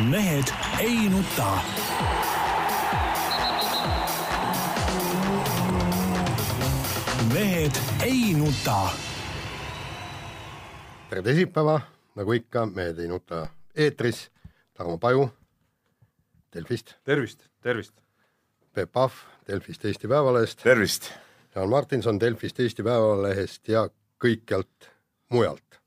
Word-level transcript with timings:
mehed 0.00 0.44
ei 0.80 1.08
nuta. 1.08 1.58
mehed 7.32 7.72
ei 8.02 8.34
nuta. 8.34 8.88
tere 11.10 11.22
teisipäeva, 11.22 11.80
nagu 12.14 12.32
ikka, 12.32 12.66
Mehed 12.66 12.98
ei 12.98 13.08
nuta 13.08 13.46
eetris. 13.74 14.30
Tarmo 14.74 14.98
Paju 14.98 15.28
Delfist, 16.54 16.94
tervist, 17.04 17.46
tervist. 17.60 17.94
Peep 18.74 18.92
Pahv 18.92 19.12
Delfist 19.48 19.84
Eesti 19.84 20.08
Päevalehest, 20.08 20.62
tervist! 20.62 21.12
Jaan 21.54 21.70
Martinson 21.70 22.20
Delfist 22.20 22.60
Eesti 22.60 22.82
Päevalehest 22.82 23.68
ja 23.68 23.88
kõikjalt 24.24 24.90
mujalt. 25.28 25.80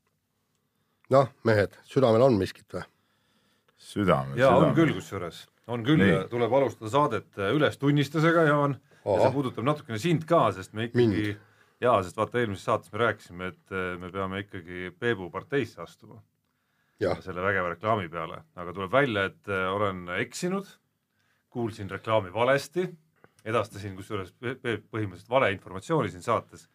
noh, 1.10 1.28
mehed, 1.44 1.76
südamel 1.84 2.22
on 2.22 2.38
miskit 2.38 2.72
või? 2.72 2.82
Südamel. 3.88 4.38
ja 4.38 4.52
on 4.56 4.74
küll, 4.76 4.94
kusjuures 4.96 5.46
on 5.68 5.84
küll 5.86 6.04
ja 6.04 6.22
tuleb 6.30 6.52
alustada 6.60 6.90
saadet 6.92 7.38
äh, 7.40 7.52
ülestunnistusega, 7.56 8.46
Jaan. 8.48 8.78
ja 9.04 9.20
see 9.22 9.34
puudutab 9.34 9.66
natukene 9.68 10.00
sind 10.02 10.26
ka, 10.28 10.48
sest 10.56 10.74
me 10.76 10.88
ikkagi 10.88 11.06
Mind. 11.06 11.44
jaa, 11.84 12.00
sest 12.04 12.18
vaata 12.20 12.42
eelmises 12.42 12.66
saates 12.68 12.92
me 12.92 13.04
rääkisime, 13.04 13.52
et 13.54 13.74
äh, 13.76 13.94
me 14.00 14.12
peame 14.14 14.44
ikkagi 14.44 14.90
Peebu 14.98 15.30
parteisse 15.34 15.82
astuma 15.84 16.20
selle 17.22 17.42
vägeva 17.44 17.68
reklaami 17.70 18.08
peale, 18.10 18.40
aga 18.58 18.72
tuleb 18.74 18.90
välja, 18.92 19.28
et 19.30 19.50
äh, 19.52 19.68
olen 19.70 20.08
eksinud, 20.18 20.66
kuulsin 21.54 21.90
reklaami 21.90 22.32
valesti, 22.34 22.88
edastasin 23.44 23.94
kusjuures 23.96 24.32
Pe- 24.34 24.56
Peep 24.58 24.88
põhimõtteliselt 24.90 25.30
valeinformatsiooni 25.30 26.10
siin 26.10 26.24
saates 26.26 26.66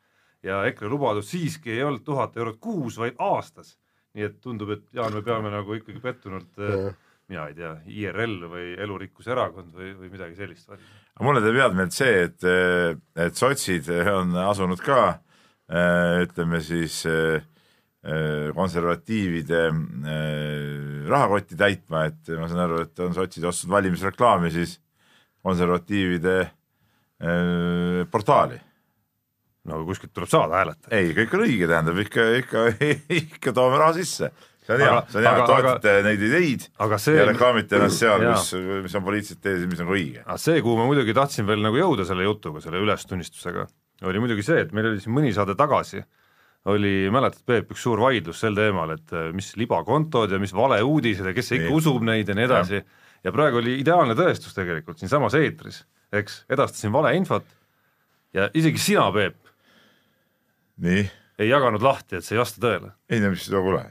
ja 0.44 0.64
EKRE 0.70 0.90
lubadus 0.92 1.30
siiski 1.32 1.72
ei 1.76 1.84
olnud 1.84 2.04
tuhat 2.08 2.38
eurot 2.38 2.60
kuus, 2.60 2.98
vaid 2.98 3.20
aastas. 3.20 3.78
Nii 4.14 4.28
et 4.28 4.36
tundub, 4.42 4.70
et 4.76 4.84
Jaan, 4.94 5.14
me 5.16 5.24
peame 5.26 5.50
nagu 5.54 5.76
ikkagi 5.78 6.02
pettunult 6.04 6.62
äh, 6.62 6.92
mina 7.32 7.48
ei 7.50 7.56
tea, 7.58 7.72
IRL 7.88 8.48
või 8.52 8.74
Elurikkuse 8.84 9.32
Erakond 9.34 9.74
või, 9.76 9.94
või 9.98 10.12
midagi 10.12 10.36
sellist 10.38 10.70
valima. 10.70 10.90
mulle 11.24 11.44
teeb 11.44 11.60
head 11.62 11.78
meelt 11.78 11.96
see, 11.96 12.28
et, 12.28 12.48
et 13.26 13.40
sotsid 13.40 13.90
on 14.12 14.36
asunud 14.44 14.82
ka 14.84 15.00
äh, 15.14 16.24
ütleme 16.26 16.60
siis 16.64 17.04
äh, 17.10 17.46
äh, 18.04 18.50
konservatiivide 18.56 19.64
äh, 19.70 21.08
rahakotti 21.10 21.60
täitma, 21.60 22.08
et 22.12 22.34
ma 22.40 22.50
saan 22.52 22.66
aru, 22.68 22.84
et 22.84 23.04
on 23.06 23.16
sotsid 23.16 23.48
ostnud 23.48 23.72
valimisreklaami 23.74 24.52
siis 24.54 24.78
konservatiivide 25.44 26.38
äh, 26.44 28.04
portaali. 28.12 28.60
No 29.68 29.78
aga 29.78 29.88
kuskilt 29.88 30.14
tuleb 30.16 30.32
saada 30.32 30.60
hääletada. 30.60 30.96
ei, 30.96 31.14
kõik 31.18 31.36
on 31.38 31.46
õige, 31.46 31.68
tähendab 31.72 32.02
ikka, 32.04 32.26
ikka, 32.42 32.66
ikka 33.22 33.54
toome 33.56 33.80
raha 33.80 33.96
sisse. 33.98 34.32
see 34.64 34.76
on 34.76 34.84
hea 34.84 34.98
see 35.12 35.20
on 35.22 35.28
hea, 35.28 35.46
toetate 35.50 35.94
neid 36.08 36.26
ideid 36.30 36.66
aga 36.84 37.00
see 37.02 37.16
ja 37.20 37.28
reklaamite 37.30 37.80
ennast 37.80 38.04
seal, 38.04 38.26
kus, 38.32 38.50
mis 38.86 38.98
on 39.00 39.06
poliitiliselt 39.08 39.44
tees 39.44 39.64
ja 39.64 39.70
mis 39.72 39.84
on 39.84 39.94
õige. 39.94 40.26
aga 40.26 40.40
see, 40.42 40.60
kuhu 40.66 40.80
ma 40.80 40.90
muidugi 40.90 41.16
tahtsin 41.16 41.48
veel 41.48 41.64
nagu 41.64 41.80
jõuda 41.80 42.08
selle 42.10 42.28
jutuga, 42.28 42.64
selle 42.64 42.84
ülestunnistusega, 42.84 43.68
oli 44.10 44.24
muidugi 44.24 44.46
see, 44.46 44.66
et 44.66 44.76
meil 44.76 44.92
oli 44.92 45.04
siin 45.04 45.16
mõni 45.16 45.32
saade 45.36 45.56
tagasi, 45.60 46.04
oli, 46.72 46.94
mäletad, 47.12 47.44
Peep, 47.48 47.72
üks 47.76 47.84
suur 47.84 48.00
vaidlus 48.00 48.40
sel 48.40 48.56
teemal, 48.56 48.94
et 48.96 49.16
äh, 49.16 49.32
mis 49.36 49.50
libakontod 49.60 50.32
ja 50.32 50.40
mis 50.40 50.54
valeuudised 50.56 51.28
ja 51.28 51.34
kes 51.36 51.52
ikka 51.58 51.68
Nii. 51.68 51.76
usub 51.76 52.06
neid 52.08 52.30
ja 52.32 52.36
nii 52.40 52.48
edasi, 52.48 52.80
ja 53.24 53.34
praegu 53.36 53.60
oli 53.60 53.76
ideaalne 53.82 54.16
tõestus 54.16 54.56
tegelikult 54.56 55.00
siinsamas 55.00 55.36
eetris, 55.40 55.82
eks, 56.16 56.44
edastasin 56.52 56.96
valeinfot 56.96 57.48
ja 58.36 58.48
isegi 58.56 58.80
sina, 58.80 59.10
Peep, 59.16 59.43
ei 61.40 61.50
jaganud 61.50 61.84
lahti, 61.84 62.18
et 62.20 62.26
see 62.26 62.38
ei 62.38 62.42
vasta 62.42 62.62
tõele. 62.64 62.94
ei 63.10 63.22
no 63.24 63.32
mis, 63.34 63.46
no 63.52 63.62
kuule, 63.66 63.84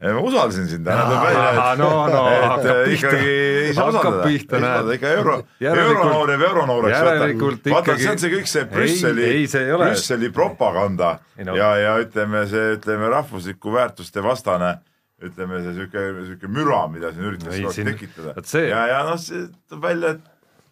ma 0.00 0.20
usaldasin 0.24 0.68
sind, 0.70 0.84
täna 0.86 1.06
tuleb 1.08 1.24
välja, 1.26 1.46
et 1.50 1.80
no, 1.80 1.90
no, 2.08 2.20
et 2.34 2.66
äh, 2.66 2.82
pihta. 2.88 3.08
ikkagi 3.12 3.32
ei 3.36 3.74
saa 3.76 3.88
usaldada, 3.92 4.28
ei 4.28 4.44
saa 4.48 4.94
ikka 4.96 5.14
euro, 5.16 5.38
euronoor 5.60 6.34
jääb 6.34 6.44
euronooreks, 6.50 7.00
vaata, 7.08 7.72
vaata, 7.74 7.96
see 8.00 8.12
on 8.12 8.22
see 8.24 8.34
kõik 8.36 8.52
see 8.52 8.68
Brüsseli. 8.70 9.32
Brüsseli 9.80 10.30
propaganda 10.34 11.18
Ei 11.36 11.48
no- 11.48 11.56
ja, 11.58 11.74
ja 11.80 11.96
ütleme 12.04 12.46
see, 12.50 12.76
ütleme 12.78 13.12
rahvusliku 13.12 13.74
väärtuste 13.76 14.24
vastane 14.24 14.78
ütleme 15.20 15.60
see 15.64 15.76
siuke, 15.76 16.04
siuke 16.30 16.48
müra, 16.48 16.84
mida 16.92 17.12
siin 17.12 17.26
üritatakse 17.28 17.60
aeg 17.60 17.74
siin- 17.76 17.90
tekitada 17.92 18.34
ja, 18.64 18.84
ja 18.88 19.00
noh, 19.04 19.18
see 19.20 19.46
tuleb 19.68 19.84
välja, 19.84 20.14
et 20.16 20.29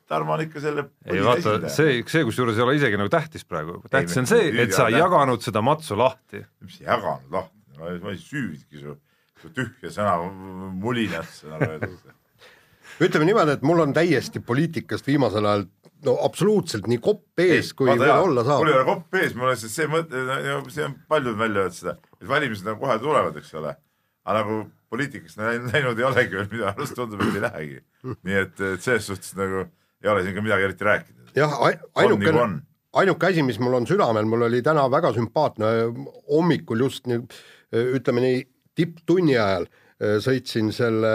Tarmo 0.08 0.32
on 0.34 0.40
ikka 0.46 0.60
selle 0.64 0.86
ei 1.04 1.20
vaata, 1.24 1.58
see, 1.72 1.98
see 2.08 2.24
kusjuures 2.24 2.56
ei 2.56 2.64
ole 2.64 2.76
isegi 2.78 2.96
nagu 3.00 3.10
tähtis 3.12 3.44
praegu, 3.44 3.82
tähtis 3.92 4.16
me- 4.16 4.22
on 4.24 4.30
see, 4.30 4.46
et 4.64 4.72
sa 4.76 4.86
ei 4.88 4.96
jaganud 4.96 5.44
seda 5.44 5.60
matsu 5.64 5.98
lahti 6.00 6.40
mis 6.64 6.78
jaganud 6.80 7.28
lahti, 7.34 7.58
ma 7.78 7.90
ei- 7.92 8.00
ei 8.14 8.22
süüdki 8.22 8.80
su, 8.80 8.94
su 9.42 9.50
tühja 9.56 9.92
sõna 9.92 10.14
mulinasse 10.80 11.50
nagu 11.52 11.68
öeldakse. 11.74 12.14
ütleme 13.04 13.28
niimoodi, 13.28 13.58
et 13.58 13.66
mul 13.68 13.84
on 13.84 13.92
täiesti 13.94 14.40
poliitikast 14.40 15.06
viimasel 15.06 15.44
ajal 15.46 15.66
no 16.06 16.14
absoluutselt 16.24 16.86
nii 16.90 17.00
kopp 17.02 17.42
ees, 17.42 17.72
kui 17.76 17.90
veel 17.90 18.10
olla 18.14 18.44
saab. 18.46 18.62
mul 18.62 18.72
ei 18.72 18.78
ole 18.78 18.86
kopp 18.88 19.18
ees, 19.20 19.34
mul 19.38 19.52
on 19.52 19.60
see, 19.60 19.70
see 19.72 19.88
mõte, 19.90 20.24
see 20.72 20.86
on 20.86 20.96
paljud 21.10 21.38
välja 21.38 21.64
öelnud 21.66 21.76
seda, 21.78 21.96
et 22.20 22.28
valimised 22.30 22.66
nagu 22.68 22.80
kohe 22.82 22.98
tulevad, 23.02 23.38
eks 23.40 23.54
ole. 23.58 23.74
aga 24.28 24.42
nagu 24.42 24.58
poliitikast 24.88 25.40
läinud, 25.40 25.98
ei 26.00 26.06
olegi 26.08 26.36
veel, 26.38 26.48
minu 26.52 26.66
arust 26.70 26.96
tundub, 26.96 27.22
et 27.26 27.36
ei 27.38 27.44
lähegi. 27.44 27.80
nii 28.24 28.38
et, 28.44 28.60
et 28.74 28.84
selles 28.84 29.08
suhtes 29.10 29.34
nagu 29.38 29.66
ei 30.04 30.10
ole 30.10 30.22
siin 30.24 30.34
ka 30.36 30.44
midagi 30.44 30.68
eriti 30.68 30.84
rääkida. 30.84 31.30
jah, 31.36 31.60
on 31.94 32.18
nagu 32.18 32.46
ainuke 32.92 33.26
asi, 33.26 33.42
mis 33.42 33.58
mul 33.62 33.76
on 33.78 33.86
südamel, 33.86 34.26
mul 34.28 34.46
oli 34.48 34.62
täna 34.64 34.86
väga 34.90 35.12
sümpaatne 35.16 35.72
hommikul 36.30 36.86
just 36.86 37.06
nii, 37.10 37.20
ütleme 37.98 38.24
nii 38.24 38.42
tipptunni 38.78 39.36
ajal 39.36 39.68
äh, 39.68 40.18
sõitsin 40.24 40.72
selle 40.74 41.12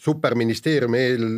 superministeeriumi 0.00 0.98
eel, 0.98 1.30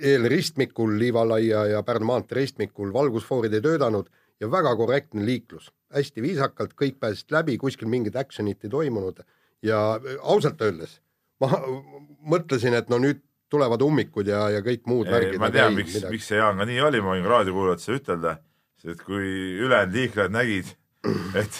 eelristmikul 0.00 0.98
Liivalaia 0.98 1.66
ja 1.74 1.82
Pärnu 1.86 2.08
maantee 2.08 2.40
ristmikul, 2.40 2.92
valgusfoorid 2.92 3.54
ei 3.54 3.62
töötanud 3.64 4.10
ja 4.40 4.50
väga 4.50 4.74
korrektne 4.76 5.24
liiklus, 5.26 5.70
hästi 5.94 6.22
viisakalt, 6.24 6.74
kõik 6.74 6.98
pääsesid 7.00 7.34
läbi, 7.36 7.58
kuskil 7.60 7.88
mingit 7.88 8.16
action'it 8.16 8.64
ei 8.64 8.72
toimunud. 8.72 9.20
Ja 9.62 10.00
ausalt 10.22 10.60
öeldes 10.64 10.98
ma 11.42 11.50
mõtlesin, 12.34 12.76
et 12.78 12.90
no 12.92 12.98
nüüd 13.02 13.22
tulevad 13.54 13.82
ummikud 13.86 14.28
ja, 14.30 14.44
ja 14.52 14.62
kõik 14.66 14.84
muud 14.90 15.10
värgid. 15.10 15.38
ma 15.42 15.50
tean, 15.54 15.74
miks, 15.78 15.96
miks 16.10 16.30
see 16.30 16.40
Jaan 16.40 16.60
ka 16.60 16.68
nii 16.68 16.80
oli, 16.90 17.02
ma 17.04 17.14
võin 17.16 17.28
raadiokuulajatele 17.30 18.00
ütelda, 18.02 18.38
et 18.84 19.04
kui 19.04 19.28
ülejäänud 19.64 20.00
liiklejad 20.00 20.34
nägid, 20.34 20.72
et, 21.40 21.58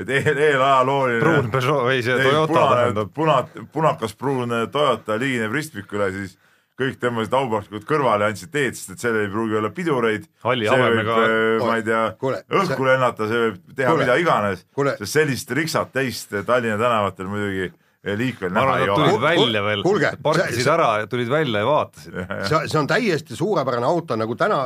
et 0.00 0.08
eel, 0.08 0.38
eelajalooline 0.38 1.20
pruun 1.20 1.50
Peugeot 1.52 1.84
või 1.88 2.00
see 2.04 2.16
ei, 2.16 2.30
Toyota 2.30 2.64
tähendab, 2.70 3.12
puna, 3.16 3.42
punakas 3.72 4.16
pruun 4.16 4.56
Toyota 4.72 5.18
ligineb 5.20 5.52
ristmikule, 5.52 6.08
siis 6.14 6.38
kõik 6.80 6.96
tõmbasid 6.98 7.34
aupahtlikult 7.38 7.84
kõrvale 7.86 8.26
ja 8.26 8.32
andsid 8.32 8.50
teed, 8.50 8.74
sest 8.74 8.96
et 8.96 9.04
seal 9.04 9.18
ei 9.20 9.28
pruugi 9.30 9.54
olla 9.60 9.70
pidureid. 9.74 10.24
See 10.26 10.48
võib 10.50 10.72
habemega-, 10.72 11.18
ma 11.62 11.76
ei 11.78 11.84
tea 11.86 12.00
õhku 12.18 12.32
see- 12.66 12.88
lennata, 12.88 13.28
see 13.30 13.42
võib 13.44 13.60
teha 13.78 13.92
Kuule, 13.92 14.02
mida 14.02 14.16
iganes, 14.18 14.64
sest 14.98 15.12
sellist 15.12 15.54
riksat 15.54 15.92
teist 15.94 16.34
Tallinna 16.48 16.80
tänavatel 16.80 17.30
muidugi 17.30 17.68
liikvel 18.04 18.52
ma 18.52 18.60
näha 18.60 18.76
ei 18.78 18.88
ole 18.88 19.08
tulid. 19.08 19.20
välja 19.22 19.62
veel. 19.64 19.82
Parkisid 20.22 20.60
see- 20.60 20.72
ära 20.74 20.88
ja 21.00 21.06
tulid 21.06 21.30
välja 21.32 21.62
ja 21.62 21.66
vaatasid. 21.66 22.18
see, 22.48 22.68
see 22.68 22.78
on 22.78 22.88
täiesti 22.90 23.36
suurepärane 23.36 23.86
auto, 23.86 24.16
nagu 24.16 24.36
täna, 24.36 24.58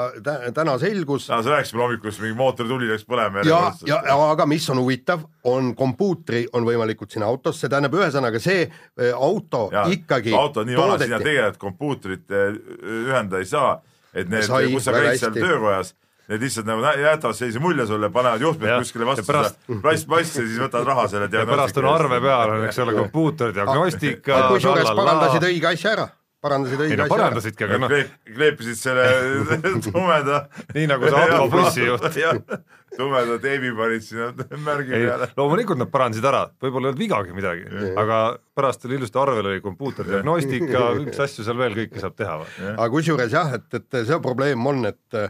täna 0.55 0.79
selgus. 0.79 1.29
Täna 1.31 1.43
sa 1.43 1.55
rääkisid 1.55 1.77
mulle 1.77 1.87
hommikul, 1.87 2.17
mingi 2.25 2.39
mootorituli 2.39 2.91
läks 2.91 3.07
põlema 3.07 3.45
ja, 3.47 3.61
ja, 3.87 4.01
aga 4.31 4.47
mis 4.47 4.67
on 4.71 4.83
huvitav, 4.83 5.23
on 5.45 5.75
kompuutri 5.79 6.47
on 6.53 6.67
võimalikud 6.67 7.11
sinna 7.15 7.31
autos, 7.31 7.61
see 7.61 7.71
tähendab 7.71 7.95
ühesõnaga 7.95 8.43
see 8.43 8.67
eh, 8.67 9.13
auto 9.15 9.69
ja, 9.73 9.87
ikkagi 9.93 10.35
auto 10.35 10.65
on 10.65 10.71
nii 10.73 10.81
vana, 10.81 10.99
sinna 10.99 11.23
tegelikult 11.23 11.63
kompuutrit 11.63 12.35
eh, 12.35 12.59
ühendada 13.07 13.39
ei 13.39 13.49
saa, 13.49 13.79
et 14.15 14.29
need, 14.29 14.51
kus 14.73 14.89
sa 14.89 14.97
käid 14.99 15.21
seal 15.21 15.37
töökojas, 15.37 15.95
need 16.29 16.43
lihtsalt 16.45 16.67
nagu 16.69 16.83
jätavad 17.01 17.37
sellise 17.39 17.61
mulje 17.63 17.87
sulle, 17.89 18.11
panevad 18.13 18.43
juhtmed 18.45 18.75
kuskile 18.83 19.07
vastu 19.09 19.25
pärast- 19.29 19.57
seda 19.67 19.81
plastmassi 19.85 20.41
ja 20.43 20.47
siis 20.47 20.61
võtavad 20.61 20.87
raha 20.93 21.07
selle 21.09 21.29
ja 21.33 21.47
pärast 21.49 21.81
on 21.81 21.89
arve 21.93 22.21
peal 22.21 22.55
on, 22.57 22.65
eks 22.69 22.79
ole, 22.85 22.95
kompuuter, 23.01 23.53
diagnostika, 23.57 24.43
kusjuures 24.53 24.91
parandasid 24.99 25.47
õige 25.49 25.71
asja 25.73 25.95
ära, 25.97 26.09
parandasid 26.45 26.83
õige 26.85 26.93
asja 26.99 27.05
ära. 27.07 27.15
parandasidki, 27.17 27.65
aga 27.69 27.79
noh, 27.85 27.89
kleep, 27.95 28.13
kleepisid 28.37 28.81
selle 28.83 29.07
tumeda 29.89 30.43
nii 30.77 30.87
nagu 30.93 31.09
see 31.09 31.25
autobussi 31.39 31.89
juht. 31.89 32.59
Tumeda 32.97 33.37
teebi 33.43 33.71
panid 33.77 34.03
sinna 34.07 34.31
märgi 34.65 34.95
ei 34.97 35.05
peale, 35.07 35.29
loomulikult 35.37 35.79
nad 35.83 35.91
parandasid 35.93 36.25
ära, 36.31 36.45
võib-olla 36.63 36.89
ei 36.89 36.93
olnud 36.93 37.03
vigagi 37.03 37.37
midagi, 37.37 37.67
aga 38.01 38.19
pärast 38.59 38.87
oli 38.89 38.97
ilusti 38.99 39.21
arvel 39.21 39.47
oli 39.53 39.61
kompuuter, 39.65 40.09
diagnostika, 40.09 40.83
mis 41.05 41.21
asju 41.27 41.45
seal 41.47 41.59
veel 41.61 41.77
kõike 41.79 42.03
saab 42.03 42.17
teha. 42.19 42.39
aga 42.73 42.89
kusjuures 42.95 43.33
jah, 43.37 43.53
et, 43.59 43.69
et 43.79 43.99
see 44.09 44.19
probleem 44.25 44.67
on, 44.67 44.81
et 44.91 45.19
äh, 45.21 45.29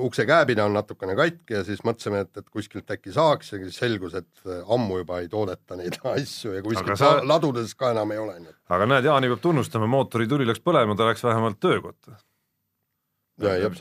ukse 0.00 0.24
käepide 0.28 0.62
on 0.64 0.76
natukene 0.78 1.16
katki 1.18 1.58
ja 1.58 1.64
siis 1.66 1.82
mõtlesime, 1.84 2.22
et, 2.28 2.36
et 2.40 2.48
kuskilt 2.54 2.90
äkki 2.94 3.12
saaks 3.16 3.52
ja 3.56 3.60
siis 3.64 3.80
selgus, 3.82 4.14
et 4.20 4.44
äh, 4.46 4.60
ammu 4.76 5.00
juba 5.02 5.18
ei 5.24 5.28
toodeta 5.32 5.76
neid 5.80 5.98
asju 6.14 6.54
ja 6.54 6.62
Aga 6.62 6.68
kuskilt 6.70 7.00
sa- 7.02 7.16
ladudes 7.26 7.74
ka 7.76 7.90
enam 7.96 8.12
ei 8.14 8.22
ole. 8.22 8.38
aga 8.70 8.86
näed, 8.92 9.10
Jaani 9.10 9.32
peab 9.34 9.42
tunnustama, 9.44 9.90
mootorituli 9.90 10.46
läks 10.48 10.62
põlema, 10.64 10.96
ta 10.96 11.10
läks 11.10 11.24
vähemalt 11.26 11.60
töökotta. 11.60 12.16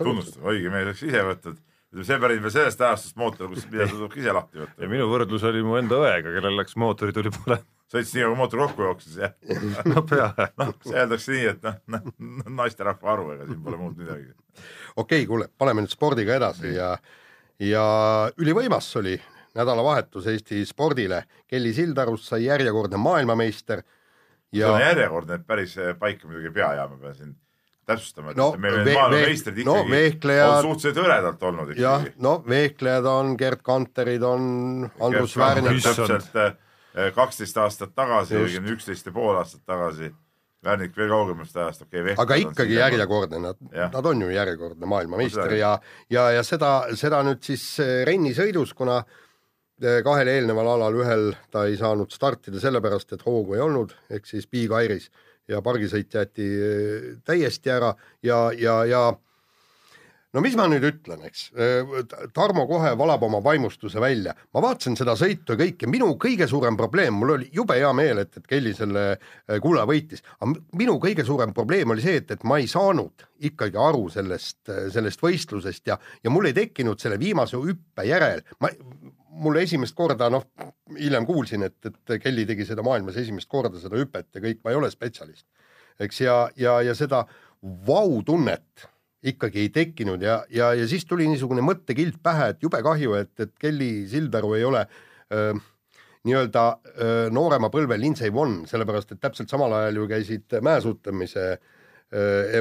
tunnustada, 0.01 0.43
õige 0.49 0.71
mees 0.73 0.87
oleks 0.89 1.03
ise 1.05 1.21
võtnud, 1.27 1.59
see 2.01 2.17
pärineb 2.21 2.45
veel 2.47 2.55
sellest 2.55 2.81
ajastust 2.81 3.17
mootor, 3.21 3.51
kus, 3.51 3.67
mida 3.71 3.87
sa 3.87 3.95
tulebki 3.95 4.23
ise 4.23 4.33
lahti 4.35 4.61
võtta 4.63 4.85
ja. 4.85 4.89
minu 4.89 5.07
võrdlus 5.11 5.45
oli 5.49 5.63
mu 5.65 5.77
enda 5.79 5.99
õega, 6.01 6.33
kellel 6.35 6.57
läks 6.57 6.77
mootorituli 6.81 7.33
põlema. 7.35 7.65
sõitis 7.93 8.13
nii 8.15 8.25
nagu 8.25 8.37
mootor 8.39 8.63
kokku 8.63 8.87
jooksis 8.87 9.19
ja 9.21 9.29
no 9.91 10.05
pea 10.09 10.31
noh, 10.61 10.73
see 10.85 10.97
öeldakse 11.03 11.35
nii, 11.35 11.43
et 11.51 11.67
noh, 11.67 11.77
noh, 11.93 12.47
naisterahva 12.61 13.13
aru, 13.13 13.27
ega 13.35 13.49
siin 13.49 13.61
pole 13.65 13.81
muud 13.81 13.99
midagi. 13.99 14.31
okei 14.31 14.65
okay,, 15.05 15.27
kuule, 15.29 15.49
paneme 15.57 15.85
nüüd 15.85 15.93
spordiga 15.93 16.39
edasi 16.39 16.73
ja, 16.73 16.95
ja 17.61 17.85
ülivõimas 18.41 18.89
oli 19.01 19.19
nädalavahetus 19.53 20.25
Eesti 20.31 20.63
spordile. 20.65 21.23
Kelly 21.45 21.75
Sildarust 21.77 22.25
sai 22.31 22.47
järjekordne 22.47 22.97
maailmameister 22.97 23.83
see 23.85 24.61
ja 24.61 24.71
on 24.73 24.81
järjekordne, 24.81 25.37
et 25.37 25.47
päris 25.47 25.77
eh, 25.77 25.93
paika 25.99 26.27
muidugi 26.27 26.49
ei 26.49 26.57
pea 26.57 26.73
jääma, 26.79 26.97
pean 27.01 27.15
siin 27.17 27.35
täpsustama, 27.85 28.31
et 28.31 28.37
No, 28.37 28.49
no, 28.51 28.57
meil 28.63 28.79
ve- 28.85 28.95
maailmameistrid 28.97 29.61
no 29.65 29.77
ikkagi 29.81 29.91
vehklejad- 29.95 30.57
on 30.57 30.67
suhteliselt 30.69 30.99
hõredalt 31.03 31.47
olnud 31.49 31.73
jah 31.77 32.01
ikkagi., 32.01 32.21
no 32.23 32.33
vehklejad 32.47 33.05
on 33.13 33.35
Gerd 33.39 33.61
Kanterid 33.65 34.23
on, 34.27 34.89
Andrus 34.99 35.37
Värnik, 35.37 35.81
täpselt 35.83 36.59
kaksteist 37.15 37.57
aastat 37.57 37.95
tagasi, 37.95 38.37
õigemini 38.37 38.75
üksteist 38.77 39.07
ja 39.09 39.11
pool 39.15 39.35
aastat 39.39 39.63
tagasi. 39.65 40.11
Värnik 40.63 40.93
veel 40.95 41.09
kaugemast 41.11 41.57
ajast, 41.59 41.81
okei 41.83 42.01
okay,. 42.05 42.15
aga 42.17 42.35
ikkagi. 42.39 42.77
järjekordne, 42.77 43.39
nad, 43.43 43.57
Jah. 43.73 43.89
nad 43.91 44.05
on 44.05 44.21
ju 44.21 44.29
järjekordne 44.31 44.87
maailmameister 44.87 45.51
Ma 45.51 45.57
ja, 45.59 45.71
ja, 46.09 46.29
ja 46.37 46.43
seda, 46.47 46.69
seda 46.95 47.19
nüüd 47.27 47.41
siis 47.43 47.65
eh, 47.83 48.05
rennisõidus, 48.07 48.71
kuna 48.77 49.01
eh, 49.83 49.99
kahel 50.05 50.31
eelneval 50.31 50.69
alal 50.77 50.95
ühel 51.03 51.33
ta 51.51 51.65
ei 51.67 51.75
saanud 51.75 52.15
startida 52.15 52.61
sellepärast, 52.63 53.11
et 53.11 53.25
hoogu 53.27 53.57
ei 53.57 53.63
olnud, 53.65 53.91
ehk 54.09 54.29
siis 54.29 54.47
Big 54.47 54.71
Airis 54.71 55.09
ja 55.49 55.61
pargisõit 55.63 56.13
jäeti 56.13 56.47
eh, 56.47 57.11
täiesti 57.25 57.71
ära 57.73 57.93
ja, 58.23 58.47
ja, 58.57 58.79
ja 58.87 59.03
no 60.33 60.41
mis 60.41 60.55
ma 60.57 60.65
nüüd 60.71 60.85
ütlen, 60.87 61.21
eks, 61.27 61.45
Tarmo 62.33 62.65
kohe 62.69 62.93
valab 62.97 63.25
oma 63.27 63.41
vaimustuse 63.43 64.01
välja, 64.01 64.33
ma 64.55 64.63
vaatasin 64.65 64.97
seda 64.97 65.15
sõitu 65.19 65.53
ja 65.53 65.59
kõike, 65.59 65.89
minu 65.91 66.13
kõige 66.21 66.47
suurem 66.49 66.77
probleem, 66.79 67.15
mul 67.19 67.35
oli 67.35 67.49
jube 67.53 67.77
hea 67.77 67.91
meel, 67.97 68.23
et, 68.23 68.39
et 68.39 68.47
Kelly 68.49 68.73
selle 68.77 69.05
eh, 69.13 69.59
kulla 69.63 69.85
võitis, 69.89 70.23
aga 70.39 70.53
minu 70.79 70.97
kõige 71.03 71.25
suurem 71.27 71.53
probleem 71.55 71.93
oli 71.93 72.05
see, 72.05 72.21
et, 72.23 72.33
et 72.33 72.47
ma 72.47 72.59
ei 72.61 72.69
saanud 72.71 73.27
ikkagi 73.43 73.79
aru 73.79 74.07
sellest, 74.13 74.61
sellest 74.95 75.21
võistlusest 75.21 75.91
ja, 75.91 75.99
ja 76.23 76.31
mul 76.31 76.47
ei 76.49 76.55
tekkinud 76.55 77.01
selle 77.01 77.19
viimase 77.21 77.59
hüppe 77.59 78.07
järel, 78.07 78.45
ma, 78.63 78.71
mul 79.41 79.57
esimest 79.61 79.95
korda 79.97 80.29
noh, 80.33 80.45
hiljem 80.97 81.25
kuulsin, 81.27 81.65
et, 81.67 81.77
et 81.89 82.15
Kelly 82.21 82.45
tegi 82.49 82.67
seda 82.67 82.85
maailmas 82.85 83.17
esimest 83.21 83.49
korda, 83.51 83.79
seda 83.81 83.99
hüpet 83.99 84.29
ja 84.35 84.43
kõik, 84.43 84.61
ma 84.63 84.73
ei 84.73 84.79
ole 84.79 84.91
spetsialist. 84.93 85.45
eks 86.01 86.21
ja, 86.21 86.37
ja, 86.57 86.79
ja 86.81 86.95
seda 86.97 87.23
vau-tunnet 87.87 88.87
ikkagi 89.23 89.61
ei 89.61 89.69
tekkinud 89.71 90.21
ja, 90.21 90.41
ja, 90.51 90.73
ja 90.75 90.87
siis 90.89 91.05
tuli 91.07 91.27
niisugune 91.29 91.63
mõttekild 91.63 92.17
pähe, 92.23 92.49
et 92.53 92.63
jube 92.63 92.81
kahju, 92.83 93.13
et, 93.19 93.33
et 93.39 93.53
Kelly 93.59 94.07
Sildaru 94.11 94.53
ei 94.57 94.65
ole 94.67 94.81
öö, 95.31 95.53
nii-öelda 96.23 96.63
noorema 97.35 97.69
põlve 97.71 97.97
Lindsey 97.99 98.31
Vonn, 98.33 98.65
sellepärast 98.67 99.11
et 99.11 99.21
täpselt 99.23 99.51
samal 99.51 99.73
ajal 99.75 100.01
ju 100.01 100.09
käisid 100.11 100.59
mäesuutamise 100.63 101.45
öö, 101.53 101.71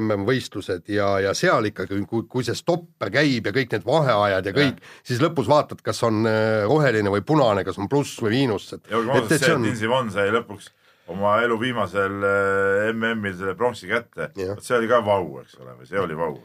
MM-võistlused 0.01 0.89
ja, 0.95 1.09
ja 1.21 1.35
seal 1.37 1.69
ikkagi, 1.69 2.01
kui, 2.09 2.27
kui 2.31 2.47
see 2.47 2.57
stopper 2.57 3.13
käib 3.13 3.49
ja 3.49 3.55
kõik 3.55 3.75
need 3.77 3.87
vaheajad 3.87 4.49
ja 4.49 4.55
kõik, 4.57 4.79
siis 5.07 5.21
lõpus 5.23 5.51
vaatad, 5.51 5.83
kas 5.85 6.03
on 6.09 6.25
öö, 6.29 6.63
roheline 6.71 7.13
või 7.13 7.25
punane, 7.27 7.65
kas 7.67 7.81
on 7.83 7.91
pluss 7.93 8.21
või 8.23 8.39
miinus, 8.39 8.71
et 8.77 8.89
ja 8.91 9.01
olgem 9.01 9.19
ausad, 9.19 9.37
see, 9.37 9.53
et 9.53 9.67
Lindsey 9.67 9.91
Vonn 9.91 10.13
sai 10.15 10.31
lõpuks 10.33 10.71
oma 11.11 11.33
elu 11.43 11.57
viimasel 11.59 12.23
äh, 12.23 12.91
MM-il 12.93 13.35
selle 13.35 13.55
pronksi 13.59 13.89
kätte, 13.91 14.29
vot 14.37 14.63
see 14.63 14.77
oli 14.77 14.89
ka 14.91 15.01
vau, 15.05 15.25
eks 15.41 15.57
ole, 15.59 15.75
või 15.81 15.89
see 15.89 15.99
oli 15.99 16.19
vau. 16.19 16.37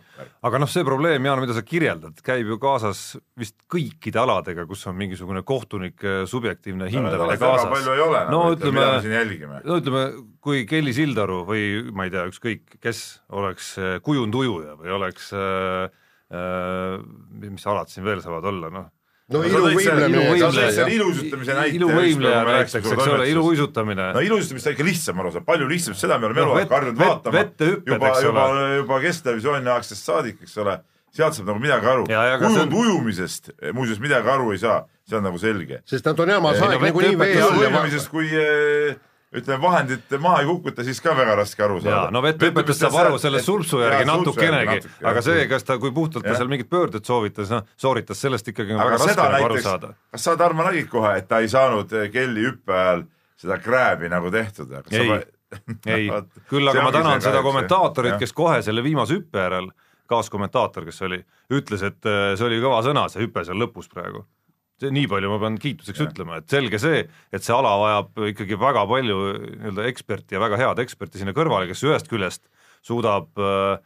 aga 0.50 0.62
noh, 0.62 0.72
see 0.72 0.86
probleem, 0.88 1.28
Jaan, 1.30 1.42
mida 1.44 1.56
sa 1.58 1.64
kirjeldad, 1.66 2.18
käib 2.26 2.50
ju 2.50 2.58
kaasas 2.62 3.04
vist 3.38 3.58
kõikide 3.70 4.22
aladega, 4.24 4.66
kus 4.70 4.88
on 4.90 4.98
mingisugune 4.98 5.44
kohtunike 5.48 6.24
subjektiivne 6.30 6.90
hindamine 6.94 7.38
kaasas 7.38 7.70
palju 7.76 7.94
ei 7.94 8.04
ole 8.08 8.24
no 8.34 8.42
ütleme 8.56 8.80
mida 8.80 8.96
me 8.96 9.06
siin 9.06 9.16
jälgime. 9.20 9.62
no 9.68 9.80
ütleme, 9.82 10.04
kui 10.44 10.66
Kelly 10.70 10.96
Sildaru 10.98 11.44
või 11.48 11.64
ma 11.94 12.08
ei 12.08 12.14
tea, 12.14 12.26
ükskõik 12.32 12.80
kes 12.82 13.06
oleks 13.38 13.76
äh, 13.82 13.98
kujundujuja 14.06 14.78
või 14.82 14.98
oleks 14.98 15.32
äh, 15.38 15.88
äh, 16.34 16.98
mis 17.46 17.70
alad 17.70 17.94
siin 17.94 18.08
veel 18.08 18.26
saavad 18.26 18.50
olla, 18.50 18.74
noh, 18.74 18.90
no 19.34 19.42
iluvõimlemine 19.44 20.22
ilusutamise 20.96 21.54
näite. 21.58 21.76
iluvõimleja 21.78 22.44
näiteks, 22.48 22.76
eks 22.80 23.08
ole, 23.08 23.26
iluuisutamine 23.32 24.12
no 24.16 24.22
ilusutamist 24.24 24.68
on 24.70 24.76
ikka 24.78 24.86
lihtsam 24.88 25.20
aru 25.24 25.32
saada, 25.34 25.46
palju 25.50 25.68
lihtsam, 25.68 25.96
seda 26.00 26.18
me 26.22 26.30
oleme 26.30 26.40
No 26.42 26.46
eluaeg 26.52 26.70
harjunud 26.72 27.02
vaatama. 27.02 27.34
vettehüpped, 27.38 27.92
juba, 27.94 28.08
eks 28.14 28.24
juba 28.24 28.46
ole., 28.52 28.68
juba 28.78 29.00
Kesktelevisiooni 29.04 29.74
aegsest 29.74 30.08
saadik, 30.08 30.40
eks 30.48 30.56
ole, 30.64 30.78
sealt 31.18 31.34
saab 31.36 31.48
nagu 31.52 31.60
midagi 31.60 31.86
aru. 31.92 32.06
See 32.08 32.16
on- 32.16 32.40
kujundujumisest 32.46 33.52
muuseas 33.74 34.00
midagi 34.00 34.30
aru 34.32 34.52
ei 34.56 34.62
saa, 34.64 34.80
see 35.10 35.18
on 35.20 35.24
nagu 35.28 35.38
selge. 35.42 35.82
sest 35.86 36.06
nad 36.06 36.20
on 36.20 36.28
no 36.28 36.48
aeg 36.48 36.82
nagunii 36.82 37.16
vettehüpe- 37.16 37.20
vee 37.20 37.42
all 37.42 37.52
ja 37.52 37.70
iluvõimlemisest, 37.70 38.10
kui 38.10 38.28
eh, 38.32 38.96
ütleme, 39.36 39.60
vahendit 39.62 40.14
maha 40.24 40.42
ei 40.44 40.48
kukuta, 40.48 40.86
siis 40.88 41.02
ka 41.04 41.12
väga 41.18 41.36
raske 41.42 41.64
aru 41.64 41.82
saada. 41.82 41.96
jaa, 41.96 42.12
no 42.16 42.22
vettehüpetest 42.24 42.86
saab 42.86 42.96
aru 43.02 43.20
selle 43.22 43.42
sulpsu 43.44 43.82
järgi 43.84 44.08
natukenegi, 44.08 44.78
aga 45.12 45.24
see, 45.26 45.48
kas 45.52 45.68
ta, 45.68 45.78
kui 45.82 45.92
puhtalt 45.96 46.26
ta 46.28 46.36
seal 46.38 46.52
mingit 46.52 46.70
pöörded 46.72 47.06
soovitas, 47.08 47.52
noh, 47.52 47.66
sooritas, 47.80 48.22
sellest 48.24 48.48
ikkagi 48.54 48.76
on 48.76 48.84
väga 48.84 49.02
raske 49.02 49.16
nagu 49.20 49.28
aru 49.28 49.58
näiteks 49.58 49.68
saada., 49.68 49.94
kas 50.16 50.28
sa, 50.30 50.38
Tarmo, 50.40 50.64
nägid 50.68 50.88
kohe, 50.92 51.18
et 51.20 51.28
ta 51.28 51.42
ei 51.44 51.52
saanud 51.52 51.92
eh, 51.98 52.08
Kelly 52.14 52.46
hüppe 52.48 52.78
ajal 52.78 53.04
seda 53.38 53.60
krääbi 53.62 54.12
nagu 54.12 54.32
tehtud? 54.32 54.72
Ei. 54.92 55.12
ei, 55.98 56.08
küll 56.52 56.72
aga 56.72 56.88
ma 56.88 56.96
tänan 56.96 57.24
seda 57.24 57.44
kommentaatorit, 57.46 58.18
kes 58.22 58.34
kohe 58.36 58.62
selle 58.66 58.84
viimase 58.86 59.20
hüppe 59.20 59.44
järel, 59.44 59.70
kaaskommentaator, 60.08 60.88
kes 60.88 61.04
oli, 61.04 61.20
ütles, 61.52 61.84
et 61.84 62.08
äh, 62.08 62.32
see 62.40 62.48
oli 62.48 62.64
kõva 62.64 62.80
sõna, 62.86 63.08
see 63.12 63.26
hüpe 63.26 63.44
seal 63.48 63.60
lõpus 63.60 63.92
praegu. 63.92 64.24
Nii 64.86 65.08
palju 65.10 65.32
ma 65.32 65.40
pean 65.42 65.58
kiituseks 65.62 66.00
Jah. 66.02 66.10
ütlema, 66.12 66.40
et 66.42 66.54
selge 66.54 66.80
see, 66.82 67.04
et 67.34 67.44
see 67.44 67.56
ala 67.56 67.74
vajab 67.82 68.24
ikkagi 68.34 68.58
väga 68.62 68.86
palju 68.90 69.20
nii-öelda 69.34 69.86
eksperti 69.92 70.38
ja 70.38 70.42
väga 70.44 70.60
head 70.62 70.82
eksperti 70.84 71.22
sinna 71.22 71.34
kõrvale, 71.38 71.70
kes 71.70 71.84
ühest 71.88 72.10
küljest 72.12 72.46
suudab 72.86 73.42
äh, 73.42 73.80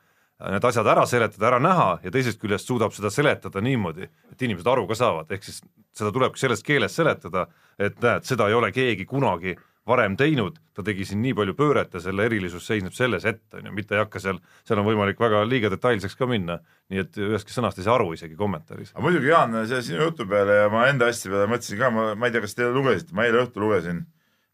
need 0.50 0.66
asjad 0.66 0.88
ära 0.90 1.06
seletada, 1.10 1.48
ära 1.52 1.60
näha 1.62 1.90
ja 2.04 2.14
teisest 2.14 2.42
küljest 2.42 2.70
suudab 2.70 2.96
seda 2.96 3.12
seletada 3.14 3.62
niimoodi, 3.64 4.10
et 4.34 4.48
inimesed 4.48 4.68
aru 4.68 4.88
ka 4.90 4.98
saavad, 4.98 5.32
ehk 5.32 5.46
siis 5.46 5.62
seda 5.96 6.12
tulebki 6.16 6.42
selles 6.42 6.64
keeles 6.66 6.96
seletada, 6.96 7.48
et 7.80 8.00
näed, 8.02 8.26
seda 8.28 8.48
ei 8.50 8.58
ole 8.58 8.72
keegi 8.76 9.06
kunagi 9.10 9.56
varem 9.88 10.14
teinud, 10.18 10.60
ta 10.78 10.84
tegi 10.86 11.06
siin 11.10 11.24
nii 11.24 11.34
palju 11.38 11.56
pööret 11.58 11.96
ja 11.96 12.02
selle 12.04 12.28
erilisus 12.30 12.68
seisneb 12.70 12.94
selles 12.94 13.26
ette, 13.26 13.58
on 13.58 13.70
ju, 13.70 13.74
mitte 13.74 13.98
ei 13.98 14.04
hakka 14.04 14.22
seal, 14.22 14.38
seal 14.68 14.80
on 14.82 14.86
võimalik 14.86 15.20
väga 15.20 15.42
liiga 15.48 15.72
detailseks 15.74 16.16
ka 16.20 16.28
minna, 16.30 16.60
nii 16.94 17.02
et 17.02 17.18
ühestki 17.18 17.56
sõnast 17.56 17.82
ei 17.82 17.88
saa 17.88 17.98
aru 17.98 18.12
isegi 18.14 18.38
kommentaaris. 18.38 18.94
aga 18.94 19.04
muidugi, 19.08 19.32
Jaan, 19.34 19.58
see 19.70 19.82
sinu 19.90 20.06
jutu 20.06 20.28
peale 20.30 20.60
ja 20.62 20.70
ma 20.74 20.86
enda 20.92 21.10
asja 21.10 21.34
peale 21.34 21.50
mõtlesin 21.50 21.82
ka, 21.82 21.90
ma, 21.96 22.08
ma 22.14 22.30
ei 22.30 22.36
tea, 22.36 22.44
kas 22.46 22.58
te 22.58 22.70
lugesite, 22.70 23.18
ma 23.18 23.26
eile 23.26 23.42
õhtul 23.42 23.66
lugesin 23.66 24.06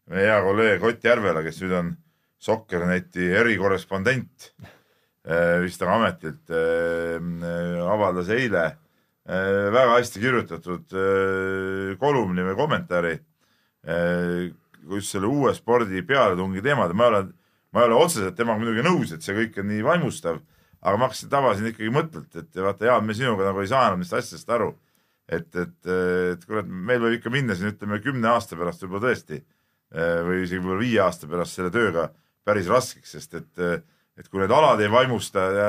meie 0.08 0.26
hea 0.30 0.40
kolleeg 0.42 0.84
Ott 0.88 1.04
Järvela, 1.04 1.44
kes 1.44 1.60
nüüd 1.62 1.76
on 1.76 1.94
Sokkerneti 2.38 3.32
erikorrespondent, 3.34 4.52
vist 5.60 5.82
on 5.82 5.90
ametilt, 5.92 6.52
avaldas 7.84 8.30
eile 8.32 8.62
eh, 9.28 9.66
väga 9.74 9.96
hästi 9.96 10.22
kirjutatud 10.22 10.94
eh, 10.96 11.96
kolumni 12.00 12.46
või 12.46 12.56
kommentaari 12.56 13.14
eh, 13.18 14.48
just 14.96 15.12
selle 15.12 15.28
uue 15.28 15.52
spordi 15.54 16.02
pealetungi 16.06 16.62
teemadel, 16.64 16.96
ma 16.96 17.04
ei 17.04 17.12
ole, 17.12 17.22
ma 17.72 17.82
ei 17.82 17.90
ole 17.90 17.98
otseselt 18.04 18.36
temaga 18.38 18.62
muidugi 18.62 18.84
nõus, 18.86 19.12
et 19.12 19.22
see 19.22 19.36
kõik 19.36 19.58
on 19.60 19.68
nii 19.68 19.82
vaimustav, 19.84 20.40
aga 20.80 20.96
ma 20.96 21.08
hakkasin 21.08 21.32
tabasin 21.32 21.70
ikkagi 21.72 21.90
mõttelt, 21.92 22.30
et 22.38 22.60
vaata, 22.64 22.86
Jaan, 22.88 23.04
me 23.06 23.16
sinuga 23.18 23.48
nagu 23.50 23.60
ei 23.60 23.70
saa 23.70 23.88
enam 23.90 24.00
neist 24.04 24.14
asjadest 24.16 24.50
aru. 24.54 24.72
et, 25.28 25.48
et, 25.60 25.86
et 26.32 26.44
kurat, 26.48 26.64
meil 26.64 27.02
võib 27.02 27.18
ikka 27.18 27.30
minna 27.30 27.52
siin 27.54 27.74
ütleme 27.74 27.98
kümne 28.00 28.30
aasta 28.32 28.56
pärast 28.56 28.80
võib-olla 28.80 29.10
tõesti 29.10 29.36
eh, 29.36 30.20
või 30.24 30.38
isegi 30.46 30.62
võib-olla 30.62 30.80
viie 30.80 31.00
aasta 31.04 31.28
pärast 31.28 31.58
selle 31.58 31.70
tööga 31.74 32.08
päris 32.48 32.68
raskeks, 32.70 33.12
sest 33.12 33.34
et, 33.36 33.64
et 34.16 34.28
kui 34.30 34.40
need 34.40 34.52
alad 34.54 34.80
ei 34.80 34.88
vaimusta 34.88 35.42
ja, 35.52 35.68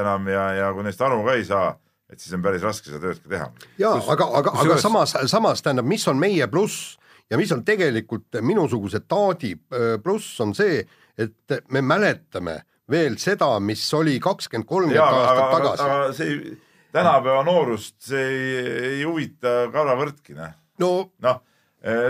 enam 0.00 0.26
ja, 0.32 0.46
ja 0.58 0.70
kui 0.74 0.82
neist 0.82 1.02
aru 1.06 1.20
ka 1.22 1.36
ei 1.38 1.44
saa, 1.46 1.68
et 2.10 2.18
siis 2.22 2.34
on 2.34 2.42
päris 2.42 2.64
raske 2.66 2.90
seda 2.90 2.98
tööd 3.04 3.22
ka 3.22 3.30
teha. 3.30 3.46
jaa, 3.78 3.94
Kus- 4.00 4.10
aga, 4.16 4.26
aga, 4.40 4.54
aga 4.64 4.78
samas, 4.82 5.14
samas 5.30 5.62
tähendab, 5.62 5.86
mis 5.86 6.06
on 6.10 6.18
meie 6.18 6.48
pluss 6.50 6.96
ja 7.30 7.38
mis 7.40 7.52
on 7.54 7.64
tegelikult 7.66 8.38
minusuguse 8.44 9.02
taadi 9.08 9.54
öö, 9.72 9.96
pluss, 10.02 10.40
on 10.40 10.54
see, 10.54 10.80
et 11.18 11.56
me 11.72 11.82
mäletame 11.82 12.60
veel 12.90 13.18
seda, 13.18 13.56
mis 13.60 13.82
oli 13.98 14.18
kakskümmend, 14.22 14.68
kolmkümmend 14.68 15.02
aastat 15.02 15.42
aga, 15.42 15.56
tagasi. 15.56 15.82
aga 15.86 16.12
see 16.14 16.30
ei, 16.30 16.54
tänapäeva 16.94 17.42
noorust, 17.46 17.96
see 18.06 18.22
ei, 18.22 18.62
ei 18.92 19.02
huvita 19.04 19.56
karavõrdki, 19.74 20.36
noh. 20.38 20.54
no 20.82 20.92
noh, 21.26 21.42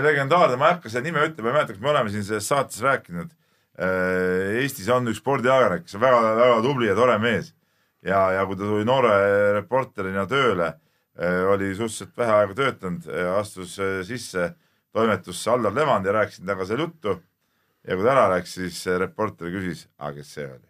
legendaarne, 0.05 0.57
ma 0.59 0.71
ei 0.71 0.77
hakka 0.77 0.93
seda 0.93 1.05
nime 1.07 1.25
ütlema, 1.25 1.49
ma 1.49 1.53
ei 1.53 1.59
mäleta, 1.59 1.75
kas 1.75 1.83
me 1.83 1.93
oleme 1.93 2.13
siin 2.13 2.25
selles 2.27 2.47
saates 2.49 2.81
rääkinud. 2.85 3.33
Eestis 4.57 4.87
on 4.89 5.05
üks 5.11 5.19
spordiajakirjanik, 5.21 5.83
kes 5.85 5.97
on 5.99 6.01
väga-väga 6.01 6.61
tubli 6.65 6.87
ja 6.89 6.95
tore 6.97 7.19
mees 7.21 7.51
ja, 8.05 8.21
ja 8.33 8.45
kui 8.47 8.57
ta 8.57 8.65
tuli 8.65 8.85
noore 8.87 9.17
reporterina 9.59 10.25
tööle, 10.29 10.71
oli 11.51 11.71
suhteliselt 11.73 12.17
vähe 12.17 12.33
aega 12.39 12.57
töötanud, 12.57 13.07
astus 13.37 13.77
sisse 14.07 14.51
toimetusse 14.97 15.51
Allar 15.53 15.75
Levand 15.75 16.09
ja 16.09 16.15
rääkisin 16.17 16.45
temaga 16.45 16.65
seal 16.69 16.81
juttu. 16.85 17.19
ja 17.87 17.95
kui 17.95 18.03
ta 18.03 18.15
ära 18.15 18.25
läks, 18.33 18.57
siis 18.57 18.81
reporter 18.99 19.53
küsis, 19.53 19.85
aga 19.97 20.17
kes 20.17 20.33
see 20.35 20.47
oli? 20.47 20.65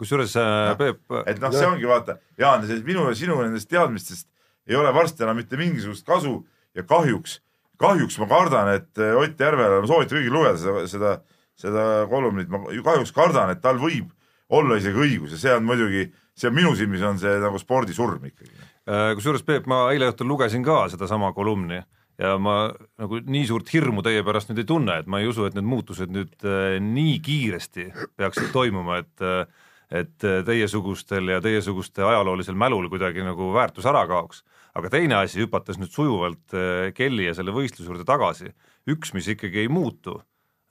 kusjuures 0.00 0.34
äh, 0.40 0.50
Noh, 0.72 0.78
Peep, 0.80 1.02
et 1.28 1.40
noh, 1.42 1.52
see 1.54 1.68
ongi 1.68 1.88
vaata, 1.88 2.18
Jaan, 2.40 2.64
minu 2.86 3.06
ja 3.10 3.16
sinu 3.18 3.38
nendest 3.42 3.70
teadmistest 3.70 4.28
ei 4.66 4.78
ole 4.78 4.92
varsti 4.94 5.24
enam 5.26 5.38
mitte 5.40 5.58
mingisugust 5.60 6.06
kasu 6.06 6.40
ja 6.76 6.84
kahjuks, 6.86 7.40
kahjuks 7.82 8.18
ma 8.22 8.28
kardan, 8.30 8.72
et 8.78 8.98
eh, 9.02 9.14
Ott 9.18 9.40
Järvela, 9.40 9.80
ma 9.82 9.90
soovitan 9.90 10.18
kõigil 10.18 10.34
lugeda 10.34 10.58
seda, 10.60 10.84
seda, 10.90 11.14
seda 11.58 11.86
kolumnit, 12.10 12.50
ma 12.52 12.62
ju 12.72 12.84
kahjuks 12.86 13.14
kardan, 13.14 13.52
et 13.52 13.62
tal 13.64 13.80
võib 13.82 14.10
olla 14.52 14.78
isegi 14.78 15.02
õigus 15.06 15.34
ja 15.34 15.40
see 15.40 15.56
on 15.56 15.66
muidugi, 15.66 16.06
see 16.38 16.50
on 16.50 16.56
minu 16.56 16.74
silmis 16.78 17.02
on 17.06 17.18
see 17.20 17.32
nagu 17.42 17.58
spordisurm 17.60 18.30
ikkagi. 18.30 18.52
Äh, 18.88 19.12
kusjuures 19.18 19.44
Peep, 19.46 19.68
ma 19.70 19.84
eile 19.92 20.10
õhtul 20.12 20.30
lugesin 20.30 20.64
ka 20.66 20.84
sedasama 20.92 21.32
kolumni 21.36 21.82
ja 22.20 22.36
ma 22.38 22.72
nagu 23.00 23.20
nii 23.24 23.46
suurt 23.48 23.70
hirmu 23.72 24.02
teie 24.04 24.22
pärast 24.26 24.50
nüüd 24.50 24.62
ei 24.62 24.68
tunne, 24.68 24.98
et 25.00 25.06
ma 25.10 25.22
ei 25.22 25.28
usu, 25.30 25.46
et 25.48 25.54
need 25.56 25.68
muutused 25.68 26.12
nüüd 26.12 26.44
äh, 26.44 26.78
nii 26.82 27.18
kiiresti 27.24 27.90
peaksid 28.20 28.52
toimuma, 28.52 29.00
et 29.02 29.24
äh, 29.24 29.46
et 29.92 30.24
äh, 30.24 30.40
teiesugustel 30.46 31.28
ja 31.34 31.40
teiesuguste 31.44 32.04
ajaloolisel 32.06 32.56
mälul 32.58 32.88
kuidagi 32.92 33.24
nagu 33.24 33.50
väärtus 33.54 33.86
ära 33.88 34.06
kaoks. 34.08 34.42
aga 34.72 34.88
teine 34.88 35.18
asi, 35.20 35.42
hüpates 35.42 35.76
nüüd 35.76 35.92
sujuvalt 35.92 36.54
äh, 36.56 36.92
Kelly 36.96 37.26
ja 37.26 37.34
selle 37.36 37.52
võistluse 37.52 37.90
juurde 37.90 38.06
tagasi, 38.08 38.54
üks, 38.88 39.12
mis 39.12 39.28
ikkagi 39.28 39.66
ei 39.66 39.68
muutu 39.68 40.16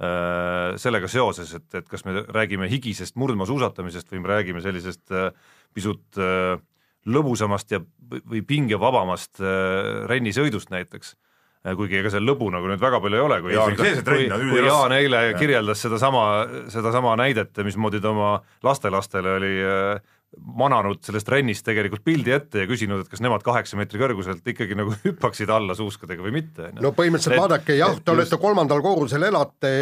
äh, 0.01 0.73
sellega 0.81 1.07
seoses, 1.11 1.53
et, 1.53 1.67
et 1.77 1.87
kas 1.89 2.05
me 2.07 2.23
räägime 2.25 2.69
higisest 2.71 3.15
murdmaasuusatamisest 3.21 4.09
või 4.09 4.23
me 4.23 4.33
räägime 4.33 4.63
sellisest 4.65 5.13
äh, 5.13 5.29
pisut 5.73 6.17
lõbusamast 7.07 7.71
ja, 7.71 7.79
või 8.11 8.41
pingevabamast 8.43 9.39
rennisõidust 10.11 10.69
näiteks. 10.69 11.13
Kuigi 11.77 11.99
ega 12.01 12.09
seal 12.13 12.25
lõbu 12.25 12.47
nagu 12.53 12.65
nüüd 12.71 12.81
väga 12.81 13.01
palju 13.03 13.19
ei 13.19 13.25
ole, 13.25 13.41
kui 13.45 13.53
Jaa, 13.53 13.67
kui, 13.69 13.77
see- 13.85 13.99
see 13.99 14.05
kui, 14.07 14.49
kui. 14.55 14.63
Jaan 14.65 14.95
eile 14.97 15.19
kirjeldas 15.37 15.83
sedasama, 15.85 16.23
sedasama 16.73 17.13
näidet, 17.21 17.53
mismoodi 17.67 18.01
ta 18.01 18.09
oma 18.15 18.31
lastelastele 18.65 19.35
oli 19.37 19.51
äh, 19.61 20.01
mananud 20.57 21.01
sellest 21.03 21.27
rennist 21.29 21.65
tegelikult 21.67 22.05
pildi 22.07 22.31
ette 22.31 22.61
ja 22.63 22.67
küsinud, 22.69 23.01
et 23.03 23.09
kas 23.11 23.19
nemad 23.21 23.43
kaheksa 23.43 23.75
meetri 23.75 23.99
kõrguselt 23.99 24.45
ikkagi 24.47 24.77
nagu 24.79 24.93
hüppaksid 25.05 25.51
alla 25.51 25.75
suuskadega 25.77 26.23
või 26.23 26.31
mitte. 26.37 26.69
no 26.81 26.93
põhimõtteliselt 26.97 27.35
Et- 27.35 27.41
vaadake 27.43 27.75
jah, 27.77 27.93
et 27.97 28.05
te 28.07 28.13
olete 28.15 28.29
just- 28.31 28.41
kolmandal 28.45 28.81
korrusel 28.85 29.27
elate, 29.27 29.73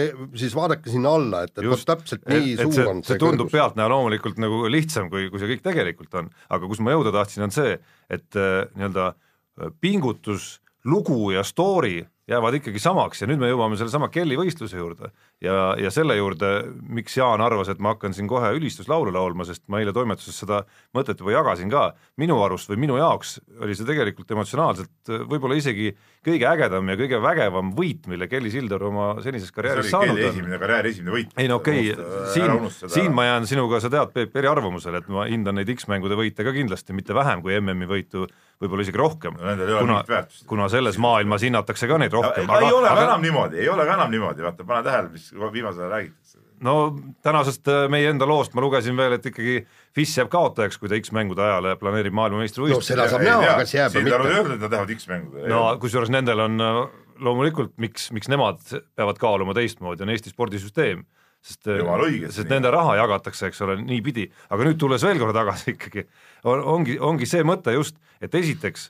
siis 0.41 0.55
vaadake 0.57 0.89
sinna 0.89 1.13
alla, 1.19 1.43
et, 1.45 1.53
et 1.61 1.67
Just. 1.69 1.85
täpselt 1.87 2.25
nii 2.27 2.55
et, 2.55 2.59
et 2.59 2.65
suur 2.65 2.73
see, 2.79 2.87
on 2.95 3.03
see 3.05 3.21
tundub 3.21 3.51
pealtnäha 3.53 3.87
loomulikult 3.93 4.41
nagu 4.41 4.63
lihtsam, 4.73 5.07
kui, 5.13 5.29
kui 5.29 5.39
see 5.39 5.53
kõik 5.53 5.61
tegelikult 5.69 6.17
on, 6.23 6.31
aga 6.49 6.71
kus 6.73 6.81
ma 6.83 6.97
jõuda 6.97 7.13
tahtsin, 7.21 7.45
on 7.45 7.53
see, 7.55 7.77
et 8.09 8.35
äh, 8.41 8.65
nii-öelda 8.73 9.11
äh, 9.13 9.69
pingutus, 9.79 10.57
lugu 10.85 11.31
ja 11.31 11.43
story 11.43 12.03
jäävad 12.29 12.59
ikkagi 12.59 12.79
samaks 12.81 13.23
ja 13.23 13.27
nüüd 13.29 13.41
me 13.41 13.49
jõuame 13.49 13.77
sellesama 13.79 14.09
Kelly 14.13 14.37
võistluse 14.37 14.77
juurde. 14.77 15.09
Ja, 15.41 15.73
ja 15.79 15.89
selle 15.93 16.17
juurde, 16.17 16.49
miks 16.93 17.15
Jaan 17.17 17.41
arvas, 17.41 17.71
et 17.71 17.79
ma 17.81 17.95
hakkan 17.95 18.13
siin 18.13 18.27
kohe 18.29 18.51
ülistuslaulu 18.57 19.13
laulma, 19.15 19.47
sest 19.47 19.63
ma 19.71 19.79
eile 19.81 19.93
toimetuses 19.95 20.37
seda 20.43 20.61
mõtet 20.95 21.21
juba 21.21 21.33
jagasin 21.33 21.71
ka, 21.73 21.87
minu 22.21 22.37
arust 22.45 22.69
või 22.69 22.83
minu 22.85 22.99
jaoks 22.99 23.39
oli 23.63 23.77
see 23.77 23.87
tegelikult 23.87 24.29
emotsionaalselt 24.35 25.13
äh, 25.13 25.23
võib-olla 25.31 25.57
isegi 25.57 25.93
kõige 26.25 26.49
ägedam 26.51 26.91
ja 26.91 26.97
kõige 26.99 27.21
vägevam 27.23 27.71
võit, 27.77 28.05
mille 28.11 28.27
Kelly 28.29 28.51
Sildaru 28.53 28.91
oma 28.91 29.07
senises 29.25 29.53
karjääris 29.55 29.89
saanud 29.89 30.13
Kelly 30.13 30.27
on. 30.27 30.35
esimene 30.35 30.61
karjääri 30.61 30.93
esimene 30.93 31.15
võit. 31.15 31.33
ei 31.39 31.49
no 31.49 31.57
okei 31.63 31.93
okay,, 31.95 32.27
siin, 32.35 32.91
siin 32.93 33.15
ma 33.15 33.25
jään 33.29 33.49
sinuga, 33.49 33.81
sa 33.81 33.89
tead, 33.89 34.13
Peep, 34.13 34.37
eriarvamusele, 34.37 35.01
et 35.01 35.09
ma 35.09 35.25
hindan 35.29 35.57
neid 35.57 35.71
X-mängude 35.73 36.17
võite 36.19 36.45
ka 36.45 36.53
kindlasti 36.53 36.93
mitte 36.97 37.17
vähem 37.17 37.41
kui 37.41 37.57
MM-i 37.57 37.89
võitu, 37.89 38.27
võib-olla 38.59 38.85
isegi 38.85 38.99
rohkem 38.99 39.37
No 39.39 39.53
ei 39.53 39.73
ole 39.73 39.79
kuna 39.85 40.25
kuna 40.49 40.67
selles 40.71 40.99
maailmas 41.01 41.45
hinnatakse 41.45 41.87
ka 41.87 41.97
neid 42.01 42.13
rohkem. 42.15 42.49
aga 42.49 42.67
ei 42.67 42.75
ole 42.75 42.91
ka 42.91 43.07
enam 43.07 43.23
niimoodi, 43.23 43.63
ei 43.63 43.69
ole 43.71 43.87
ka 43.87 43.95
enam 43.95 44.11
niimoodi, 44.13 44.45
vaata, 44.45 44.67
pane 44.67 44.85
tähele, 44.87 45.11
mis 45.13 45.31
viimasel 45.33 45.85
ajal 45.85 45.93
räägitakse. 45.95 46.39
no 46.63 46.75
tänasest 47.23 47.67
äh, 47.71 47.85
meie 47.91 48.09
enda 48.11 48.27
loost 48.27 48.55
ma 48.57 48.63
lugesin 48.65 48.97
veel, 48.97 49.15
et 49.19 49.29
ikkagi 49.31 49.59
FIS 49.95 50.17
jääb 50.19 50.31
kaotajaks, 50.33 50.79
kui 50.79 50.91
ta 50.91 50.99
X-mängude 50.99 51.45
ajale 51.45 51.75
planeerib 51.79 52.13
no 52.13 52.21
maailmameistrivõistlusi 52.21 52.93
seda 52.93 53.07
saab 53.11 53.23
näha, 53.27 53.53
kas 53.61 53.75
jääb 53.75 53.95
või 53.95 54.03
Sildaru 54.03 54.25
ei 54.25 54.27
mitte. 54.27 54.41
öelnud, 54.41 54.57
et 54.57 54.65
nad 54.65 54.75
lähevad 54.75 54.95
X-mängudele. 54.97 55.53
no 55.53 55.61
kusjuures 55.79 56.11
nendel 56.13 56.43
on 56.47 56.65
äh, 56.65 56.81
loomulikult, 57.19 57.73
miks, 57.77 58.09
miks 58.15 58.31
nemad 58.31 58.59
peavad 58.95 59.19
kaaluma 59.21 59.55
teistmoodi, 59.57 60.03
on 60.03 60.11
Eesti 60.15 60.33
spordisüsteem, 60.33 61.05
sest 61.45 61.67
äh, 61.69 61.79
Jumala 61.79 62.07
õigesti 62.09 62.41
sest 62.41 62.51
nende 62.51 62.71
raha 62.73 62.97
jagatakse, 62.99 63.49
eks 63.49 63.63
ole, 63.65 63.79
niipidi, 63.81 64.27
aga 64.49 64.67
nüüd 64.67 64.79
tulles 64.81 65.03
veel 65.05 65.19
korra 65.21 65.35
tagasi 65.39 65.71
ikkagi, 65.75 66.05
on, 66.43 66.63
ongi, 66.77 66.99
ongi 66.99 67.29
see 67.29 67.45
mõte 67.47 67.75
just, 67.75 67.99
et 68.21 68.35
esiteks 68.35 68.89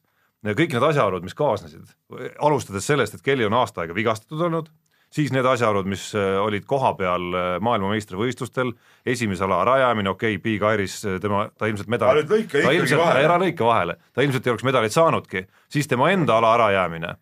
kõik 0.55 0.75
need 0.75 0.85
asjaolud, 0.91 1.25
mis 1.25 1.35
kaasnesid, 1.35 1.89
alustades 2.39 2.85
sellest, 2.87 3.17
et 3.17 3.25
Kelly 3.25 3.47
on 3.47 3.57
aasta 3.59 3.83
aega 3.83 3.95
vigastatud 3.97 4.41
olnud, 4.47 4.69
siis 5.13 5.33
need 5.35 5.45
asjaolud, 5.45 5.87
mis 5.89 6.09
äh, 6.17 6.37
olid 6.41 6.65
kohapeal 6.69 7.29
äh, 7.33 7.47
maailmameistrivõistlustel, 7.65 8.73
esimese 9.05 9.45
ala 9.45 9.63
rajamine, 9.67 10.13
okei 10.13 10.37
okay,, 10.37 10.43
Big 10.43 10.65
Iris, 10.73 11.01
tema, 11.21 11.47
ta 11.57 11.69
ilmselt 11.69 11.89
medali 11.91 12.23
ta 12.29 12.75
ilmselt, 12.75 13.05
ära 13.23 13.39
lõika 13.41 13.67
vahele, 13.67 13.97
ta 14.13 14.25
ilmselt 14.25 14.47
ei 14.47 14.55
oleks 14.55 14.67
medalit 14.67 14.95
saanudki, 14.95 15.45
siis 15.71 15.89
tema 15.89 16.11
enda 16.13 16.37
ala 16.39 16.53
ärajäämine, 16.59 17.15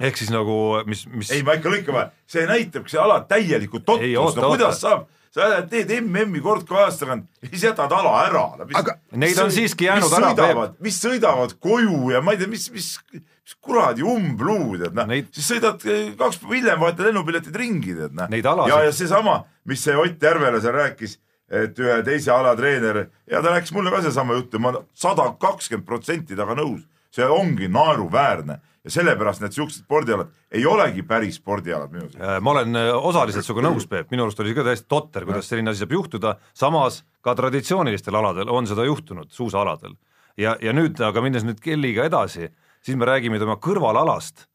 ehk 0.00 0.20
siis 0.20 0.30
nagu 0.32 0.82
mis, 0.88 1.04
mis 1.10 1.32
ei, 1.34 1.42
ma 1.46 1.56
ikka 1.58 1.72
lõikan 1.72 1.96
vahele, 1.96 2.14
see 2.30 2.46
näitabki 2.48 2.92
see 2.92 3.02
ala 3.02 3.20
täielikku 3.28 3.82
totrust, 3.84 4.38
no 4.38 4.52
kuidas 4.54 4.78
oota. 4.78 4.80
saab, 4.82 5.04
sa 5.32 5.48
teed 5.68 5.92
MM-i 6.02 6.42
kord 6.44 6.66
kahe 6.68 6.86
aasta 6.86 7.06
tagant 7.06 7.28
ja 7.40 7.50
siis 7.50 7.66
jätad 7.70 7.92
ala 7.96 8.14
ära. 8.26 8.44
No,. 8.58 8.68
Aga 8.78 8.96
Neid 9.16 9.38
on 9.40 9.52
siiski 9.54 9.88
jäänud 9.88 10.08
mis 10.08 10.18
ära, 10.18 10.32
sõidavad, 10.32 10.74
mis 10.84 10.98
sõidavad 11.00 11.54
koju 11.62 12.12
ja 12.12 12.22
ma 12.24 12.34
ei 12.34 12.42
tea, 12.42 12.50
mis, 12.52 12.68
mis, 12.74 12.90
mis 13.16 13.56
kuradi 13.64 14.04
umbluud, 14.04 14.88
et 14.88 14.96
noh. 14.96 15.08
Neid-, 15.08 15.30
siis 15.34 15.48
sõidad 15.54 15.84
eh, 15.88 16.12
kaks 16.20 16.40
päeva 16.42 16.58
hiljem, 16.58 16.80
vahetad 16.84 17.08
lennupiletid 17.08 17.60
ringi, 17.64 17.96
tead 17.96 18.16
noh. 18.18 18.32
Ja, 18.68 18.82
ja 18.84 18.96
seesama, 18.96 19.42
mis 19.68 19.84
see 19.84 19.96
Ott 19.98 20.22
Järvela 20.22 20.60
seal 20.60 20.76
rääkis, 20.76 21.16
et 21.52 21.80
ühe 21.80 21.98
teise 22.04 22.32
ala 22.32 22.54
treener 22.56 23.06
ja 23.28 23.40
ta 23.44 23.52
rääkis 23.52 23.72
mulle 23.76 23.92
ka 23.92 24.00
sedasama 24.04 24.36
juttu, 24.36 24.60
ma 24.60 24.74
sada 24.96 25.30
kakskümmend 25.40 25.88
protsenti 25.88 26.36
temaga 26.36 26.60
nõus, 26.60 26.84
see 27.12 27.24
ongi 27.28 27.68
naeruväärne 27.72 28.60
ja 28.82 28.90
sellepärast 28.90 29.42
need 29.44 29.54
siuksed 29.54 29.84
spordialad 29.84 30.30
ei 30.50 30.64
olegi 30.66 31.04
päris 31.06 31.38
spordialad 31.38 31.92
minu 31.92 32.06
arust. 32.06 32.18
Äh, 32.18 32.38
ma 32.42 32.54
olen 32.54 32.78
äh, 32.78 32.90
osaliselt 32.96 33.46
sinuga 33.46 33.68
nõus, 33.68 33.86
Peep, 33.90 34.10
minu 34.10 34.26
arust 34.26 34.40
oli 34.42 34.54
ka 34.56 34.64
täiesti 34.66 34.88
totter, 34.90 35.26
kuidas 35.28 35.50
selline 35.50 35.70
asi 35.70 35.84
saab 35.84 35.94
juhtuda, 35.94 36.34
samas 36.58 37.02
ka 37.22 37.36
traditsioonilistel 37.38 38.18
aladel 38.18 38.50
on 38.50 38.66
seda 38.70 38.86
juhtunud, 38.88 39.30
suusaaladel. 39.30 39.94
ja, 40.36 40.56
ja 40.62 40.72
nüüd 40.74 41.00
aga 41.00 41.22
minnes 41.22 41.46
nüüd 41.46 41.60
Kelliga 41.62 42.08
edasi, 42.10 42.50
siis 42.82 42.98
me 42.98 43.06
räägime 43.06 43.38
tema 43.38 43.58
kõrvalalast 43.62 44.46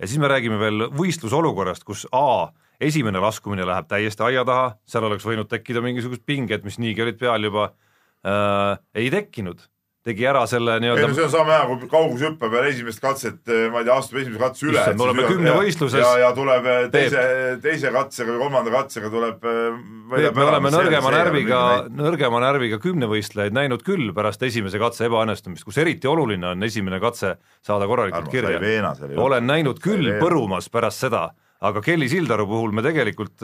ja 0.00 0.06
siis 0.06 0.18
me 0.18 0.28
räägime 0.28 0.58
veel 0.60 0.88
võistlusolukorrast, 0.96 1.84
kus 1.84 2.06
A 2.12 2.50
esimene 2.80 3.20
laskumine 3.22 3.64
läheb 3.66 3.86
täiesti 3.88 4.24
aia 4.26 4.44
taha, 4.44 4.74
seal 4.88 5.06
oleks 5.08 5.24
võinud 5.24 5.48
tekkida 5.48 5.80
mingisugused 5.84 6.26
pinged, 6.26 6.64
mis 6.66 6.78
niigi 6.82 7.04
olid 7.04 7.18
peal 7.20 7.48
juba 7.48 7.70
äh,, 8.26 8.76
ei 8.98 9.10
tekkinud, 9.14 9.62
tegi 10.06 10.26
ära 10.28 10.44
selle 10.50 10.76
ei 10.76 10.82
no 10.82 10.94
nii-öelda 10.94 11.14
see 11.16 11.24
on 11.26 11.32
sama 11.32 11.56
hea, 11.56 11.64
kui 11.70 11.88
kaugushüppe 11.90 12.50
peale 12.52 12.70
esimest 12.70 13.02
katset, 13.02 13.40
ma 13.72 13.82
ei 13.82 13.88
tea, 13.88 13.96
astub 13.96 14.20
esimese 14.20 14.42
katse 14.42 14.68
üle. 14.68 14.84
Me 14.94 15.06
oleme 15.06 15.24
kümnevõistluses. 15.30 16.02
ja, 16.02 16.12
ja 16.22 16.28
tuleb 16.36 16.68
eh, 16.70 16.82
teise, 16.94 17.24
teise 17.64 17.92
katsega 17.94 18.34
või 18.34 18.42
kolmanda 18.44 18.74
katsega 18.74 19.10
tuleb. 19.12 19.40
Peep, 19.42 20.38
me 20.38 20.46
oleme 20.46 20.72
nõrgema 20.74 21.12
närviga, 21.14 21.62
nõrgema 21.90 22.42
närviga 22.44 22.78
kümnevõistlejaid 22.82 23.56
näinud 23.56 23.82
küll 23.86 24.12
pärast 24.16 24.44
esimese 24.46 24.80
katse 24.82 25.08
ebaõnnestumist, 25.08 25.66
kus 25.66 25.80
eriti 25.82 26.10
oluline 26.10 26.52
on 26.52 26.62
esimene 26.66 27.00
katse 27.02 27.34
saada 27.66 27.88
korralikult 27.90 28.30
kirja 28.30 28.60
olen 29.26 29.46
näinud 29.48 29.82
küll 29.82 30.14
põrumas 30.20 30.70
pärast 30.72 31.02
seda, 31.06 31.26
aga 31.66 31.82
Kelly 31.82 32.08
Sildaru 32.12 32.46
puhul 32.46 32.74
me 32.76 32.84
tegelikult 32.86 33.42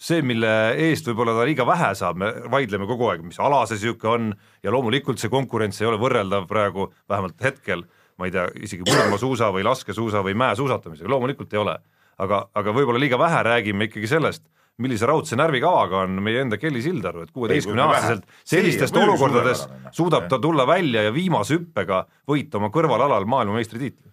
see, 0.00 0.22
mille 0.24 0.50
eest 0.80 1.08
võib-olla 1.10 1.34
ta 1.36 1.46
liiga 1.48 1.66
vähe 1.68 1.90
saab, 1.98 2.20
me 2.20 2.30
vaidleme 2.52 2.88
kogu 2.88 3.10
aeg, 3.10 3.24
mis 3.26 3.40
ala 3.42 3.62
see 3.68 3.76
niisugune 3.78 4.12
on 4.12 4.30
ja 4.64 4.72
loomulikult 4.72 5.20
see 5.20 5.32
konkurents 5.32 5.80
ei 5.82 5.88
ole 5.90 6.00
võrreldav 6.00 6.46
praegu 6.50 6.88
vähemalt 7.10 7.40
hetkel, 7.44 7.84
ma 8.20 8.28
ei 8.28 8.34
tea, 8.34 8.46
isegi 8.64 8.86
murdmaasuusa 8.88 9.50
või 9.54 9.66
laskesuusa 9.68 10.24
või 10.24 10.36
mäesuusatamisega, 10.40 11.10
loomulikult 11.10 11.52
ei 11.56 11.64
ole. 11.64 11.76
aga, 12.20 12.48
aga 12.52 12.72
võib-olla 12.76 13.00
liiga 13.00 13.16
vähe 13.18 13.42
räägime 13.46 13.86
ikkagi 13.88 14.08
sellest, 14.08 14.42
millise 14.80 15.06
raudse 15.08 15.36
närvikavaga 15.36 16.02
on 16.04 16.18
meie 16.24 16.40
enda 16.44 16.58
Kelly 16.60 16.82
Sildaru, 16.84 17.24
et 17.24 17.32
kuueteistkümne 17.32 17.82
aastaselt 17.84 18.24
vähe. 18.26 18.40
See 18.44 18.58
sellistest 18.58 18.96
on 18.96 19.02
muidugi 19.02 19.24
olukordades 19.24 19.62
suurepärane. 19.62 19.92
suudab 19.96 20.28
ta 20.28 20.38
tulla 20.38 20.66
välja 20.68 21.04
ja 21.06 21.14
viimase 21.14 21.56
hüppega 21.56 22.02
võita 22.28 22.60
oma 22.60 22.70
kõrvalalal 22.72 23.28
maailmameistritiitli. 23.28 24.12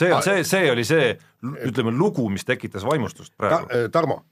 See, 0.00 0.12
see, 0.24 0.44
see 0.48 0.72
oli 0.72 0.84
see, 0.88 1.12
ütleme, 1.68 1.92
lugu, 1.96 2.28
mis 2.32 2.44
tekitas 2.48 2.84
vaimustust 2.88 3.34
Ta, 3.34 3.42
praegu. 3.44 3.88
Tarmo, 3.92 4.22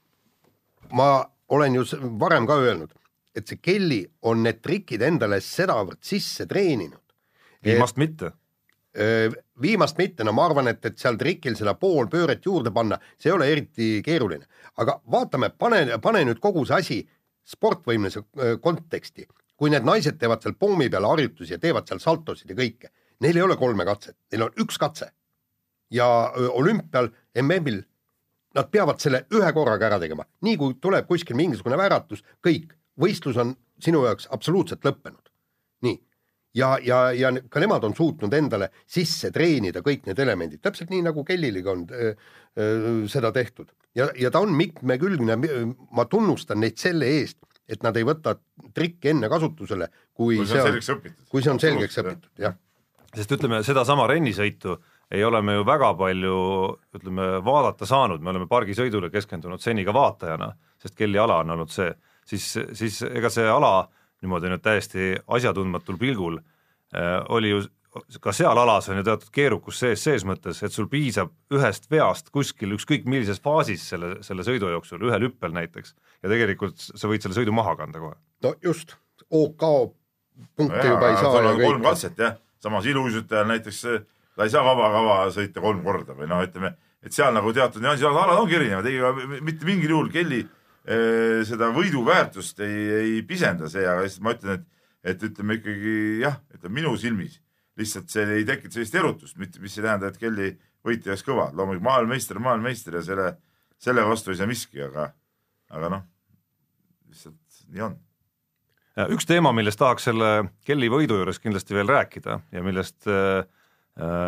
ma 0.91 1.25
olen 1.49 1.75
ju 1.75 1.83
varem 2.19 2.47
ka 2.47 2.57
öelnud, 2.59 2.91
et 3.35 3.47
see 3.47 3.59
Kelly 3.61 4.01
on 4.21 4.43
need 4.43 4.61
trikid 4.63 5.03
endale 5.05 5.39
sedavõrd 5.43 6.01
sisse 6.01 6.47
treeninud. 6.49 7.01
viimast 7.63 7.97
mitte. 7.97 8.31
Öö, 8.97 9.29
viimast 9.61 9.97
mitte, 9.97 10.23
no 10.23 10.31
ma 10.33 10.45
arvan, 10.47 10.67
et, 10.71 10.85
et 10.85 10.97
seal 10.97 11.17
trikil 11.17 11.55
seda 11.57 11.75
pool 11.77 12.07
pööret 12.09 12.45
juurde 12.45 12.71
panna, 12.73 12.97
see 13.19 13.29
ei 13.29 13.35
ole 13.35 13.49
eriti 13.51 13.89
keeruline. 14.05 14.47
aga 14.77 15.01
vaatame, 15.11 15.49
pane, 15.49 15.99
pane 16.01 16.23
nüüd 16.25 16.39
kogu 16.41 16.65
see 16.65 16.79
asi 16.79 16.97
sportvõimelise 17.45 18.23
öö, 18.37 18.57
konteksti. 18.57 19.27
kui 19.57 19.69
need 19.73 19.85
naised 19.85 20.17
teevad 20.21 20.41
seal 20.41 20.53
pommi 20.53 20.89
peal 20.89 21.05
harjutusi 21.05 21.53
ja 21.53 21.59
teevad 21.59 21.87
seal 21.87 21.99
saltosid 21.99 22.49
ja 22.49 22.55
kõike, 22.55 22.89
neil 23.19 23.37
ei 23.37 23.41
ole 23.41 23.57
kolme 23.57 23.85
katset, 23.85 24.17
neil 24.31 24.47
on 24.47 24.65
üks 24.65 24.77
katse. 24.77 25.11
ja 25.91 26.33
olümpial, 26.49 27.09
MM-il, 27.41 27.83
nad 28.57 28.71
peavad 28.73 28.99
selle 29.01 29.23
ühe 29.37 29.53
korraga 29.53 29.89
ära 29.91 30.01
tegema, 30.01 30.25
nii 30.45 30.57
kui 30.59 30.75
tuleb 30.81 31.07
kuskil 31.09 31.37
mingisugune 31.37 31.77
väratus, 31.79 32.23
kõik, 32.45 32.73
võistlus 32.99 33.37
on 33.41 33.53
sinu 33.83 34.03
jaoks 34.07 34.29
absoluutselt 34.33 34.85
lõppenud. 34.85 35.23
nii, 35.85 35.97
ja, 36.57 36.77
ja, 36.81 37.01
ja 37.13 37.31
ka 37.49 37.61
nemad 37.61 37.85
on 37.85 37.95
suutnud 37.95 38.33
endale 38.33 38.71
sisse 38.89 39.31
treenida 39.31 39.83
kõik 39.85 40.07
need 40.09 40.19
elemendid, 40.19 40.61
täpselt 40.65 40.89
nii 40.93 41.03
nagu 41.05 41.23
Kelliliga 41.27 41.71
on 41.71 41.85
öö, 41.91 42.13
öö, 42.57 42.95
seda 43.11 43.31
tehtud. 43.31 43.69
Ja, 43.95 44.09
ja 44.17 44.31
ta 44.33 44.41
on 44.41 44.53
mitmekülgne, 44.57 45.37
ma 45.91 46.05
tunnustan 46.09 46.61
neid 46.61 46.77
selle 46.81 47.09
eest, 47.19 47.39
et 47.69 47.83
nad 47.83 47.97
ei 47.97 48.05
võta 48.07 48.37
trikki 48.73 49.11
enne 49.13 49.29
kasutusele, 49.29 49.89
kui, 50.13 50.37
kui 50.39 50.47
see 50.47 50.61
on 50.61 50.69
selgeks 50.69 50.91
õpitud. 50.93 51.23
kui 51.29 51.43
see 51.43 51.53
on 51.53 51.61
selgeks 51.61 52.01
õpitud, 52.01 52.29
jah. 52.41 52.57
sest 53.13 53.33
ütleme, 53.37 53.61
sedasama 53.65 54.07
rennisõitu 54.09 54.77
ei 55.11 55.23
ole 55.23 55.41
me 55.41 55.57
ju 55.57 55.65
väga 55.65 55.93
palju 55.97 56.37
ütleme 56.97 57.27
vaadata 57.45 57.87
saanud, 57.87 58.21
me 58.21 58.33
oleme 58.33 58.47
pargisõidule 58.51 59.09
keskendunud 59.13 59.63
seni 59.63 59.85
ka 59.87 59.93
vaatajana, 59.95 60.51
sest 60.81 60.97
Kelly 60.97 61.19
ala 61.21 61.39
on 61.43 61.55
olnud 61.55 61.71
see, 61.71 61.93
siis, 62.27 62.49
siis 62.75 63.01
ega 63.07 63.31
see 63.33 63.47
ala 63.47 63.87
niimoodi 64.21 64.51
nüüd 64.51 64.63
täiesti 64.65 65.15
asjatundmatul 65.27 65.99
pilgul 66.01 66.39
äh, 66.39 67.21
oli 67.29 67.53
ju 67.53 67.65
ka 68.21 68.33
seal 68.35 68.57
alas 68.59 68.89
on 68.91 68.99
ju 68.99 69.03
teatud 69.07 69.29
keerukus 69.33 69.79
sees, 69.81 70.03
ses 70.03 70.25
mõttes, 70.27 70.59
et 70.63 70.73
sul 70.73 70.89
piisab 70.91 71.31
ühest 71.53 71.87
veast 71.91 72.29
kuskil 72.35 72.75
ükskõik 72.75 73.07
millises 73.09 73.39
faasis 73.41 73.85
selle, 73.89 74.17
selle 74.25 74.45
sõidu 74.45 74.69
jooksul, 74.69 75.01
ühel 75.07 75.27
hüppel 75.29 75.55
näiteks, 75.55 75.95
ja 76.21 76.29
tegelikult 76.29 76.77
sa 76.83 77.09
võid 77.09 77.25
selle 77.25 77.37
sõidu 77.39 77.55
maha 77.55 77.77
kanda 77.79 78.03
kohe. 78.03 78.17
no 78.45 78.53
just, 78.63 78.97
OK 79.31 79.63
punkte 80.57 80.83
juba 80.85 81.09
ei 81.09 81.17
saa 81.17 81.55
kolm 81.57 81.81
katset 81.85 82.21
jah, 82.21 82.37
samas 82.61 82.85
iluuisutajal 82.85 83.49
näiteks 83.49 83.81
ta 84.37 84.45
ei 84.45 84.53
saa 84.53 84.63
vaba 84.65 84.91
kava 84.93 85.17
sõita 85.33 85.63
kolm 85.63 85.81
korda 85.85 86.13
või 86.17 86.29
noh, 86.29 86.43
ütleme, 86.45 86.75
et 87.01 87.15
seal 87.15 87.33
nagu 87.33 87.51
teatud 87.55 87.81
nüansid, 87.81 88.05
alad 88.07 88.37
ongi 88.37 88.59
erinevad, 88.59 88.87
ega 88.91 89.41
mitte 89.41 89.65
mingil 89.65 89.95
juhul 89.95 90.13
Kelly 90.13 90.43
eh, 90.43 91.41
seda 91.47 91.71
võidu 91.75 92.05
väärtust 92.05 92.61
ei, 92.65 92.79
ei 93.01 93.19
pisenda 93.27 93.71
see, 93.71 93.85
aga 93.87 94.05
lihtsalt 94.05 94.25
ma 94.27 94.37
ütlen, 94.37 94.61
et, 94.61 94.87
et 95.13 95.27
ütleme 95.31 95.57
ikkagi 95.57 95.97
jah, 96.21 96.39
ütleme 96.53 96.81
minu 96.81 96.93
silmis 97.01 97.41
lihtsalt 97.77 98.09
see 98.11 98.25
ei 98.39 98.45
tekita 98.47 98.77
sellist 98.77 98.97
erutust, 98.97 99.37
mitte, 99.41 99.61
mis 99.61 99.77
ei 99.77 99.85
tähenda, 99.85 100.09
et 100.09 100.17
Kelly 100.21 100.49
võit 100.85 101.05
ei 101.05 101.13
oleks 101.13 101.25
kõva, 101.25 101.49
loomulikult 101.53 101.85
maailmameister, 101.85 102.39
maailmameister 102.41 102.97
ja 102.97 103.03
selle, 103.05 103.27
selle 103.81 104.05
vastu 104.07 104.33
ei 104.33 104.39
saa 104.39 104.49
miski, 104.49 104.81
aga, 104.87 105.11
aga 105.77 105.91
noh, 105.93 106.05
lihtsalt 107.11 107.63
nii 107.73 107.85
on. 107.89 107.97
Üks 109.13 109.27
teema, 109.29 109.51
millest 109.53 109.77
tahaks 109.77 110.07
selle 110.07 110.31
Kelly 110.65 110.89
võidu 110.89 111.19
juures 111.19 111.37
kindlasti 111.41 111.75
veel 111.77 111.91
rääkida 111.91 112.39
ja 112.55 112.63
millest 112.65 113.05
äh, 113.05 113.43
äh, 113.43 113.56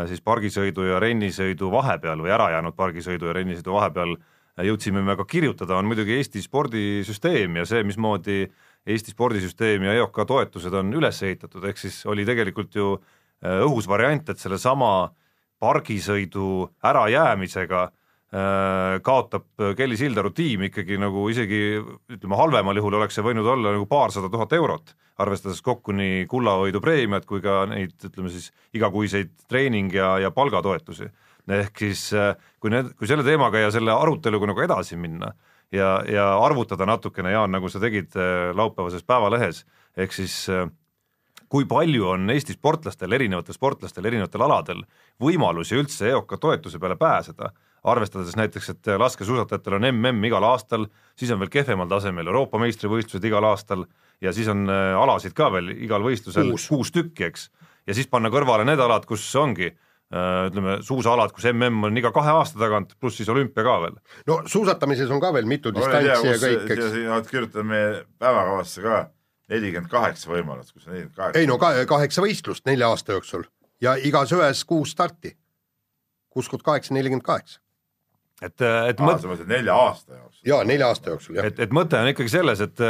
siis 0.10 0.22
pargisõidu 0.26 0.88
ja 0.88 1.00
rennisõidu 1.00 1.70
vahepeal 1.70 2.24
või 2.24 2.32
ära 2.34 2.48
jäänud 2.56 2.74
pargisõidu 2.74 3.28
ja 3.30 3.34
rennisõidu 3.38 3.76
vahepeal 3.76 4.16
äh, 4.16 4.66
jõudsime 4.66 5.04
me 5.06 5.16
ka 5.20 5.26
kirjutada, 5.30 5.78
on 5.78 5.88
muidugi 5.90 6.18
Eesti 6.18 6.42
spordisüsteem 6.44 7.60
ja 7.60 7.66
see, 7.70 7.84
mismoodi 7.88 8.42
Eesti 8.90 9.14
spordisüsteem 9.14 9.86
ja 9.88 9.96
EOK 10.00 10.22
toetused 10.28 10.74
on 10.76 10.92
üles 10.96 11.22
ehitatud, 11.24 11.64
ehk 11.70 11.80
siis 11.80 12.02
oli 12.10 12.26
tegelikult 12.28 12.76
ju 12.76 12.92
äh, 12.98 13.60
õhus 13.66 13.88
variant, 13.90 14.30
et 14.30 14.42
sellesama 14.42 15.12
pargisõidu 15.60 16.70
ärajäämisega 16.86 17.84
äh, 17.88 17.96
kaotab 18.30 19.48
Kelly 19.74 19.96
Sildaru 19.98 20.30
tiim 20.38 20.68
ikkagi 20.68 21.00
nagu 21.02 21.24
isegi 21.34 21.80
ütleme, 21.82 22.38
halvemal 22.38 22.78
juhul 22.78 23.00
oleks 23.00 23.18
see 23.18 23.26
võinud 23.26 23.48
olla 23.56 23.74
nagu 23.74 23.88
paarsada 23.90 24.30
tuhat 24.30 24.54
eurot, 24.54 24.94
arvestades 25.18 25.64
kokku 25.66 25.96
nii 25.98 26.28
kullavõidu 26.30 26.82
preemiat 26.84 27.26
kui 27.30 27.42
ka 27.42 27.64
neid, 27.72 27.96
ütleme 28.06 28.30
siis 28.30 28.52
igakuiseid 28.78 29.34
treening 29.50 29.94
ja, 29.98 30.12
ja 30.22 30.32
palgatoetusi. 30.36 31.10
ehk 31.50 31.82
siis 31.82 32.12
äh, 32.14 32.36
kui 32.62 32.70
need, 32.70 32.94
kui 32.94 33.10
selle 33.10 33.26
teemaga 33.26 33.66
ja 33.66 33.72
selle 33.74 33.92
aruteluga 33.92 34.52
nagu 34.52 34.62
edasi 34.62 34.98
minna 34.98 35.34
ja, 35.72 36.04
ja 36.06 36.28
arvutada 36.44 36.86
natukene, 36.86 37.32
Jaan, 37.34 37.52
nagu 37.52 37.70
sa 37.70 37.82
tegid 37.82 38.14
äh, 38.14 38.52
laupäevases 38.56 39.04
Päevalehes, 39.04 39.66
ehk 39.98 40.14
siis 40.14 40.44
äh, 40.54 40.68
kui 41.50 41.66
palju 41.70 42.06
on 42.14 42.30
Eesti 42.30 42.54
sportlastel, 42.56 43.14
erinevatel 43.18 43.56
sportlastel 43.58 44.06
erinevatel 44.06 44.46
aladel 44.46 44.84
võimalusi 45.22 45.80
üldse 45.80 46.12
EOK 46.12 46.38
toetuse 46.42 46.80
peale 46.80 46.98
pääseda, 47.00 47.50
arvestades 47.90 48.36
näiteks, 48.38 48.70
et 48.76 48.92
laskesuusatajatel 49.00 49.80
on 49.80 49.88
mm 49.90 50.30
igal 50.30 50.46
aastal, 50.52 50.86
siis 51.18 51.32
on 51.32 51.42
veel 51.42 51.52
kehvemal 51.54 51.90
tasemel 51.90 52.28
Euroopa 52.28 52.62
meistrivõistlused 52.62 53.26
igal 53.26 53.50
aastal 53.50 53.86
ja 54.22 54.34
siis 54.36 54.48
on 54.52 54.70
äh, 54.70 54.94
alasid 55.00 55.34
ka 55.34 55.50
veel 55.54 55.74
igal 55.78 56.04
võistlusel 56.06 56.52
Kuus. 56.52 56.68
kuus 56.70 56.92
tükki, 56.96 57.30
eks. 57.32 57.50
ja 57.88 57.98
siis 57.98 58.08
panna 58.08 58.30
kõrvale 58.30 58.68
need 58.68 58.82
alad, 58.84 59.08
kus 59.10 59.24
ongi 59.40 59.72
äh, 59.72 60.50
ütleme, 60.52 60.80
suusaalad, 60.86 61.34
kus 61.34 61.50
mm 61.50 61.90
on 61.90 61.98
iga 61.98 62.12
kahe 62.14 62.36
aasta 62.36 62.62
tagant, 62.62 62.94
pluss 63.00 63.18
siis 63.18 63.30
olümpia 63.30 63.66
ka 63.66 63.80
veel. 63.88 64.02
no 64.28 64.42
suusatamises 64.46 65.10
on 65.10 65.24
ka 65.24 65.34
veel 65.34 65.50
mitu 65.50 65.74
distantsi 65.74 66.30
ja 66.30 66.42
kõik, 66.44 66.76
eks. 66.76 67.64
meie 67.64 68.04
päevakavasse 68.20 68.86
ka 68.86 69.08
nelikümmend 69.50 69.92
kaheksa 69.92 70.32
võimalust, 70.32 70.74
kus 70.74 70.88
on 70.88 70.94
nelikümmend 70.94 71.16
kaheksa. 71.16 71.40
ei 71.40 71.48
no 71.50 71.58
ka, 71.62 71.72
kaheksa 71.90 72.24
võistlust 72.26 72.68
nelja 72.70 72.90
aasta 72.92 73.16
jooksul 73.18 73.48
ja 73.82 73.96
igas 73.96 74.34
ühes 74.36 74.66
kuus 74.68 74.94
starti. 74.96 75.36
kuus 76.30 76.50
kord 76.50 76.64
kaheksa, 76.64 76.94
nelikümmend 76.94 77.26
kaheksa. 77.26 77.60
et, 78.42 78.62
et 78.62 79.00
aa, 79.00 79.08
mõt-, 79.08 79.24
sa 79.24 79.32
mõtled 79.32 79.50
nelja 79.50 79.76
aasta 79.76 80.20
jooksul? 80.20 80.44
ja 80.52 80.62
nelja 80.64 80.92
aasta 80.92 81.16
jooksul 81.16 81.40
jah. 81.40 81.50
et, 81.50 81.60
et 81.60 81.74
mõte 81.76 82.00
on 82.00 82.12
ikkagi 82.12 82.36
selles, 82.36 82.62
et, 82.66 82.86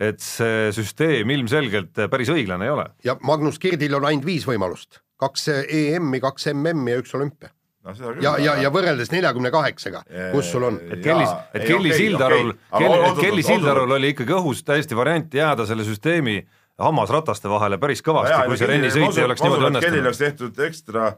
et 0.00 0.20
see 0.22 0.68
süsteem 0.76 1.32
ilmselgelt 1.36 2.04
päris 2.10 2.32
õiglane 2.34 2.68
ei 2.68 2.76
ole. 2.76 2.86
ja 3.04 3.16
Magnus 3.22 3.60
Kirdil 3.62 3.98
on 3.98 4.08
ainult 4.10 4.28
viis 4.28 4.46
võimalust, 4.48 5.02
kaks 5.22 5.48
EM-i, 5.64 6.20
kaks 6.22 6.52
MM-i 6.54 6.96
ja 6.96 7.02
üks 7.02 7.14
olümpia. 7.18 7.52
No 7.82 7.94
seda 7.96 8.14
küll. 8.14 8.24
ja, 8.24 8.32
ja, 8.42 8.56
ja 8.62 8.70
võrreldes 8.74 9.12
neljakümne 9.12 9.52
kaheksaga, 9.54 10.02
kus 10.32 10.50
sul 10.54 10.68
on? 10.68 10.80
et 10.88 11.02
Kelly, 11.04 11.26
et 11.52 11.66
Kelly 11.68 11.94
Sildarul, 11.96 12.54
et 12.54 13.20
Kelly 13.20 13.44
Sildarul 13.46 13.96
oli 13.98 14.12
ikkagi 14.14 14.36
õhus 14.38 14.64
täiesti 14.66 14.98
variant 14.98 15.34
jääda 15.34 15.66
selle 15.68 15.86
süsteemi 15.88 16.40
hammasrataste 16.82 17.50
vahele 17.52 17.78
päris 17.82 18.02
kõvasti, 18.04 18.38
kui 18.48 18.58
see 18.60 18.70
rennisõit 18.70 19.18
ei 19.18 19.26
oleks 19.28 19.44
niimoodi 19.44 19.62
Kellil 19.62 19.70
õnnestunud. 19.70 20.04
oleks 20.06 20.22
tehtud 20.22 20.60
ekstra, 20.66 21.14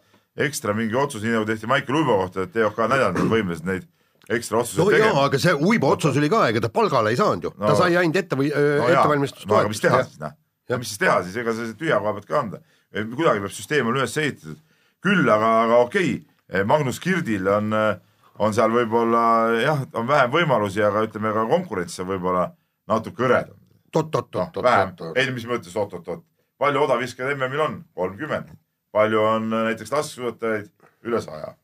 ekstra 0.46 0.77
mingi 0.77 0.98
otsus, 0.98 1.24
nii 1.24 1.37
nagu 1.37 1.48
tehti 1.48 1.70
Maicel 1.70 2.00
Uibo 2.00 2.18
kohta, 2.24 2.48
et 2.48 2.57
EOK 2.64 2.81
et 2.88 3.20
võimelised 3.22 3.68
neid 3.68 3.87
ekstra 4.33 4.61
otsuseid 4.62 4.81
no 4.81 4.90
jaa, 4.90 5.00
tegema. 5.00 5.24
aga 5.29 5.40
see 5.40 5.55
Uibo 5.68 5.90
otsus 5.94 6.16
oli 6.20 6.31
ka, 6.33 6.46
ega 6.53 6.62
ta 6.64 6.70
palgale 6.72 7.12
ei 7.12 7.18
saanud 7.20 7.48
ju 7.48 7.53
no,, 7.55 7.66
ta 7.66 7.72
No- 7.74 7.79
sai 7.81 7.96
ainult 8.00 8.20
ette 8.22 8.38
või 8.40 8.50
no 8.50 8.88
jaa, 8.88 9.00
ettevalmistust 9.00 9.48
no 9.50 9.59
aga 9.61 9.72
mis 9.72 9.83
teha 9.85 10.03
siis 10.07 10.20
noh, 10.22 10.37
mis 10.81 10.92
siis 10.92 11.03
teha 11.03 11.16
siis, 11.27 11.37
ega 11.42 11.57
sa 11.57 11.66
tühja 11.77 11.98
koha 12.00 12.14
pealt 12.16 12.31
ka 12.31 12.38
anda, 12.40 12.61
kuidagi 12.94 13.44
peab 13.44 13.53
süsteem 13.55 13.90
olema 13.90 14.05
üles 14.05 14.16
ehitatud. 14.22 14.62
küll 15.05 15.29
aga, 15.29 15.50
aga 15.66 15.83
okei 15.85 16.14
okay,, 16.14 16.33
Magnus 16.68 17.00
Kirdil 17.00 17.46
on, 17.48 17.72
on 18.38 18.54
seal 18.57 18.72
võib-olla 18.74 19.22
jah, 19.62 19.85
on 19.96 20.09
vähem 20.09 20.33
võimalusi, 20.35 20.83
aga 20.85 21.07
ütleme 21.07 21.33
ka 21.33 21.46
konkurents 21.48 22.00
on 22.02 22.11
võib-olla 22.11 22.48
natuke 22.90 23.24
hõredam. 23.24 23.57
oot-oot-oot 23.94 24.59
oot,, 24.59 24.64
vähem 24.66 24.92
ei 25.16 25.30
mis 25.33 25.46
mõttes 25.48 25.76
oot-oot-oot, 25.76 26.24
palju 26.61 26.85
odaviskajaid 26.85 27.38
MM-il 27.38 27.64
on? 27.64 27.78
kolmkümmend. 27.94 28.52
palju 28.92 29.22
on 29.22 29.52
äh, 29.52 29.64
näiteks 29.70 29.92
laskesuusatajaid? 29.92 30.68
üle 31.04 31.20
saja. 31.24 31.54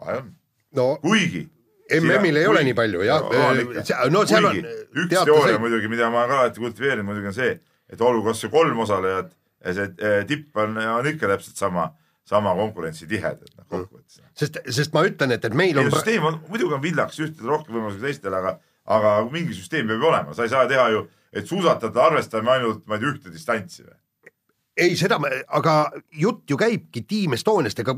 vahe 0.00 0.22
on, 0.22 0.32
no 0.76 0.88
kuigi 1.02 1.46
MM-il 2.00 2.36
ei 2.40 2.46
ole 2.46 2.62
nii 2.66 2.74
palju 2.74 3.04
jah 3.06 3.22
No, 3.22 3.50
ikka., 3.62 4.08
no 4.10 4.24
seal 4.26 4.48
on 4.48 4.58
üks 5.04 5.14
teooria 5.14 5.58
muidugi, 5.62 5.90
mida 5.92 6.10
ma 6.10 6.26
ka 6.26 6.40
alati 6.42 6.62
kultiveerinud, 6.62 7.06
muidugi 7.06 7.30
on 7.30 7.36
see, 7.36 7.52
et 7.92 8.02
olgu 8.02 8.24
kas 8.26 8.42
või 8.46 8.54
kolm 8.56 8.82
osalejat, 8.86 9.30
see 9.66 9.86
eh, 9.86 10.18
tipp 10.26 10.58
on, 10.62 10.78
on 10.96 11.10
ikka 11.12 11.30
täpselt 11.30 11.60
sama, 11.60 11.90
sama 12.26 12.54
konkurentsitihedad 12.58 13.52
noh 13.56 13.66
kokkuvõttes. 13.68 14.22
sest, 14.34 14.58
sest 14.74 14.94
ma 14.96 15.04
ütlen, 15.06 15.34
et, 15.36 15.44
et 15.46 15.54
meil 15.54 15.76
ei 15.76 15.84
on 15.84 15.90
no 15.90 15.98
süsteem 15.98 16.24
on, 16.26 16.40
muidugi 16.50 16.74
on 16.74 16.82
villaks 16.82 17.20
ühtedel 17.22 17.52
rohkem 17.54 17.76
võimalusi 17.76 18.00
kui 18.00 18.08
teistel, 18.08 18.34
aga, 18.34 18.56
aga 18.96 19.18
mingi 19.30 19.54
süsteem 19.54 19.86
peab 19.90 20.02
ju 20.02 20.10
olema, 20.10 20.34
sa 20.34 20.46
ei 20.46 20.50
saa 20.52 20.66
teha 20.70 20.88
ju, 20.94 21.04
et 21.36 21.46
suusatajate 21.46 22.02
arvestame 22.02 22.56
ainult, 22.56 22.82
ma 22.86 22.98
ei 22.98 23.04
tea, 23.04 23.12
ühte 23.14 23.32
distantsi 23.34 23.84
või. 23.84 23.94
ei 24.86 24.96
seda, 24.98 25.20
aga 25.58 25.74
jutt 26.18 26.50
ju 26.50 26.58
käibki 26.60 27.04
Team 27.08 27.36
Estoniast, 27.38 27.78
ega, 27.84 27.94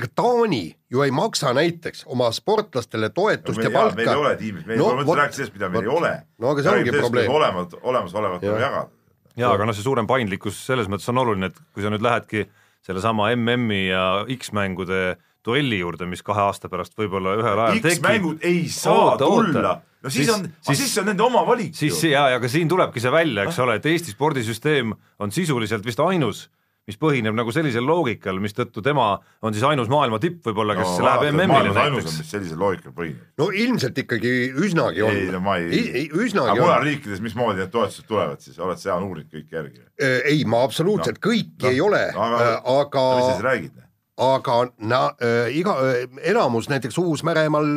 ega 0.00 0.08
Taani 0.22 0.62
ju 0.90 1.04
ei 1.04 1.12
maksa 1.14 1.52
näiteks 1.56 2.06
oma 2.08 2.30
sportlastele 2.32 3.12
toetust 3.12 3.60
ja 3.60 3.72
palka. 3.74 3.98
meil 4.00 4.08
ei 4.08 4.22
ole 4.22 4.32
tiimis, 4.40 4.64
meil 4.70 4.80
No 4.80 4.94
vot, 5.02 5.18
rääkida 5.20 5.42
sellest, 5.42 5.58
mida 5.58 5.68
meil 5.68 5.84
ei 5.84 5.92
ole. 5.98 6.14
No 6.40 6.54
aga 6.54 6.64
see 6.64 6.72
ongi 6.80 6.96
probleem. 6.96 7.28
olemas, 7.36 7.76
olemasolevat 7.82 8.40
tuleb 8.40 8.64
jagada. 8.64 8.88
jaa, 9.36 9.52
aga 9.52 9.68
noh, 9.68 9.76
see 9.76 9.84
suurem 9.84 10.08
paindlikkus 10.08 10.64
selles 10.64 10.88
mõttes 10.88 11.12
on 11.12 11.20
oluline, 11.26 11.52
et 11.52 11.62
kui 11.76 11.84
sa 11.84 11.92
nüüd 11.92 12.08
lähedki 12.08 12.48
sellesama 12.86 13.30
MM-i 13.36 13.86
ja 13.88 14.24
X-mängude 14.36 15.16
duelli 15.46 15.78
juurde, 15.80 16.06
mis 16.06 16.22
kahe 16.22 16.40
aasta 16.48 16.68
pärast 16.68 16.96
võib-olla 16.98 17.36
ühel 17.40 17.58
ajal 17.64 17.78
tekib, 17.80 17.96
X-mängud 18.00 18.42
ei 18.44 18.66
saa 18.68 18.92
Oota, 19.14 19.24
tulla, 19.24 19.74
no 20.02 20.10
siis 20.10 20.26
Siis- 20.26 20.34
on, 20.36 20.48
siis- 20.66 20.78
siis 20.84 20.98
on 21.00 21.06
nende 21.12 21.22
oma 21.24 21.44
valik 21.48 21.74
siis 21.76 22.02
jaa, 22.04 22.26
aga 22.36 22.48
siin 22.48 22.68
tulebki 22.68 23.00
see 23.00 23.12
välja, 23.12 23.44
eks 23.48 23.58
ole, 23.64 23.74
et 23.80 23.86
Eesti 23.86 24.12
spordisüsteem 24.12 24.92
on 25.18 25.30
sisuliselt 25.32 25.84
vist 25.86 26.00
ainus, 26.00 26.48
mis 26.90 26.98
põhineb 27.00 27.36
nagu 27.38 27.52
sellisel 27.54 27.86
loogikal, 27.86 28.40
mistõttu 28.42 28.82
tema 28.84 29.12
on 29.46 29.54
siis 29.56 29.64
ainus 29.68 29.90
maailma 29.92 30.18
tipp 30.22 30.42
võib-olla, 30.48 30.74
kes 30.78 30.96
no, 30.98 31.06
läheb 31.06 31.26
MM-ile 31.30 31.74
näiteks. 31.76 32.16
sellisel 32.28 32.58
loogikal 32.60 32.94
põhineb. 32.96 33.20
no 33.40 33.50
ilmselt 33.54 33.98
ikkagi 34.02 34.32
üsnagi 34.66 35.04
on. 35.06 35.14
ei, 35.14 35.28
no 35.34 35.42
ma 35.44 35.56
ei, 35.62 35.84
aga 36.08 36.24
üsnagi 36.24 36.56
mujal 36.58 36.74
on. 36.80 36.88
riikides, 36.88 37.22
mismoodi 37.24 37.62
need 37.62 37.70
toetused 37.74 38.08
tulevad 38.10 38.42
siis, 38.42 38.58
oled 38.58 38.80
sa 38.82 38.98
uurinud 38.98 39.30
kõik 39.30 39.54
järgi? 39.54 39.84
ei, 40.00 40.42
ma 40.48 40.64
absoluutselt 40.66 41.20
No, 41.20 41.28
kõiki 41.30 41.64
no, 41.66 41.70
ei 41.70 41.80
ole, 41.84 42.02
aga- 42.10 42.50
aga 42.80 43.06
mis 43.16 43.24
sa 43.24 43.32
siis 43.36 43.46
räägid? 43.46 43.78
aga 44.20 44.58
na, 44.84 45.00
äh, 45.22 45.48
iga 45.56 45.78
äh,, 45.80 46.04
enamus 46.32 46.68
näiteks 46.68 46.98
Uus-Meremaal, 47.00 47.70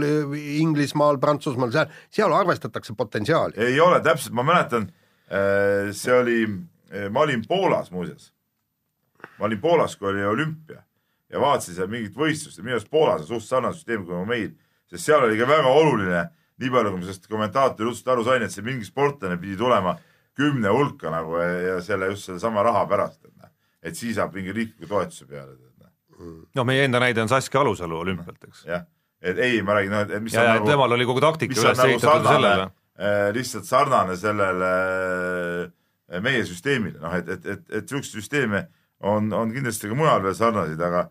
Inglismaal, 0.59 1.17
Prantsusmaal, 1.21 1.71
seal, 1.71 1.87
seal 2.11 2.33
arvestatakse 2.35 2.95
potentsiaali. 2.99 3.55
ei 3.57 3.79
ole 3.79 4.01
täpselt, 4.03 4.35
ma 4.35 4.43
mäletan, 4.43 4.89
see 5.95 6.13
oli, 6.13 6.39
ma 7.09 7.23
olin 7.23 7.41
Poolas 7.47 7.91
muuseas 7.91 8.32
ma 9.39 9.47
olin 9.49 9.61
Poolas, 9.61 9.95
kui 9.97 10.11
oli 10.11 10.25
olümpia 10.25 10.83
ja 11.33 11.41
vaatasin 11.41 11.77
seal 11.77 11.91
mingit 11.91 12.15
võistlust 12.17 12.59
ja 12.59 12.65
minu 12.65 12.77
arust 12.77 12.91
Poolas 12.93 13.25
on 13.25 13.29
suht 13.33 13.49
sarnane 13.49 13.75
süsteem 13.77 14.05
kui 14.07 14.23
meil, 14.29 14.53
sest 14.91 15.07
seal 15.07 15.25
oli 15.25 15.39
ka 15.39 15.49
väga 15.49 15.75
oluline, 15.81 16.23
nii 16.61 16.73
palju 16.73 16.93
kui 16.93 17.01
ma 17.01 17.07
sellest 17.07 17.29
kommentaatori 17.31 17.89
jutust 17.89 18.09
aru 18.13 18.25
sain, 18.27 18.45
et 18.45 18.53
see 18.53 18.65
mingi 18.65 18.87
sportlane 18.87 19.39
pidi 19.41 19.57
tulema 19.59 19.95
kümne 20.37 20.71
hulka 20.73 21.11
nagu 21.13 21.37
ja, 21.41 21.77
selle 21.85 22.11
just 22.13 22.29
sellesama 22.29 22.65
raha 22.65 22.85
pärast, 22.89 23.21
et 23.25 23.33
noh, 23.33 23.51
et 23.83 23.97
siis 23.97 24.17
saab 24.17 24.35
mingi 24.37 24.53
riikliku 24.55 24.89
toetuse 24.89 25.29
peale, 25.29 25.57
noh, 26.55 26.67
meie 26.67 26.85
enda 26.87 27.01
näide 27.03 27.23
on 27.23 27.31
Saskia 27.31 27.61
Alusalu 27.63 27.97
olümpialt, 28.03 28.43
eks. 28.47 28.65
jah. 28.69 28.85
et 29.21 29.39
ei, 29.39 29.61
ma 29.65 29.77
räägin, 29.79 29.97
et 30.03 30.15
mis 30.21 30.35
ja, 30.35 30.43
on 30.43 30.47
ja 30.47 30.55
nagu 30.59 30.69
temal 30.69 30.97
oli 30.97 31.07
kogu 31.09 31.23
taktika 31.23 31.57
üles 31.57 31.77
nagu 31.79 31.95
ehitatud 31.95 32.29
sellele., 32.29 32.69
lihtsalt 33.33 33.65
sarnane 33.65 34.15
sellele 34.21 34.71
äh, 35.65 36.21
meie 36.21 36.43
süsteemile, 36.45 36.99
noh 37.01 37.15
et, 37.17 37.29
et, 37.37 37.45
et, 37.55 37.63
et 37.79 37.89
siukseid 37.89 38.21
süsteeme 38.21 38.67
on, 39.03 39.29
on 39.35 39.51
kindlasti 39.53 39.91
ka 39.91 39.97
mujal 39.97 40.23
veel 40.23 40.37
sarnaseid, 40.37 40.81
aga 40.81 41.07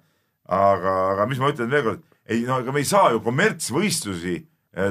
aga, 0.52 0.96
aga 1.12 1.28
mis 1.30 1.40
ma 1.40 1.52
ütlen 1.52 1.70
veel 1.72 1.86
kord, 1.86 2.02
ei 2.28 2.42
no 2.48 2.58
ega 2.62 2.74
me 2.74 2.82
ei 2.82 2.88
saa 2.88 3.12
ju 3.14 3.22
kommertsvõistlusi, 3.24 4.40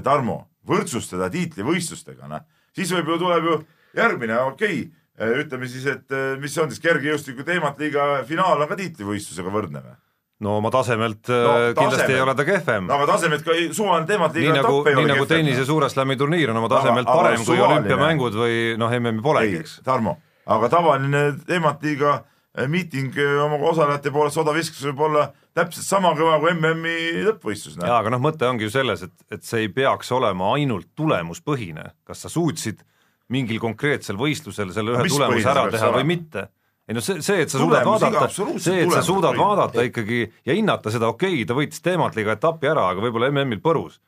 Tarmo, 0.06 0.36
võrdsustada 0.70 1.26
tiitlivõistlustega, 1.34 2.28
noh. 2.30 2.44
siis 2.78 2.92
võib 2.94 3.08
ju, 3.10 3.16
tuleb 3.24 3.48
ju 3.48 3.56
järgmine, 3.98 4.38
okei 4.52 4.84
okay,, 4.86 5.42
ütleme 5.42 5.70
siis, 5.70 5.88
et 5.90 6.14
eh, 6.14 6.36
mis 6.42 6.54
on 6.62 6.70
siis 6.72 6.82
kergejõustiku 6.84 7.46
teemat 7.48 7.82
liiga 7.82 8.22
finaal 8.30 8.62
on 8.62 8.70
ka 8.70 8.78
tiitlivõistlusega 8.80 9.54
võrdne 9.54 9.84
või? 9.84 9.98
no 10.42 10.56
oma 10.58 10.72
tasemelt 10.74 11.30
No, 11.30 11.42
no, 11.42 11.74
kindlasti 11.78 12.16
ei 12.16 12.22
ole 12.24 12.34
ta 12.38 12.46
kehvem 12.48 12.88
no 12.90 12.98
aga 12.98 13.10
tasemelt 13.16 13.46
ka 13.46 13.58
suvaline 13.76 14.10
teemat 14.10 14.34
nii 14.38 14.46
liiga 14.46 14.56
nagu, 14.62 14.80
etapp 14.80 14.90
ei 14.90 14.98
nii 14.98 15.10
nagu 15.12 15.26
kehvem, 15.26 15.36
tennise 15.36 15.62
noh. 15.62 15.70
suure 15.70 15.90
slam'i 15.94 16.18
turniir 16.18 16.54
on 16.54 16.62
oma 16.62 16.72
tasemelt 16.72 17.06
Aga- 17.06 17.18
aga 17.18 17.28
parem 17.28 17.44
kui 17.44 17.50
suvaline. 17.52 17.78
olümpiamängud 17.78 18.38
või 18.42 18.58
noh, 18.82 18.98
MM-i 19.02 19.26
polegi, 19.26 19.62
eks., 19.62 19.76
Tarmo, 19.86 20.16
aga 20.58 20.72
tavaline 20.74 21.24
teemantliiga 21.50 22.16
eh, 22.18 22.31
miiting 22.68 23.16
eh, 23.16 23.38
oma 23.40 23.60
osalejate 23.70 24.12
poolest 24.12 24.40
odaviskus 24.42 24.84
võib 24.90 25.06
olla 25.08 25.28
täpselt 25.56 25.88
sama 25.88 26.12
kõva 26.18 26.38
kui 26.42 26.54
MM-i 26.54 27.26
lõppvõistlus. 27.28 27.78
noh. 27.80 27.88
jaa, 27.88 28.00
aga 28.04 28.12
noh, 28.12 28.22
mõte 28.24 28.48
ongi 28.48 28.68
ju 28.68 28.74
selles, 28.74 29.06
et, 29.08 29.14
et 29.32 29.44
see 29.48 29.66
ei 29.66 29.70
peaks 29.72 30.12
olema 30.16 30.54
ainult 30.58 30.90
tulemuspõhine, 31.00 31.92
kas 32.08 32.26
sa 32.26 32.32
suutsid 32.32 32.84
mingil 33.32 33.62
konkreetsel 33.64 34.20
võistlusel 34.20 34.74
selle 34.76 34.98
ühe 34.98 35.06
tulemuse 35.08 35.48
ära 35.48 35.70
teha 35.72 35.92
või 35.96 36.10
mitte. 36.10 36.50
ei 36.90 36.98
no 36.98 37.04
see, 37.06 37.22
see, 37.24 37.46
et 37.46 37.54
sa 37.54 37.62
suudad 37.62 37.86
Tulemus, 37.86 38.04
vaadata, 38.04 38.60
see, 38.60 38.82
et 38.84 38.92
sa 38.92 39.04
suudad 39.06 39.32
põhine. 39.32 39.46
vaadata 39.46 39.88
ikkagi 39.88 40.26
ja 40.48 40.58
hinnata 40.58 40.92
seda, 40.92 41.12
okei 41.16 41.38
okay,, 41.38 41.48
ta 41.48 41.56
võitis 41.56 41.84
teemantliga 41.86 42.36
etapi 42.36 42.72
ära, 42.74 42.90
aga 42.92 43.06
võib-olla 43.06 43.32
MM-il 43.32 43.64
põrus. 43.64 44.02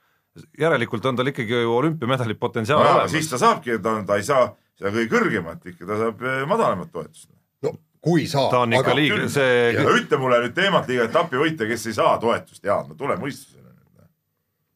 järelikult 0.59 1.05
on 1.05 1.15
tal 1.15 1.31
ikkagi 1.31 1.63
ju 1.63 1.71
olümpiamedali 1.77 2.35
potentsiaal 2.35 2.83
no, 2.83 2.91
olemas. 2.91 3.15
siis 3.15 3.31
ta 3.31 3.39
saabki, 3.39 3.79
ta, 3.79 3.95
ta 4.03 4.19
ei 4.19 4.27
saa 4.27 4.51
seda 4.75 4.91
kõige 4.91 5.11
kõrgemat 5.15 5.71
ikka, 5.71 5.87
ta 5.87 5.99
saab 6.03 6.27
eh, 6.27 6.43
madalamat 6.49 6.91
toetust. 6.91 7.29
no 7.63 7.77
kui 8.03 8.27
saab, 8.27 8.51
ta 8.51 8.61
on 8.65 8.75
ikka 8.75 8.95
liiga, 8.97 9.25
see 9.31 9.73
ütle 9.79 10.19
mulle 10.19 10.41
nüüd 10.43 10.55
teemantliga 10.57 11.07
etapi 11.07 11.39
võitja, 11.39 11.67
kes 11.69 11.87
ei 11.89 11.97
saa 11.97 12.17
toetust, 12.21 12.63
Jaan, 12.65 12.89
no 12.91 12.99
tule 12.99 13.15
mõistusele. 13.19 13.61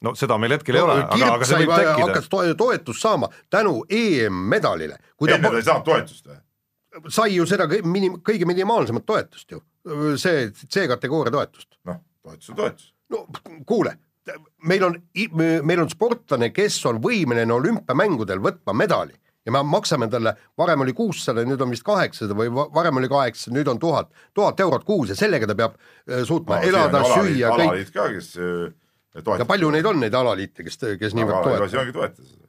no 0.05 0.13
seda 0.15 0.37
meil 0.39 0.55
hetkel 0.55 0.79
ei 0.79 0.85
ole, 0.85 0.97
aga, 1.03 1.31
aga 1.35 1.49
see 1.49 1.61
võib, 1.63 1.73
tekkida 1.73 2.07
hakkas. 2.07 2.29
to 2.31 2.43
toetust 2.63 3.03
saama 3.03 3.29
tänu 3.53 3.81
EM-medalile, 3.89 4.99
enne 5.27 5.51
ta 5.51 5.59
ei 5.59 5.67
saanud 5.67 5.87
toetust 5.89 6.29
või? 6.31 6.39
sai 7.13 7.35
ju 7.35 7.45
seda 7.49 7.67
minim-, 7.83 8.19
kõige 8.25 8.47
minimaalsemat 8.49 9.05
toetust 9.05 9.51
ju, 9.51 9.61
see 10.17 10.49
C-kategooria 10.63 11.35
toetust. 11.35 11.69
noh, 11.89 11.99
toetus 12.23 12.53
on 12.53 12.61
toetus. 12.63 12.91
no 13.11 13.25
kuule, 13.67 13.97
meil 14.63 14.87
on, 14.87 14.99
meil 15.67 15.83
on 15.83 15.91
sportlane, 15.91 16.53
kes 16.55 16.79
on 16.87 17.03
võimeline 17.03 17.53
olümpiamängudel 17.59 18.39
võtma 18.43 18.75
medali 18.85 19.19
ja 19.47 19.51
me 19.55 19.61
maksame 19.63 20.09
talle, 20.11 20.33
varem 20.59 20.81
oli 20.83 20.93
kuussada, 20.97 21.45
nüüd 21.47 21.61
on 21.63 21.71
vist 21.71 21.85
kaheksasada 21.87 22.35
või 22.35 22.49
va- 22.53 22.67
varem 22.75 22.99
oli 22.99 23.07
kaheksasada, 23.11 23.55
nüüd 23.57 23.69
on 23.71 23.79
tuhat, 23.79 24.09
tuhat 24.35 24.59
eurot 24.65 24.83
kuus 24.87 25.13
ja 25.13 25.15
sellega 25.15 25.47
ta 25.47 25.55
peab 25.55 25.77
äh, 25.79 26.25
suutma 26.27 26.59
no, 26.59 26.67
elada, 26.67 27.03
süüa, 27.13 27.47
kõik. 27.53 27.61
alaliit 27.61 27.93
ka, 27.95 28.09
kes 28.17 28.33
ja 28.37 29.23
toetab. 29.23 29.47
palju 29.49 29.71
neid 29.73 29.87
on, 29.89 30.01
neid 30.03 30.13
alaliite, 30.19 30.67
kes, 30.67 30.77
kes 30.99 31.15
niivõrd 31.17 31.47
toetavad 31.47 31.71
see? 31.71 31.79
ongi 31.81 31.95
toetada 31.95 32.27
seda. 32.27 32.43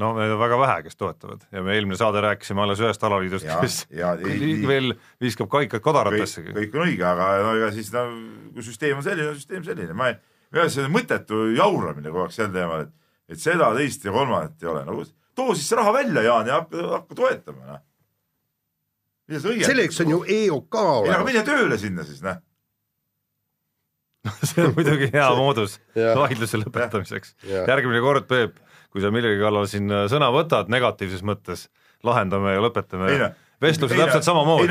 no 0.00 0.10
neid 0.18 0.32
on 0.34 0.40
väga 0.40 0.58
vähe, 0.60 0.78
kes 0.86 0.96
toetavad 1.00 1.44
ja 1.54 1.62
me 1.64 1.76
eelmine 1.76 1.96
saade 2.00 2.20
rääkisime 2.24 2.64
alles 2.64 2.80
ühest 2.82 3.04
alaliidust, 3.08 3.46
Ja- 3.48 3.60
kes 3.62 3.76
ja 3.90 4.14
ei- 4.16 4.56
veel 4.68 4.94
viskab 5.22 5.48
kaikad 5.52 5.78
kõik, 5.80 5.84
kodaratessegi. 5.90 6.52
kõik 6.56 6.74
on 6.80 6.86
õige, 6.88 7.04
aga 7.12 7.28
no 7.44 7.54
ega 7.60 7.70
siis 7.76 7.92
no 7.94 8.06
kui 8.56 8.64
süsteem 8.66 8.96
on 8.98 9.06
selline, 9.06 9.34
süsteem 9.38 9.64
selline, 9.64 9.92
ma 9.96 10.08
ei, 10.12 10.18
minu 10.52 10.64
arust 10.64 10.76
see 10.80 10.84
on 10.88 10.92
mõttetu 10.96 11.44
jauramine 11.56 12.08
kogu 12.10 12.26
aeg 12.26 12.34
sel 12.36 12.50
teemal, 12.54 12.86
et, 12.88 12.92
et 13.28 13.40
seda, 13.42 13.70
teist 13.76 14.04
ja 14.04 14.12
kolmandat 14.14 14.62
ei 14.62 14.68
ole, 14.72 14.84
no 14.88 14.98
too 15.36 15.54
siis 15.54 15.68
see 15.70 15.78
raha 15.78 15.92
välja, 15.96 16.24
Jaan, 16.26 16.50
ja 16.50 16.60
hakka, 16.62 16.88
hakka 16.94 17.18
toetama, 17.18 17.62
noh. 17.70 17.84
selleks 19.40 20.02
on 20.04 20.12
ju 20.16 20.20
EOK 20.24 20.28
ei, 20.32 20.50
aga 20.50 20.84
olemas. 20.98 21.24
mine 21.30 21.46
tööle 21.46 21.78
sinna 21.80 22.06
siis, 22.08 22.20
noh. 22.24 22.42
see 24.42 24.64
on 24.66 24.74
muidugi 24.74 25.10
hea 25.12 25.26
moodus 25.38 25.78
vaidluse 25.94 26.58
lõpetamiseks. 26.64 27.36
Järgmine 27.46 28.02
kord, 28.02 28.26
Peep, 28.30 28.56
kui 28.90 29.04
sa 29.04 29.12
millegi 29.14 29.38
kallal 29.42 29.68
siin 29.70 29.92
äh, 29.92 30.06
sõna 30.10 30.32
võtad 30.34 30.72
negatiivses 30.72 31.22
mõttes, 31.26 31.68
lahendame 32.06 32.56
ja 32.56 32.62
lõpetame 32.64 33.12
vestluse 33.62 33.96
täpselt 33.96 34.26
samamoodi 34.26 34.68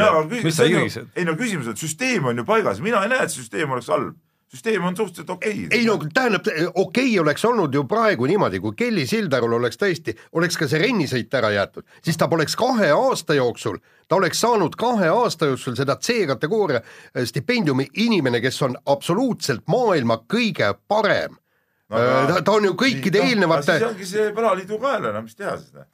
ei 1.17 1.25
no 1.27 1.35
küsimus 1.39 1.69
on, 1.69 1.75
et 1.75 1.81
süsteem 1.81 2.27
on 2.29 2.37
ju 2.41 2.45
paigas, 2.47 2.81
mina 2.83 3.01
ei 3.05 3.11
näe, 3.11 3.25
et 3.25 3.33
süsteem 3.33 3.71
oleks 3.71 3.89
halb. 3.93 4.17
Süsteem 4.55 4.83
on 4.83 4.95
suhteliselt 4.97 5.29
okei 5.29 5.65
okay.. 5.65 5.79
ei 5.79 5.85
no 5.85 5.97
tähendab, 6.13 6.47
okei 6.73 7.09
okay 7.09 7.19
oleks 7.19 7.45
olnud 7.45 7.73
ju 7.73 7.83
praegu 7.89 8.25
niimoodi, 8.25 8.59
kui 8.63 8.75
Kelly 8.77 9.05
Sildarul 9.07 9.57
oleks 9.59 9.79
tõesti, 9.81 10.15
oleks 10.39 10.57
ka 10.57 10.67
see 10.71 10.81
rennisõit 10.81 11.33
ära 11.35 11.51
jäetud, 11.53 11.85
siis 12.05 12.17
ta 12.17 12.29
poleks 12.31 12.55
kahe 12.59 12.91
aasta 12.95 13.35
jooksul, 13.37 13.79
ta 14.07 14.19
oleks 14.19 14.41
saanud 14.45 14.77
kahe 14.79 15.09
aasta 15.11 15.51
jooksul 15.51 15.75
seda 15.77 15.97
C-kategooria 16.01 16.81
eh, 16.81 17.25
stipendiumi 17.27 17.89
inimene, 18.05 18.41
kes 18.43 18.61
on 18.67 18.77
absoluutselt 18.85 19.65
maailma 19.71 20.21
kõige 20.31 20.71
parem 20.87 21.35
no,. 21.89 22.05
ta, 22.31 22.39
ta 22.41 22.55
on 22.55 22.69
ju 22.71 22.77
kõikide 22.79 23.25
eelnevate 23.25 23.79
siis, 23.79 23.89
ongi 23.89 24.07
see 24.09 24.29
alaliidu 24.31 24.79
kaela, 24.81 25.11
no 25.15 25.25
mis 25.25 25.35
teha 25.35 25.57
siis, 25.57 25.73
noh. 25.75 25.89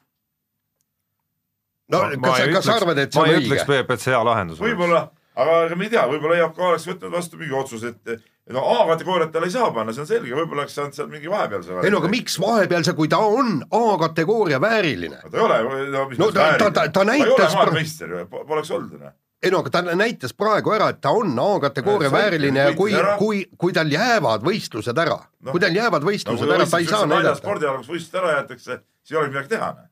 no 1.96 2.04
kas, 2.28 2.46
kas 2.58 2.70
sa 2.70 2.78
arvad, 2.82 3.02
et 3.02 3.16
see 3.16 3.22
ma 3.24 3.26
on 3.26 3.34
ei 3.34 3.40
õige 3.40 3.50
ütleks,? 3.50 3.66
Peep, 3.74 3.96
et 3.98 4.06
see 4.06 4.14
hea 4.14 4.22
lahendus 4.28 4.62
võib-olla, 4.62 5.08
aga 5.42 5.64
ega 5.66 5.80
me 5.80 5.90
ei 5.90 5.96
tea, 5.96 6.06
võib-olla 6.14 6.44
EOK 6.44 6.62
oleks 6.70 6.88
võtnud 6.92 7.18
vastu 7.18 7.42
mingi 7.42 7.58
otsuse, 7.58 7.96
et 7.96 8.31
no 8.50 8.62
A-kategooriat 8.82 9.32
talle 9.32 9.48
ei 9.48 9.52
saa 9.54 9.72
panna, 9.72 9.94
see 9.94 10.02
on 10.02 10.08
selge, 10.10 10.34
võib-olla 10.36 10.64
oleks 10.66 10.74
saanud 10.76 10.94
seal 10.98 11.08
mingi 11.12 11.30
vahepealse. 11.30 11.78
ei 11.86 11.92
no 11.94 12.00
aga 12.02 12.10
miks 12.12 12.40
vahepealse, 12.42 12.94
kui 12.98 13.08
ta 13.08 13.18
on 13.24 13.62
A-kategooria 13.72 14.60
vääriline? 14.62 15.20
ta 15.32 15.38
ei 15.38 15.44
ole, 15.46 15.60
no 15.94 16.06
mis 16.10 16.20
No 16.20 16.32
ta- 16.32 16.40
vääriline? 16.40 16.58
ta- 16.58 16.72
ta- 16.72 16.88
ta 16.90 17.02
ei 17.14 17.22
ole 17.22 17.28
näitas- 17.36 17.56
maailmameister 17.56 18.10
ju, 18.18 18.26
poleks 18.48 18.72
olnud, 18.72 19.00
noh. 19.00 19.12
ei 19.44 19.52
no 19.52 19.60
aga 19.60 19.70
ta 19.70 19.82
näitas 19.96 20.34
praegu 20.34 20.74
ära, 20.74 20.90
et 20.90 21.02
ta 21.02 21.10
on 21.12 21.38
A-kategooria 21.40 22.12
vääriline 22.12 22.60
ja 22.60 22.74
kui 22.76 22.92
kui, 23.20 23.46
kui 23.58 23.74
tal 23.74 23.88
jäävad 23.94 24.42
võistlused 24.44 24.98
ära 25.06 25.20
no, 25.40 25.52
kui 25.52 25.60
tal 25.60 25.76
jäävad 25.76 26.04
võistlused 26.04 26.52
ära, 26.58 26.66
ta 26.70 26.78
ei 26.82 26.86
saa 26.90 27.06
näidata. 27.06 27.36
spordiala, 27.40 27.78
kus 27.78 27.88
võistlused 27.94 28.20
ära 28.24 28.36
jäetakse, 28.40 28.82
siis 29.04 29.12
ei 29.16 29.18
olegi 29.22 29.34
midagi 29.38 29.50
teha, 29.56 29.72
noh. 29.78 29.88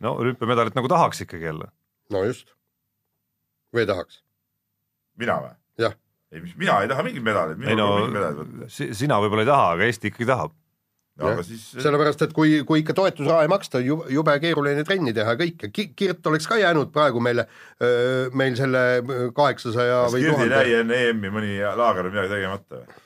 no 0.00 0.14
olümpiamedalit 0.20 0.74
nagu 0.76 0.88
tahaks 0.88 1.20
ikkagi 1.26 1.44
jälle. 1.48 1.68
no 2.10 2.24
just. 2.24 2.52
või 3.74 3.86
tahaks? 3.86 4.22
mina 5.16 5.40
või? 5.42 5.54
jah, 5.78 5.92
ei, 6.32 6.42
mis 6.42 6.54
mina 6.58 6.80
ei 6.82 6.88
taha 6.90 7.04
mingit 7.06 7.24
medalit, 7.24 7.58
ei 7.60 7.68
minul 7.74 7.82
no 7.82 7.88
pole 7.90 8.04
mingit 8.06 8.16
medalit 8.18 8.38
võtta. 8.42 8.70
si- 8.76 8.92
sina 8.94 9.18
võib-olla 9.22 9.44
ei 9.46 9.50
taha, 9.50 9.66
aga 9.76 9.86
Eesti 9.90 10.10
ikkagi 10.12 10.28
tahab. 10.30 10.54
no 11.20 11.30
aga 11.32 11.44
siis, 11.46 11.62
sellepärast, 11.84 12.26
et 12.26 12.34
kui, 12.36 12.58
kui 12.68 12.82
ikka 12.82 12.96
toetusraha 12.98 13.46
ei 13.46 13.52
maksta, 13.52 13.80
jube 13.80 14.34
keeruline 14.42 14.84
trenni 14.84 15.14
teha 15.16 15.32
ja 15.36 15.40
kõike, 15.40 15.70
Kirt 15.96 16.26
oleks 16.28 16.48
ka 16.50 16.58
jäänud 16.60 16.92
praegu 16.92 17.22
meile, 17.24 17.46
meil 18.36 18.58
selle 18.58 18.82
kaheksasaja 19.36 20.02
kas 20.04 20.16
või 20.16 20.26
Kirdi 20.26 20.34
tuhande 20.36 20.62
jäi 20.66 20.78
enne 20.82 21.00
EM-i 21.10 21.32
mõni 21.38 21.56
laager 21.80 22.10
midagi 22.10 22.34
tegemata 22.34 22.82
või? 22.82 23.00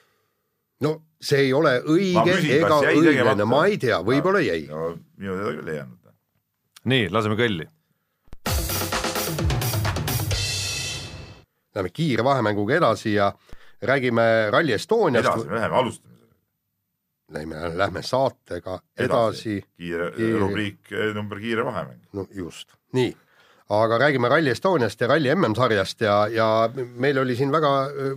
no 0.80 0.96
see 1.20 1.44
ei 1.46 1.52
ole 1.52 1.76
õige 1.84 2.24
küsin, 2.32 2.54
ega 2.64 2.80
õiglane, 2.96 3.46
ma 3.46 3.64
ei 3.68 3.76
tea, 3.78 4.00
võib-olla 4.02 4.40
jäi. 4.42 4.64
no 4.72 4.94
minu 5.20 5.36
teada 5.36 5.52
küll 5.60 5.68
ei 5.74 5.78
jäänud. 5.82 6.14
nii, 6.90 7.10
laseme 7.12 7.36
kõlli. 7.38 7.68
Läheme 11.74 11.90
kiire 11.94 12.24
vahemänguga 12.24 12.74
edasi 12.74 13.14
ja 13.14 13.32
räägime 13.82 14.50
Rally 14.50 14.72
Estoniast 14.72 15.28
edasi, 15.28 15.48
me 15.48 15.54
läheme 15.54 15.76
alustame. 15.76 16.14
Lähme, 17.30 17.56
lähme 17.78 18.02
saatega 18.02 18.80
edasi, 18.98 19.04
edasi., 19.06 19.60
kiire, 19.78 20.10
rubriik 20.38 20.92
eh, 20.92 21.14
number 21.14 21.38
kiire 21.38 21.64
vahemäng. 21.64 22.00
no 22.12 22.26
just, 22.34 22.74
nii. 22.92 23.16
aga 23.68 23.98
räägime 23.98 24.28
Rally 24.28 24.50
Estoniast 24.50 25.00
ja 25.00 25.06
Rally 25.06 25.34
MM-sarjast 25.34 26.00
ja, 26.00 26.26
ja 26.28 26.70
meil 26.74 27.18
oli 27.18 27.36
siin 27.36 27.52
väga 27.52 27.70
öö, 27.86 28.16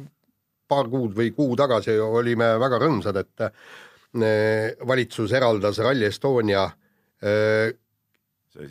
paar 0.68 0.90
kuud 0.90 1.14
või 1.14 1.30
kuu 1.32 1.56
tagasi 1.56 2.00
olime 2.00 2.56
väga 2.60 2.80
rõõmsad, 2.82 3.22
et 3.22 3.46
öö, 3.46 4.88
valitsus 4.88 5.32
eraldas 5.32 5.78
Rally 5.78 6.10
Estonia 6.10 6.70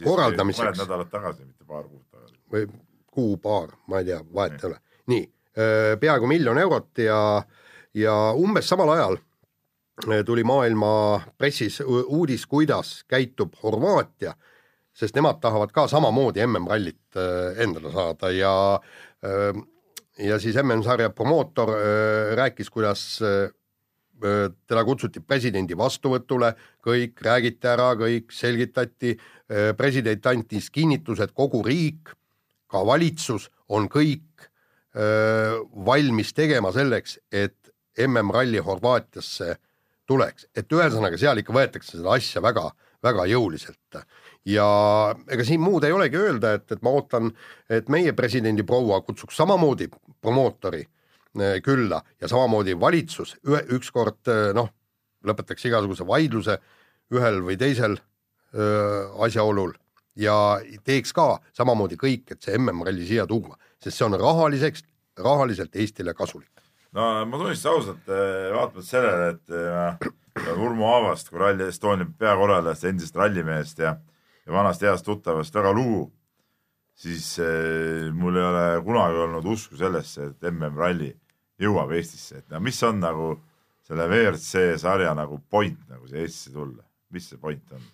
Korraldamiseks. 0.03 0.66
mõned 0.66 0.83
nädalad 0.83 1.09
tagasi, 1.11 1.45
mitte 1.47 1.64
paar 1.64 1.87
kuud 1.87 2.03
tagasi. 2.11 2.35
või 2.53 2.66
kuu-paar, 3.12 3.75
ma 3.87 4.01
ei 4.01 4.09
tea, 4.09 4.22
vahet 4.35 4.57
ei 4.59 4.68
ole. 4.70 4.79
nii, 5.12 5.27
peaaegu 6.01 6.31
miljon 6.31 6.59
eurot 6.59 7.03
ja, 7.05 7.18
ja 7.94 8.14
umbes 8.38 8.68
samal 8.68 8.94
ajal 8.94 9.18
tuli 10.27 10.44
maailma 10.44 11.20
pressis 11.38 11.83
uudis, 11.85 12.46
kuidas 12.48 13.03
käitub 13.09 13.55
Horvaatia 13.62 14.33
sest 14.96 15.16
nemad 15.16 15.40
tahavad 15.40 15.72
ka 15.72 15.87
samamoodi 15.88 16.44
MM-rallit 16.46 17.20
endale 17.64 17.92
saada 17.92 18.31
ja 18.33 18.55
ja 20.18 20.38
siis 20.40 20.57
MM-sarja 20.61 21.11
promootor 21.11 21.72
rääkis, 22.37 22.70
kuidas 22.70 23.20
teda 24.22 24.85
kutsuti 24.87 25.20
presidendi 25.25 25.77
vastuvõtule, 25.79 26.53
kõik 26.85 27.22
räägiti 27.25 27.66
ära, 27.66 27.88
kõik 27.98 28.31
selgitati, 28.35 29.16
president 29.77 30.27
andis 30.31 30.68
kinnituse, 30.70 31.27
et 31.27 31.35
kogu 31.35 31.62
riik, 31.66 32.12
ka 32.73 32.83
valitsus 32.87 33.51
on 33.73 33.89
kõik 33.93 34.47
öö, 34.97 35.61
valmis 35.87 36.33
tegema 36.37 36.73
selleks, 36.73 37.19
et 37.33 37.73
MM-ralli 38.07 38.63
Horvaatiasse 38.65 39.57
tuleks, 40.09 40.49
et 40.57 40.73
ühesõnaga 40.73 41.19
seal 41.21 41.41
ikka 41.43 41.55
võetakse 41.55 41.99
seda 41.99 42.17
asja 42.17 42.43
väga, 42.45 42.71
väga 43.05 43.27
jõuliselt. 43.31 44.03
ja 44.45 44.67
ega 45.31 45.45
siin 45.47 45.61
muud 45.63 45.85
ei 45.85 45.93
olegi 45.93 46.19
öelda, 46.19 46.57
et, 46.59 46.73
et 46.73 46.83
ma 46.83 46.91
ootan, 46.91 47.31
et 47.71 47.89
meie 47.89 48.13
presidendi 48.13 48.65
proua 48.67 49.01
kutsuks 49.07 49.37
samamoodi 49.37 49.89
promootori 50.21 50.83
külla 51.63 52.03
ja 52.21 52.29
samamoodi 52.29 52.75
valitsus 52.81 53.37
ühe, 53.49 53.63
ükskord 53.77 54.29
noh, 54.55 54.69
lõpetaks 55.25 55.69
igasuguse 55.69 56.07
vaidluse 56.07 56.59
ühel 57.13 57.41
või 57.47 57.57
teisel 57.61 57.97
öö, 58.53 59.07
asjaolul 59.25 59.73
ja 60.16 60.37
teeks 60.85 61.12
ka 61.16 61.37
samamoodi 61.57 61.96
kõik, 62.01 62.35
et 62.35 62.42
see 62.42 62.57
MM-ralli 62.59 63.07
siia 63.09 63.27
tuua, 63.27 63.57
sest 63.83 63.98
see 63.98 64.07
on 64.07 64.18
rahaliseks, 64.20 64.85
rahaliselt 65.18 65.77
Eestile 65.77 66.14
kasulik. 66.14 66.51
no 66.92 67.12
ma 67.27 67.38
tunnistan 67.38 67.77
ausalt, 67.77 68.09
vaatamata 68.09 68.87
sellele, 68.87 69.31
et 69.37 70.11
Urmo 70.57 70.88
Aavast 70.94 71.29
kui 71.29 71.40
Rally 71.40 71.68
Estonia 71.68 72.09
peakorraldajast, 72.18 72.88
endisest 72.88 73.16
rallimehest 73.20 73.83
ja, 73.85 73.96
ja 74.46 74.53
vanast 74.53 74.85
heast 74.85 75.05
tuttavast 75.05 75.55
väga 75.55 75.72
lugu, 75.77 76.07
siis 76.96 77.27
eh, 77.42 78.09
mul 78.12 78.37
ei 78.37 78.46
ole 78.46 78.66
kunagi 78.85 79.20
olnud 79.27 79.48
usku 79.55 79.77
sellesse, 79.81 80.31
et 80.33 80.48
MM-ralli 80.53 81.11
jõuab 81.62 81.92
Eestisse, 81.96 82.40
et 82.40 82.53
no 82.53 82.61
mis 82.64 82.81
on 82.88 83.01
nagu 83.03 83.35
selle 83.87 84.07
WRC 84.09 84.79
sarja 84.81 85.12
nagu 85.18 85.40
point 85.51 85.79
nagu 85.90 86.09
siia 86.09 86.25
Eestisse 86.25 86.55
tulla, 86.55 86.85
mis 87.12 87.29
see 87.29 87.40
point 87.40 87.77
on? 87.77 87.85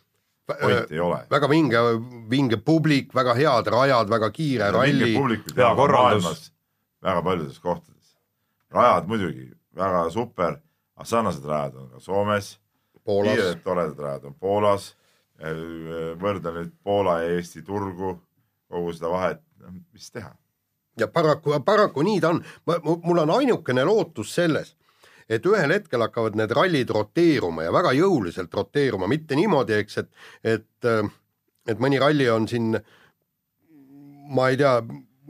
Point 0.54 0.92
ei 0.92 1.00
ole. 1.00 1.20
väga 1.30 1.48
vinge, 1.50 1.82
vinge 2.30 2.56
publik, 2.56 3.14
väga 3.14 3.34
head 3.34 3.66
rajad, 3.74 4.10
väga 4.10 4.30
kiire 4.30 4.70
ralli. 4.74 5.12
hea 5.56 5.74
korraldus. 5.76 6.52
väga 7.02 7.22
paljudes 7.22 7.58
kohtades. 7.58 8.16
rajad 8.70 9.06
muidugi 9.06 9.50
väga 9.76 10.08
super, 10.10 10.58
aga 10.96 11.04
sarnased 11.04 11.44
rajad 11.44 11.76
on 11.76 11.90
ka 11.90 12.00
Soomes. 12.00 12.58
kiired 13.04 13.62
toredad 13.64 13.98
rajad 13.98 14.24
on 14.24 14.34
Poolas. 14.34 14.94
võrdle 16.18 16.52
nüüd 16.56 16.74
Poola 16.82 17.20
ja 17.22 17.36
Eesti 17.36 17.62
turgu, 17.62 18.16
kogu 18.68 18.92
seda 18.92 19.10
vahet, 19.12 19.42
mis 19.92 20.10
teha 20.10 20.34
ja 21.00 21.08
paraku, 21.08 21.60
paraku 21.64 22.02
nii 22.02 22.20
ta 22.20 22.28
on. 22.28 22.44
mul 23.02 23.18
on 23.18 23.30
ainukene 23.30 23.84
lootus 23.84 24.34
selles, 24.34 24.76
et 25.28 25.46
ühel 25.46 25.74
hetkel 25.74 26.04
hakkavad 26.06 26.38
need 26.38 26.54
rallid 26.56 26.90
roteeruma 26.94 27.66
ja 27.66 27.74
väga 27.74 27.92
jõuliselt 27.98 28.54
roteeruma, 28.54 29.10
mitte 29.10 29.36
niimoodi, 29.36 29.76
eks, 29.82 30.00
et, 30.02 30.10
et, 30.56 30.88
et 31.68 31.84
mõni 31.84 32.00
ralli 32.00 32.30
on 32.32 32.48
siin, 32.48 32.72
ma 34.32 34.48
ei 34.48 34.56
tea, 34.60 34.78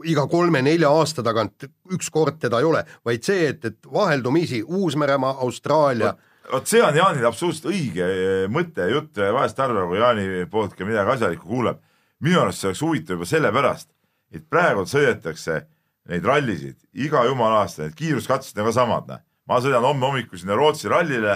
iga 0.07 0.23
kolme-nelja 0.31 0.89
aasta 0.95 1.23
tagant 1.25 1.67
üks 1.91 2.07
kord 2.13 2.39
teda 2.39 2.61
ei 2.61 2.69
ole, 2.69 2.85
vaid 3.05 3.27
see, 3.27 3.49
et, 3.51 3.65
et 3.65 3.93
vaheldumisi 3.93 4.63
Uus-Meremaa, 4.63 5.41
Austraalia 5.43 6.15
vot 6.51 6.69
see 6.69 6.81
on 6.83 6.95
Jaanil 6.97 7.27
absoluutselt 7.29 7.69
õige 7.71 8.05
eh, 8.05 8.45
mõte 8.51 8.85
ja 8.85 8.93
jutt, 8.95 9.19
vahest 9.19 9.59
harva, 9.61 9.85
kui 9.89 9.99
Jaani 9.99 10.45
poolt 10.51 10.75
ka 10.77 10.87
midagi 10.87 11.15
asjalikku 11.15 11.47
kuuleb. 11.47 11.81
minu 12.19 12.41
arust 12.41 12.63
see 12.63 12.69
oleks 12.69 12.81
huvitav 12.83 13.15
juba 13.15 13.27
sellepärast, 13.29 13.89
et 14.33 14.45
praegu 14.49 14.83
sõidetakse 14.89 15.61
neid 16.09 16.25
rallisid 16.25 16.77
iga 16.93 17.23
jumala 17.27 17.63
aasta, 17.63 17.85
need 17.85 17.95
kiiruskatsed 17.95 18.57
on 18.59 18.69
ka 18.69 18.75
samad, 18.75 19.07
noh. 19.07 19.21
Ma 19.49 19.57
sõidan 19.63 19.85
homme 19.85 20.05
hommikul 20.05 20.39
sinna 20.39 20.57
Rootsi 20.57 20.89
rallile, 20.91 21.35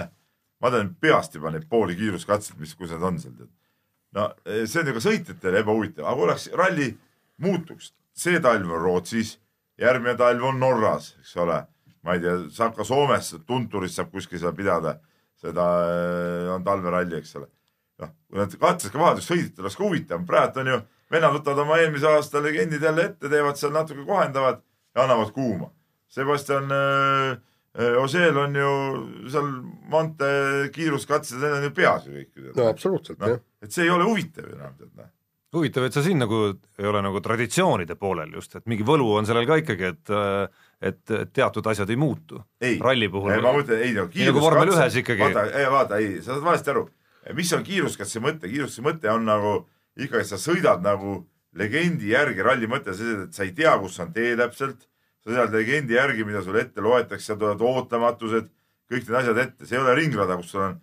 ma 0.62 0.70
tean 0.72 0.92
peast 1.02 1.34
juba 1.34 1.50
neid 1.52 1.66
pooli 1.70 1.96
kiiruskatseid, 1.98 2.58
mis, 2.62 2.74
kus 2.78 2.94
need 2.94 3.02
on 3.04 3.18
seal, 3.20 3.34
tead. 3.38 3.50
no 4.14 4.28
eh, 4.46 4.62
see 4.70 4.82
on 4.82 4.90
ju 4.90 4.96
ka 4.96 5.04
sõitjatele 5.08 5.62
ebahuvitav, 5.64 6.06
aga 6.10 6.28
oleks 6.28 6.48
ralli 6.54 6.92
muutuks, 7.42 7.90
see 8.14 8.38
talv 8.42 8.70
on 8.70 8.82
Rootsis, 8.84 9.34
järgmine 9.80 10.14
talv 10.20 10.46
on 10.46 10.62
Norras, 10.62 11.10
eks 11.20 11.34
ole, 11.42 11.58
ma 12.06 12.14
ei 12.14 12.22
tea, 12.22 12.36
saab 12.54 12.76
ka 12.78 12.86
Soomes, 12.86 13.32
Tunturis 13.48 13.98
saab 13.98 14.12
kuskil 14.14 14.38
seal 14.38 14.54
pidada, 14.56 15.00
seda 15.42 15.66
eh, 15.90 16.50
on 16.54 16.66
talveralli, 16.66 17.18
eks 17.18 17.34
ole. 17.40 17.50
noh, 18.02 18.10
kui 18.30 18.38
need 18.38 18.54
katsed 18.60 18.94
ka 18.94 18.98
vahelduseks 18.98 19.32
sõitjatel 19.32 19.66
oleks 19.66 19.78
ka 19.78 19.86
huvitav, 19.88 20.22
praegu 20.28 20.62
on 20.62 20.70
ju 20.70 20.78
vennad 21.10 21.34
võtavad 21.34 21.64
oma 21.66 21.80
eelmise 21.82 22.06
aasta 22.10 22.42
legendid 22.42 22.82
jälle 22.82 23.10
ette, 23.10 23.26
teevad 23.30 23.58
seal 23.58 23.74
natuke, 23.74 24.06
kohendavad 24.06 24.62
ja 24.94 25.02
annavad 25.02 25.34
kuuma. 25.34 25.68
Sebastian 26.14 26.70
äh 26.70 27.42
Oseel 27.74 28.36
on 28.38 28.54
ju 28.54 28.72
seal 29.32 29.48
Monte 29.90 30.28
kiiruskatsed, 30.74 31.40
need 31.42 31.56
on 31.56 31.64
ju 31.66 31.74
peas 31.74 32.06
ju 32.06 32.14
kõik. 32.14 32.52
no 32.54 32.68
absoluutselt 32.70 33.18
no,, 33.18 33.34
jah. 33.34 33.42
et 33.62 33.74
see 33.74 33.88
ei 33.88 33.90
ole 33.90 34.06
huvitav 34.06 34.46
ju 34.46 34.54
enam, 34.54 34.76
tead 34.78 34.92
noh 34.94 35.10
huvitav, 35.54 35.86
et 35.86 35.94
sa 35.94 36.02
siin 36.04 36.18
nagu 36.22 36.38
ei 36.78 36.88
ole 36.88 37.00
nagu 37.04 37.20
traditsioonide 37.22 37.96
poolel 37.98 38.32
just, 38.34 38.56
et 38.58 38.64
mingi 38.70 38.86
võlu 38.86 39.12
on 39.18 39.28
sellel 39.28 39.46
ka 39.48 39.58
ikkagi, 39.62 39.90
et 39.92 40.14
et 40.84 41.12
teatud 41.32 41.66
asjad 41.70 41.90
ei 41.90 41.96
muutu. 41.96 42.40
ralli 42.82 43.08
puhul. 43.08 43.36
ma 43.40 43.52
mõtlen, 43.54 43.80
ei 43.80 43.94
no 43.96 44.08
kiiruskatse. 44.08 44.26
nagu 44.32 44.42
vormel 44.42 44.72
ühes 44.74 44.98
ikkagi. 45.00 45.22
vaata, 45.22 45.44
ei 45.60 45.70
vaata, 45.70 46.00
ei, 46.02 46.16
sa 46.20 46.34
saad 46.34 46.44
valesti 46.44 46.74
aru, 46.74 46.88
mis 47.38 47.52
on 47.56 47.62
kiiruskatse 47.64 48.20
mõte, 48.24 48.50
kiiruskatse 48.50 48.84
mõte 48.84 49.12
on 49.12 49.24
nagu 49.28 49.54
ikkagi 49.96 50.28
sa 50.28 50.40
sõidad 50.40 50.82
nagu 50.84 51.22
legendi 51.54 52.10
järgi, 52.10 52.42
ralli 52.42 52.68
mõte 52.68 52.96
sa 52.96 53.46
ei 53.46 53.54
tea, 53.54 53.76
kus 53.78 54.00
on 54.02 54.12
tee 54.12 54.34
täpselt, 54.36 54.88
sa 55.24 55.30
sõidad 55.30 55.56
legendi 55.56 55.96
järgi, 55.96 56.24
mida 56.28 56.42
sulle 56.44 56.64
ette 56.64 56.82
loetakse, 56.84 57.26
seal 57.26 57.38
tulevad 57.40 57.62
ootamatused, 57.64 58.50
kõik 58.90 59.06
need 59.08 59.18
asjad 59.20 59.40
ette, 59.40 59.66
see 59.66 59.78
ei 59.78 59.82
ole 59.82 59.94
ringrada, 59.98 60.36
kus 60.40 60.52
sul 60.52 60.66
on, 60.66 60.76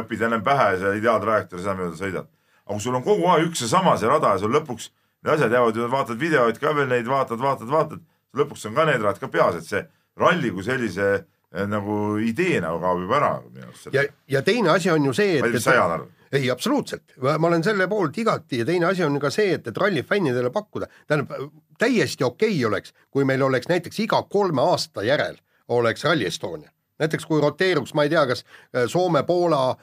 õpid 0.00 0.24
ennem 0.24 0.44
pähe 0.46 0.70
ja 0.74 0.78
seal 0.80 1.00
ideaaltrajektoori, 1.00 1.62
seda 1.62 1.76
mööda 1.78 1.98
sõidad. 1.98 2.30
aga 2.62 2.76
kui 2.76 2.84
sul 2.84 2.96
on 2.96 3.04
kogu 3.04 3.26
aeg 3.28 3.50
üks 3.50 3.64
ja 3.64 3.68
sama 3.68 3.96
see 3.98 4.08
rada 4.08 4.36
ja 4.36 4.38
sul 4.38 4.54
lõpuks 4.54 4.88
need 5.22 5.34
asjad 5.34 5.52
jäävad 5.52 5.76
ju, 5.76 5.88
vaatad 5.90 6.18
videoid 6.18 6.58
ka 6.62 6.72
veel 6.76 6.88
neid, 6.88 7.06
vaatad, 7.06 7.40
vaatad, 7.42 7.68
vaatad, 7.68 8.00
lõpuks 8.34 8.66
on 8.70 8.74
ka 8.78 8.86
need 8.88 9.02
rajad 9.02 9.20
ka 9.20 9.28
peas, 9.28 9.58
et 9.58 9.68
see 9.68 9.82
ralli 10.16 10.50
kui 10.54 10.64
sellise 10.64 11.08
eh, 11.12 11.66
nagu 11.66 12.18
idee 12.22 12.62
nagu 12.62 12.80
kaob 12.80 13.02
juba 13.02 13.18
ära 13.18 13.32
minu 13.44 13.68
arust. 13.68 13.92
ja, 13.92 14.06
ja 14.28 14.42
teine 14.46 14.72
asi 14.76 14.90
on 14.90 15.10
ju 15.10 15.12
see, 15.12 15.36
et. 15.36 15.44
ma 15.44 15.50
ei 15.50 15.52
tea, 15.52 15.60
mis 15.60 15.68
sa 15.68 15.76
Jaan 15.76 15.96
arvad 15.98 16.21
ei, 16.32 16.50
absoluutselt, 16.50 17.12
ma 17.38 17.48
olen 17.48 17.64
selle 17.64 17.86
poolt 17.88 18.18
igati 18.18 18.62
ja 18.62 18.64
teine 18.64 18.86
asi 18.88 19.04
on 19.04 19.18
ka 19.20 19.30
see, 19.30 19.52
et, 19.58 19.66
et 19.68 19.76
rallifännidele 19.76 20.50
pakkuda, 20.50 20.88
tähendab 21.06 21.50
täiesti 21.78 22.24
okei 22.24 22.54
okay 22.56 22.68
oleks, 22.68 22.94
kui 23.10 23.24
meil 23.28 23.42
oleks 23.42 23.68
näiteks 23.68 24.00
iga 24.06 24.22
kolme 24.22 24.62
aasta 24.62 25.04
järel 25.04 25.36
oleks 25.68 26.04
Rally 26.04 26.26
Estonia. 26.26 26.70
näiteks 26.98 27.26
kui 27.26 27.40
roteeruks, 27.40 27.94
ma 27.94 28.04
ei 28.06 28.10
tea, 28.12 28.26
kas 28.26 28.44
äh, 28.44 28.86
Soome, 28.86 29.22
Poola 29.26 29.76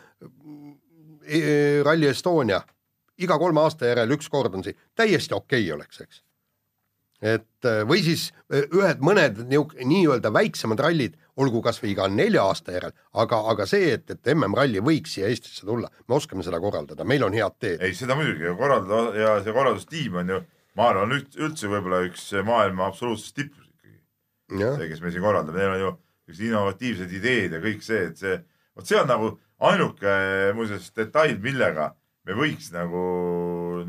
e, 1.26 1.84
Rally 1.84 2.08
Estonia. 2.08 2.62
Iga 3.20 3.36
kolme 3.38 3.60
aasta 3.60 3.90
järel 3.90 4.16
üks 4.16 4.30
kord 4.32 4.54
on 4.56 4.64
siin, 4.64 4.78
täiesti 4.96 5.34
okei 5.36 5.66
okay 5.66 5.76
oleks, 5.76 6.02
eks. 6.02 6.22
Et 7.20 7.68
või 7.84 8.00
siis 8.00 8.30
ühed 8.56 9.02
mõned 9.04 9.42
nii-öelda 9.50 10.32
väiksemad 10.32 10.80
rallid, 10.80 11.18
olgu 11.40 11.62
kas 11.64 11.80
või 11.82 11.94
iga 11.94 12.08
nelja 12.12 12.44
aasta 12.50 12.76
järel, 12.76 12.94
aga, 13.24 13.40
aga 13.54 13.68
see, 13.70 13.94
et, 13.96 14.06
et 14.12 14.32
MM-ralli 14.34 14.84
võiks 14.84 15.16
siia 15.16 15.30
Eestisse 15.32 15.68
tulla, 15.68 15.90
me 16.08 16.18
oskame 16.18 16.46
seda 16.46 16.60
korraldada, 16.62 17.08
meil 17.08 17.24
on 17.28 17.36
head 17.38 17.58
teed. 17.62 17.84
ei, 17.86 17.96
seda 17.98 18.18
muidugi 18.20 18.52
korraldada 18.60 19.16
ja 19.18 19.36
see 19.44 19.56
korraldustiim 19.56 20.20
on 20.24 20.34
ju, 20.36 20.40
ma 20.80 20.90
arvan, 20.92 21.16
üldse 21.18 21.72
võib-olla 21.72 22.04
üks 22.08 22.30
maailma 22.46 22.90
absoluutses 22.90 23.36
tipus 23.36 23.68
ikkagi. 23.70 24.00
see, 24.64 24.90
kes 24.92 25.04
meil 25.04 25.16
siin 25.16 25.26
korraldab, 25.26 25.60
neil 25.60 25.76
on 25.76 25.84
ju 25.86 25.92
niisugused 26.30 26.46
innovatiivsed 26.50 27.14
ideed 27.18 27.56
ja 27.56 27.62
kõik 27.64 27.86
see, 27.86 28.02
et 28.12 28.20
see, 28.20 28.36
vot 28.78 28.90
see 28.90 29.00
on 29.00 29.08
nagu 29.10 29.32
ainuke 29.70 30.18
muuseas 30.56 30.92
detail, 30.96 31.40
millega 31.44 31.94
me 32.28 32.36
võiks 32.38 32.70
nagu 32.74 33.06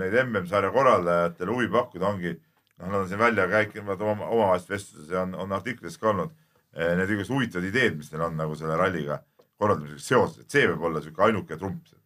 neid 0.01 0.15
MM-sarja 0.25 0.71
korraldajatele 0.75 1.53
huvi 1.53 1.69
pakkuda, 1.73 2.15
ongi 2.15 2.33
noh, 2.33 2.87
nad 2.87 3.03
on 3.03 3.11
siin 3.11 3.21
välja 3.21 3.47
käikinud 3.51 4.01
oma, 4.01 4.31
omavahelistes 4.31 4.73
vestlustes 4.73 5.13
ja 5.13 5.27
on, 5.27 5.35
on 5.45 5.53
artiklites 5.53 5.99
ka 6.01 6.15
olnud 6.15 6.33
need 6.77 7.11
igasugused 7.11 7.35
huvitavad 7.35 7.67
ideed, 7.71 7.97
mis 7.99 8.13
neil 8.13 8.29
on 8.29 8.37
nagu 8.39 8.55
selle 8.59 8.77
ralliga 8.79 9.21
korraldamisega 9.61 10.03
seoses, 10.03 10.45
et 10.45 10.55
see 10.55 10.69
võib 10.71 10.87
olla 10.89 11.01
niisugune 11.01 11.27
ainuke 11.29 11.59
trump. 11.61 11.97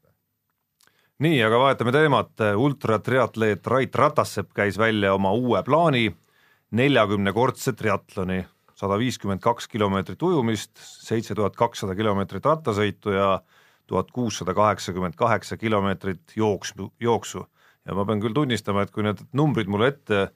nii, 1.24 1.38
aga 1.46 1.61
vahetame 1.61 1.92
teemat, 1.94 2.42
ultratriatleet 2.59 3.66
Rait 3.70 3.94
Ratassepp 3.94 4.50
käis 4.57 4.79
välja 4.81 5.14
oma 5.14 5.31
uue 5.33 5.62
plaani, 5.62 6.09
neljakümnekordse 6.74 7.72
triatloni, 7.79 8.40
sada 8.74 8.98
viiskümmend 8.98 9.42
kaks 9.44 9.68
kilomeetrit 9.70 10.22
ujumist, 10.22 10.72
seitse 10.81 11.37
tuhat 11.38 11.55
kakssada 11.57 11.94
kilomeetrit 11.94 12.44
rattasõitu 12.44 13.14
ja 13.14 13.29
tuhat 13.87 14.11
kuussada 14.11 14.55
kaheksakümmend 14.57 15.14
kaheksa 15.14 15.57
kilomeetrit 15.61 16.35
jooksu, 16.37 16.90
jooksu. 17.00 17.46
ja 17.85 17.94
ma 17.94 18.05
pean 18.09 18.20
küll 18.20 18.35
tunnistama, 18.35 18.83
et 18.83 18.90
kui 18.90 19.05
need 19.05 19.20
numbrid 19.37 19.68
mulle 19.68 19.92
ette 19.92 20.27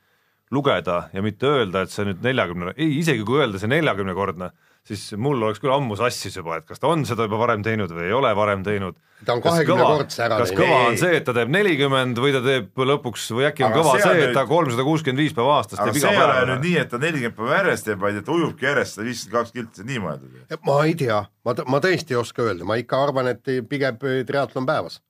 lugeda 0.55 1.09
ja 1.13 1.23
mitte 1.23 1.47
öelda, 1.47 1.83
et 1.85 1.91
see 1.95 2.07
nüüd 2.09 2.23
neljakümne, 2.25 2.73
ei 2.77 2.99
isegi 3.03 3.25
kui 3.29 3.43
öelda 3.43 3.59
see 3.61 3.69
neljakümnekordne, 3.69 4.51
siis 4.89 5.03
mul 5.21 5.43
oleks 5.45 5.61
küll 5.61 5.73
ammu 5.75 5.97
sassis 6.01 6.39
juba, 6.39 6.57
et 6.63 6.65
kas 6.69 6.81
ta 6.81 6.89
on 6.89 7.03
seda 7.05 7.27
juba 7.27 7.37
varem 7.43 7.61
teinud 7.67 7.91
või 7.93 8.07
ei 8.09 8.15
ole 8.17 8.31
varem 8.37 8.63
teinud. 8.65 8.97
ta 9.27 9.35
on 9.35 9.43
Kas 9.43 9.51
kahekümne 9.59 9.83
kõva- 9.83 9.97
kordse 9.99 10.23
ära 10.25 10.39
kas 10.39 10.53
kõva 10.57 10.79
on 10.89 10.97
see, 10.97 11.17
et 11.19 11.25
ta 11.27 11.35
teeb 11.37 11.51
nelikümmend 11.53 12.21
või 12.23 12.33
ta 12.33 12.41
teeb 12.41 12.81
lõpuks 12.93 13.27
või 13.37 13.49
äkki 13.51 13.67
on 13.67 13.73
Aga 13.75 13.83
kõva 13.83 13.97
see 13.99 14.07
see, 14.07 14.23
et 14.29 14.33
ta 14.39 14.45
kolmsada 14.49 14.87
kuuskümmend 14.87 15.21
viis 15.21 15.35
päeva 15.37 15.57
aastas 15.59 15.83
teeb 15.83 15.99
see 15.99 16.05
iga 16.07 16.13
ei 16.15 16.23
ole 16.23 16.33
päev 16.39 16.49
nüüd 16.53 16.65
nii, 16.65 16.77
et 16.85 16.89
ta 16.95 17.01
nelikümmend 17.03 17.37
päeva 17.43 17.57
järjest 17.59 17.85
teeb, 17.91 18.01
vaid 18.07 18.17
et 18.23 18.25
ta 18.25 18.33
ujubki 18.39 18.69
järjest 18.71 18.95
sada 18.97 19.09
viiskümmend 19.11 19.37
kaks 19.41 19.53
kilti, 19.59 19.75
see 19.75 19.85
on 19.85 19.91
nii 19.93 20.03
mõeldud. 20.07 20.57
ma 20.71 20.79
ei 20.87 20.95
tea, 21.03 21.21
ma, 21.45 21.55
ma 21.75 21.83
tõesti 21.85 22.17
ei 22.17 22.21
oska 22.23 22.47
öelda, 22.47 22.65
ma 22.65 22.79
ikka 22.81 23.03
arvan, 23.09 23.29
et 23.35 23.53
pigem 23.69 23.99
triatlon 24.01 24.65
päevas. 24.71 25.03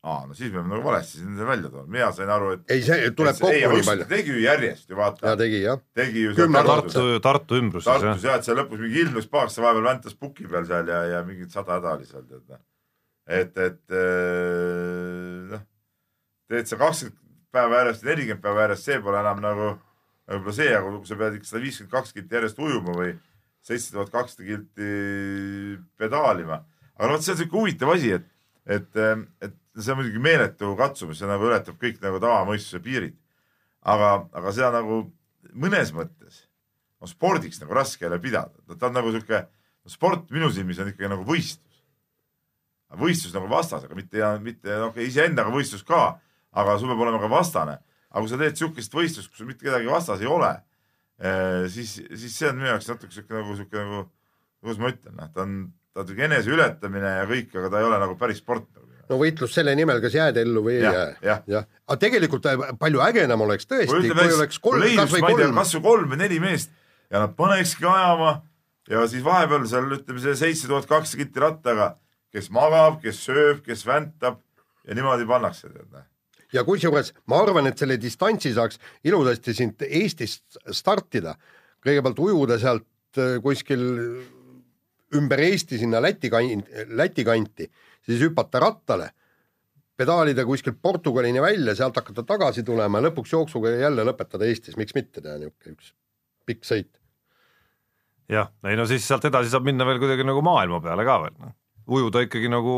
Aa, 0.00 0.24
no 0.26 0.34
siis 0.36 0.48
me 0.52 0.60
oleme 0.60 0.72
nagu 0.74 0.84
valesti 0.86 1.18
siin 1.20 1.36
välja 1.46 1.68
toonud, 1.68 1.90
mina 1.92 2.08
sain 2.16 2.30
aru, 2.32 2.54
et 2.56 2.72
ei, 2.72 2.80
see 2.86 3.10
tuleb 3.16 3.36
kokku 3.36 3.72
nii 3.74 3.84
palju. 3.84 4.06
tegi 4.08 4.32
ju 4.32 4.40
järjest 4.40 4.88
ju 4.88 4.96
vaata 4.96 5.28
ja, 5.28 5.36
tegi 5.36 5.60
jah. 5.60 5.82
tegi 5.96 6.24
ju 6.24 6.32
seal 6.38 6.54
Tartu- 6.56 6.70
Tartu, 6.70 7.04
Tartu 7.26 7.60
ümbruses 7.60 7.90
jah 7.90 8.06
Tartus 8.06 8.24
jah, 8.24 8.38
et 8.40 8.48
seal 8.48 8.56
lõpus 8.62 8.80
mingi 8.80 9.02
ilmus 9.04 9.28
paaks, 9.28 9.58
ta 9.58 9.66
vahepeal 9.66 9.88
väntas 9.90 10.16
puki 10.16 10.48
peal 10.48 10.64
seal 10.70 10.88
ja, 10.88 11.02
ja 11.10 11.20
mingit 11.26 11.52
sada 11.52 11.76
häda 11.76 11.92
oli 11.98 12.08
seal 12.08 12.24
tead 12.24 12.46
noh. 12.48 12.62
et, 13.28 13.60
et 13.66 13.96
äh, 14.00 15.52
noh, 15.52 15.68
teed 16.48 16.72
sa 16.72 16.80
kakskümmend 16.80 17.20
päeva 17.52 17.82
järjest, 17.82 18.08
nelikümmend 18.08 18.44
päeva 18.46 18.64
järjest, 18.64 18.88
see 18.88 19.04
pole 19.04 19.20
enam 19.20 19.44
nagu 19.44 19.70
võib-olla 20.30 20.56
see, 20.62 20.72
aga 20.80 20.96
kui 20.96 21.12
sa 21.12 21.20
pead 21.20 21.36
ikka 21.36 21.52
sada 21.52 21.64
viiskümmend 21.66 21.92
kaks 21.98 22.16
kilti 22.16 22.40
järjest 22.40 22.64
ujuma 22.64 22.96
või 22.96 23.14
seitse 23.68 23.92
tuhat 23.92 24.08
kakssada 24.16 24.48
kilti 24.48 24.92
pedaalima. 26.00 26.62
aga 26.96 27.12
vot, 27.12 27.24
see 27.24 27.34
on 27.34 27.42
siuke 27.42 27.58
huvitav 27.58 27.92
asi, 27.92 28.14
et, 28.16 28.30
et, 28.64 29.02
et 29.44 29.59
see 29.78 29.92
on 29.92 30.00
muidugi 30.00 30.22
meeletu 30.22 30.74
katsumus, 30.78 31.20
see 31.20 31.28
nagu 31.30 31.46
ületab 31.46 31.78
kõik 31.80 32.00
nagu 32.02 32.20
tavamõistuse 32.22 32.82
piirid. 32.84 33.16
aga, 33.80 34.28
aga 34.36 34.52
seda 34.52 34.70
nagu 34.74 35.02
mõnes 35.56 35.92
mõttes 35.96 36.44
on 37.00 37.08
spordiks 37.08 37.60
nagu 37.62 37.74
raske 37.74 38.04
jälle 38.04 38.18
pidada, 38.20 38.52
ta 38.76 38.90
on 38.90 38.96
nagu 38.98 39.12
sihuke, 39.12 39.46
sport 39.88 40.30
minu 40.30 40.50
silmis 40.52 40.80
on 40.82 40.90
ikkagi 40.92 41.08
nagu 41.08 41.24
võistlus. 41.24 41.84
võistlus 43.00 43.34
nagu 43.34 43.48
vastasega, 43.48 43.94
mitte, 43.94 44.32
mitte 44.44 44.80
noh, 44.82 44.96
iseendaga 45.00 45.52
võistlus 45.54 45.86
ka, 45.86 46.18
aga 46.52 46.76
sul 46.78 46.90
peab 46.90 47.06
olema 47.06 47.22
ka 47.22 47.30
vastane. 47.30 47.78
aga 48.10 48.20
kui 48.20 48.28
sa 48.28 48.38
teed 48.38 48.58
sihukest 48.58 48.94
võistlust, 48.94 49.30
kus 49.30 49.46
mitte 49.46 49.64
kedagi 49.64 49.86
vastas 49.86 50.20
ei 50.20 50.26
ole, 50.26 50.50
siis, 51.70 52.00
siis 52.18 52.34
see 52.34 52.48
on 52.50 52.58
minu 52.58 52.72
jaoks 52.72 52.88
natuke 52.90 53.14
sihuke 53.14 53.36
nagu 53.36 53.56
sihuke 53.56 53.78
nagu, 53.78 54.04
kuidas 54.60 54.80
ma 54.82 54.90
ütlen, 54.90 55.16
noh, 55.16 55.30
ta 55.32 55.44
on, 55.46 55.56
ta 55.94 56.02
on 56.02 56.08
sihuke 56.10 56.26
eneseületamine 56.26 57.16
ja 57.20 57.26
kõik, 57.30 57.54
aga 57.54 57.70
ta 57.70 57.80
ei 57.80 57.88
ole 57.88 58.00
nagu 58.02 58.18
päris 58.20 58.42
sport 58.42 58.66
nagu. 58.74 58.89
No 59.10 59.18
võitlus 59.20 59.54
selle 59.54 59.74
nimel, 59.78 60.00
kas 60.02 60.14
jääd 60.16 60.38
ellu 60.40 60.62
või 60.64 60.76
ei 60.78 60.84
Jah, 60.84 61.16
jää 61.24 61.38
jah.. 61.50 61.66
aga 61.88 61.98
tegelikult 62.04 62.46
äh, 62.50 62.68
palju 62.80 63.02
ägedam 63.04 63.42
oleks 63.46 63.68
tõesti, 63.70 64.12
kui 64.12 64.36
oleks 64.36 64.60
kolm, 64.62 64.86
kas 64.98 65.14
või 65.14 65.24
kolm, 65.26 65.58
kas 65.58 65.74
või 65.76 65.86
kolm 65.88 66.14
või 66.14 66.20
neli 66.22 66.38
meest 66.42 66.72
ja 67.10 67.24
nad 67.24 67.34
panekski 67.38 67.88
ajama 67.90 68.36
ja 68.90 69.02
siis 69.10 69.24
vahepeal 69.26 69.66
seal 69.70 69.90
ütleme 69.98 70.22
see 70.22 70.36
seitse 70.38 70.70
tuhat 70.70 70.88
kakssada 70.90 71.24
kilti 71.24 71.42
rattaga, 71.42 71.90
kes 72.34 72.50
magab, 72.54 73.00
kes 73.02 73.20
sööb, 73.26 73.64
kes 73.66 73.84
väntab 73.86 74.40
ja 74.86 74.96
niimoodi 74.96 75.26
pannakse 75.28 75.70
tead 75.70 75.88
noh. 75.90 76.06
ja 76.54 76.64
kusjuures 76.66 77.12
ma 77.30 77.42
arvan, 77.42 77.70
et 77.70 77.78
selle 77.82 77.98
distantsi 78.00 78.54
saaks 78.56 78.80
ilusasti 79.06 79.56
siit 79.56 79.86
Eestist 79.88 80.60
startida. 80.74 81.36
kõigepealt 81.82 82.18
ujuda 82.22 82.58
sealt 82.62 83.18
äh, 83.18 83.38
kuskil 83.42 83.86
ümber 85.16 85.42
Eesti 85.42 85.78
sinna 85.80 85.98
Läti 86.02 86.30
kant, 86.30 86.68
Läti 86.94 87.24
kanti, 87.26 87.66
siis 88.06 88.22
hüpata 88.24 88.60
rattale, 88.62 89.10
pedaalida 90.00 90.44
kuskilt 90.48 90.80
Portugalini 90.82 91.42
välja, 91.42 91.74
sealt 91.76 91.96
hakata 92.00 92.24
tagasi 92.26 92.64
tulema 92.66 93.00
ja 93.00 93.08
lõpuks 93.08 93.34
jooksuga 93.34 93.74
jälle 93.76 94.04
lõpetada 94.08 94.48
Eestis, 94.48 94.78
miks 94.80 94.96
mitte 94.96 95.20
teha 95.20 95.36
niisugune 95.40 95.76
üks 95.76 95.92
pikk 96.48 96.66
sõit. 96.66 96.92
jah, 98.30 98.50
ei 98.64 98.78
no 98.78 98.86
siis 98.88 99.06
sealt 99.06 99.24
edasi 99.28 99.52
saab 99.52 99.66
minna 99.66 99.86
veel 99.88 100.00
kuidagi 100.02 100.24
nagu 100.26 100.42
maailma 100.44 100.80
peale 100.84 101.04
ka 101.06 101.16
veel 101.24 101.34
noh, 101.38 101.56
ujuda 101.98 102.24
ikkagi 102.26 102.50
nagu 102.52 102.74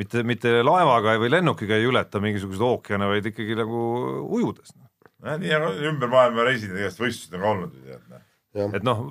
mitte, 0.00 0.22
mitte 0.26 0.54
laevaga 0.64 1.18
või 1.20 1.30
lennukiga 1.34 1.76
ei 1.78 1.88
ületa 1.88 2.20
mingisuguseid 2.24 2.64
ookeane, 2.68 3.08
vaid 3.10 3.28
ikkagi 3.32 3.56
nagu 3.58 3.82
ujudes 4.38 4.74
noh. 4.74 5.38
nii 5.38 5.54
on 5.58 5.82
ümber 5.92 6.10
maailma 6.12 6.48
reisinud 6.48 6.80
igast 6.80 7.02
võistlused 7.02 7.36
on 7.36 7.44
ka 7.44 7.52
olnud 7.54 7.76
ju 7.76 7.84
tead 7.86 8.08
noh. 8.08 8.74
et 8.78 8.86
noh, 8.86 9.04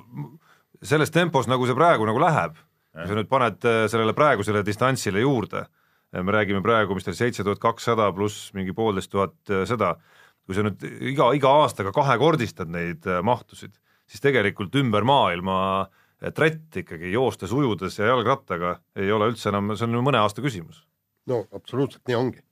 selles 0.82 1.14
tempos, 1.14 1.48
nagu 1.50 1.66
see 1.68 1.78
praegu 1.78 2.06
nagu 2.08 2.20
läheb, 2.22 2.58
kui 2.92 3.08
sa 3.08 3.16
nüüd 3.16 3.30
paned 3.30 3.64
äh, 3.68 3.84
sellele 3.90 4.14
praegusele 4.16 4.64
distantsile 4.66 5.22
juurde, 5.24 5.64
me 6.12 6.32
räägime 6.32 6.60
praegu, 6.64 6.94
mis 6.94 7.06
ta 7.06 7.12
oli, 7.12 7.20
seitse 7.22 7.44
tuhat 7.44 7.60
kakssada 7.62 8.10
pluss 8.12 8.50
mingi 8.56 8.74
poolteist 8.76 9.10
tuhat 9.12 9.52
äh, 9.52 9.64
seda, 9.68 9.94
kui 10.44 10.56
sa 10.56 10.64
nüüd 10.66 10.84
iga, 11.12 11.30
iga 11.36 11.54
aastaga 11.62 11.92
kahekordistad 11.96 12.70
neid 12.72 13.06
äh, 13.08 13.22
mahtusid, 13.24 13.74
siis 14.10 14.24
tegelikult 14.24 14.74
ümber 14.76 15.06
maailma 15.08 15.58
äh, 15.86 16.32
trett 16.36 16.82
ikkagi 16.82 17.14
joostes, 17.14 17.54
ujudes 17.56 17.96
ja 17.98 18.10
jalgrattaga 18.10 18.76
ei 18.98 19.12
ole 19.12 19.30
üldse 19.32 19.48
enam, 19.52 19.72
see 19.76 19.88
on 19.88 19.96
ju 19.96 20.04
mõne 20.04 20.20
aasta 20.20 20.44
küsimus. 20.44 20.84
no 21.30 21.44
absoluutselt 21.54 22.04
nii 22.08 22.18
ongi. 22.18 22.44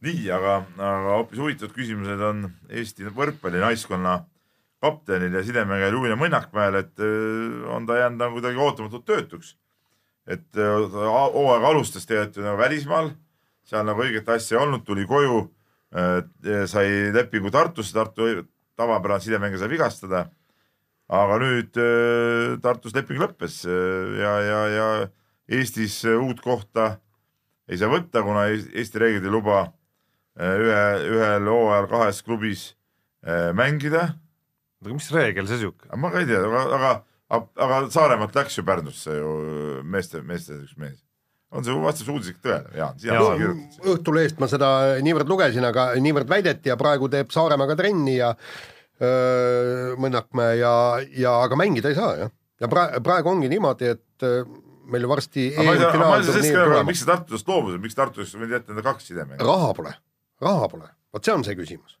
nii, 0.00 0.26
aga, 0.34 0.62
aga 0.74 1.16
hoopis 1.20 1.44
huvitavad 1.44 1.76
küsimused 1.76 2.26
on 2.32 2.46
Eesti 2.68 3.06
võrkpallinaiskonna 3.14 4.18
kaptenil 4.80 5.34
ja 5.36 5.42
sidemängijal 5.44 5.92
Julia 5.92 6.16
Mõnnakmäel, 6.16 6.78
et 6.80 6.98
öö, 7.00 7.66
on 7.74 7.86
ta 7.86 7.98
jäänud 8.00 8.18
nagu 8.22 8.38
kuidagi 8.38 8.56
ootamatult 8.56 9.04
töötuks. 9.06 9.56
et 10.30 10.56
a- 10.56 11.30
hooaega 11.34 11.68
alustas 11.68 12.06
tegelikult 12.06 12.36
ju 12.36 12.42
nagu 12.44 12.58
välismaal, 12.58 13.10
seal 13.66 13.84
nagu 13.84 14.02
õiget 14.04 14.28
asja 14.30 14.58
ei 14.58 14.62
olnud, 14.62 14.84
tuli 14.86 15.06
koju, 15.06 15.50
sai 16.70 17.10
lepingu 17.12 17.50
Tartusse, 17.50 17.92
Tartu 17.94 18.28
tavapärane 18.78 19.20
sidemängija 19.20 19.58
sai 19.58 19.68
vigastada. 19.72 20.28
aga 21.10 21.38
nüüd 21.42 21.74
Tartus 22.62 22.94
leping 22.94 23.18
lõppes 23.18 23.64
ja, 23.66 24.34
ja, 24.46 24.60
ja 24.70 25.08
Eestis 25.50 26.04
uut 26.04 26.38
kohta 26.40 27.00
ei 27.68 27.76
saa 27.80 27.88
võtta, 27.90 28.22
kuna 28.22 28.44
Ees- 28.52 28.68
Eesti 28.72 28.98
reeglid 29.02 29.24
ei 29.26 29.30
luba 29.34 29.72
äh, 30.38 30.54
ühe, 30.62 30.84
ühel 31.10 31.48
hooajal 31.50 31.88
kahes 31.90 32.22
klubis 32.22 32.76
äh, 33.26 33.50
mängida. 33.52 34.14
Aga 34.84 34.96
mis 34.96 35.10
reegel 35.14 35.48
see 35.50 35.60
sihuke? 35.60 35.90
ma 36.00 36.10
ka 36.12 36.22
ei 36.22 36.28
tea, 36.30 36.40
aga, 36.46 36.64
aga, 36.78 37.44
aga 37.66 37.78
Saaremaalt 37.92 38.36
läks 38.40 38.58
ju 38.58 38.64
Pärnusse 38.66 39.16
ju 39.18 39.34
meeste, 39.84 40.22
meeste 40.26 40.56
üks 40.56 40.76
mees. 40.80 40.98
on 41.52 41.66
see, 41.66 41.76
vastab 41.84 42.08
see 42.08 42.14
uudis 42.16 42.32
ikka 42.32 42.42
tõele, 42.48 42.74
Jaan? 42.78 42.98
sina 43.02 43.20
oled 43.20 43.40
kirjutasid. 43.42 43.86
Õhtulehest 43.94 44.42
ma 44.42 44.48
seda 44.50 44.70
niivõrd 45.04 45.30
lugesin, 45.30 45.66
aga 45.68 45.90
niivõrd 46.00 46.30
väideti 46.30 46.72
ja 46.72 46.78
praegu 46.80 47.10
teeb 47.12 47.32
Saaremaaga 47.34 47.76
trenni 47.78 48.16
ja 48.16 48.32
öö, 49.02 49.94
Mõnnakmäe 50.00 50.58
ja, 50.62 50.74
ja 51.18 51.36
aga 51.44 51.58
mängida 51.60 51.92
ei 51.92 51.98
saa 51.98 52.16
jah. 52.24 52.34
ja 52.60 52.72
praegu, 52.72 53.04
praegu 53.04 53.32
ongi 53.34 53.52
niimoodi, 53.52 53.94
et 53.96 54.26
öö, 54.26 54.44
meil 54.90 55.06
varsti 55.10 55.50
ka 55.54 55.92
tulemas. 55.92 56.84
miks 56.88 57.04
sa 57.04 57.12
Tartust 57.14 57.48
loobusid, 57.48 57.82
miks 57.82 57.98
Tartus 57.98 58.34
võid 58.38 58.56
jätta 58.56 58.72
enda 58.74 58.84
kaks 58.86 59.10
sidemängu? 59.12 59.44
raha 59.44 59.72
pole, 59.76 59.94
raha 60.42 60.68
pole, 60.72 60.88
vot 61.12 61.26
see 61.26 61.36
on 61.36 61.44
see 61.46 61.58
küsimus. 61.58 61.99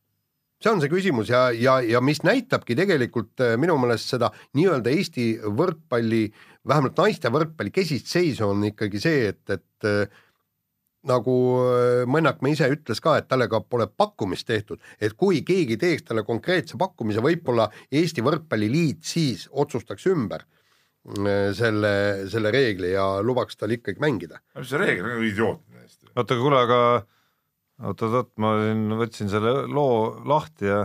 See 0.60 0.72
on 0.72 0.80
see 0.82 0.92
küsimus 0.92 1.30
ja, 1.32 1.48
ja, 1.56 1.78
ja 1.80 2.00
mis 2.04 2.20
näitabki 2.26 2.76
tegelikult 2.78 3.40
äh, 3.44 3.56
minu 3.60 3.78
meelest 3.80 4.12
seda 4.12 4.30
nii-öelda 4.58 4.92
Eesti 4.92 5.28
võrkpalli, 5.56 6.26
vähemalt 6.68 6.98
naiste 7.00 7.32
võrkpalli 7.32 7.72
kesist 7.74 8.10
seisu 8.12 8.50
on 8.50 8.66
ikkagi 8.68 9.00
see, 9.00 9.30
et, 9.32 9.42
et 9.56 9.88
äh, 9.88 10.20
nagu 11.08 11.34
äh, 11.64 12.02
Mõnnakmäe 12.10 12.52
ise 12.52 12.68
ütles 12.72 13.00
ka, 13.00 13.16
et 13.20 13.28
talle 13.30 13.48
ka 13.48 13.62
pole 13.64 13.88
pakkumist 13.88 14.48
tehtud, 14.50 14.82
et 15.00 15.16
kui 15.16 15.40
keegi 15.48 15.78
teeks 15.80 16.04
talle 16.10 16.26
konkreetse 16.28 16.76
pakkumise, 16.80 17.24
võib-olla 17.24 17.70
Eesti 17.88 18.24
Võrkpalliliit 18.26 19.04
siis 19.08 19.48
otsustaks 19.50 20.08
ümber 20.12 20.44
selle, 21.56 21.90
selle 22.28 22.50
reegli 22.52 22.90
ja 22.92 23.06
lubaks 23.24 23.56
tal 23.56 23.72
ikkagi 23.72 23.96
mängida. 24.04 24.42
mis 24.58 24.68
see 24.68 24.80
reegel 24.82 25.06
on, 25.08 25.22
idiootne 25.24 25.80
täiesti. 25.80 26.10
oota, 26.12 26.36
aga 26.36 26.42
kuule, 26.42 26.58
aga 26.60 26.80
oot-oot-oot, 27.80 28.32
ma 28.42 28.54
siin 28.60 28.96
võtsin 28.98 29.30
selle 29.32 29.52
loo 29.70 30.20
lahti 30.28 30.68
ja 30.68 30.84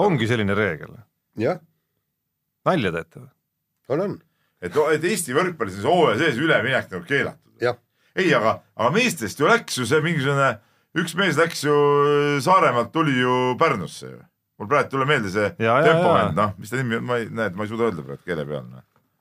ongi 0.00 0.28
selline 0.28 0.56
reegel, 0.56 0.94
jah, 1.40 1.58
nalja 2.68 2.92
teete 2.94 3.20
või? 3.20 3.32
on, 3.92 4.04
on. 4.06 4.14
et, 4.64 4.78
et 4.96 5.04
Eesti 5.10 5.36
võrkpallis 5.36 5.76
on 5.80 5.84
see 5.84 5.92
hooaja 5.92 6.20
sees 6.22 6.40
üleminek 6.40 6.88
nagu 6.92 7.04
keelatud. 7.08 7.52
jah, 7.62 7.76
ei, 8.16 8.32
aga, 8.36 8.58
aga 8.78 8.94
meestest 8.94 9.42
ju 9.42 9.50
läks 9.50 9.76
ju 9.80 9.88
see 9.88 10.00
mingisugune, 10.04 10.54
üks 10.96 11.16
mees 11.18 11.38
läks 11.40 11.66
ju 11.66 11.76
Saaremaalt, 12.44 12.94
tuli 12.94 13.18
ju 13.18 13.54
Pärnusse 13.60 14.10
ju. 14.14 14.20
mul 14.56 14.72
praegu 14.72 14.88
ei 14.88 14.94
tule 14.96 15.08
meelde 15.12 15.32
see 15.32 15.52
ja. 15.60 15.78
noh, 16.32 16.56
mis 16.56 16.72
ta 16.72 16.80
nimi 16.80 17.00
on, 17.00 17.08
ma 17.08 17.20
ei, 17.20 17.28
näed, 17.28 17.58
ma 17.58 17.66
ei 17.66 17.72
suuda 17.72 17.90
öelda 17.90 18.06
praegu 18.06 18.24
keele 18.24 18.48
peal 18.48 18.70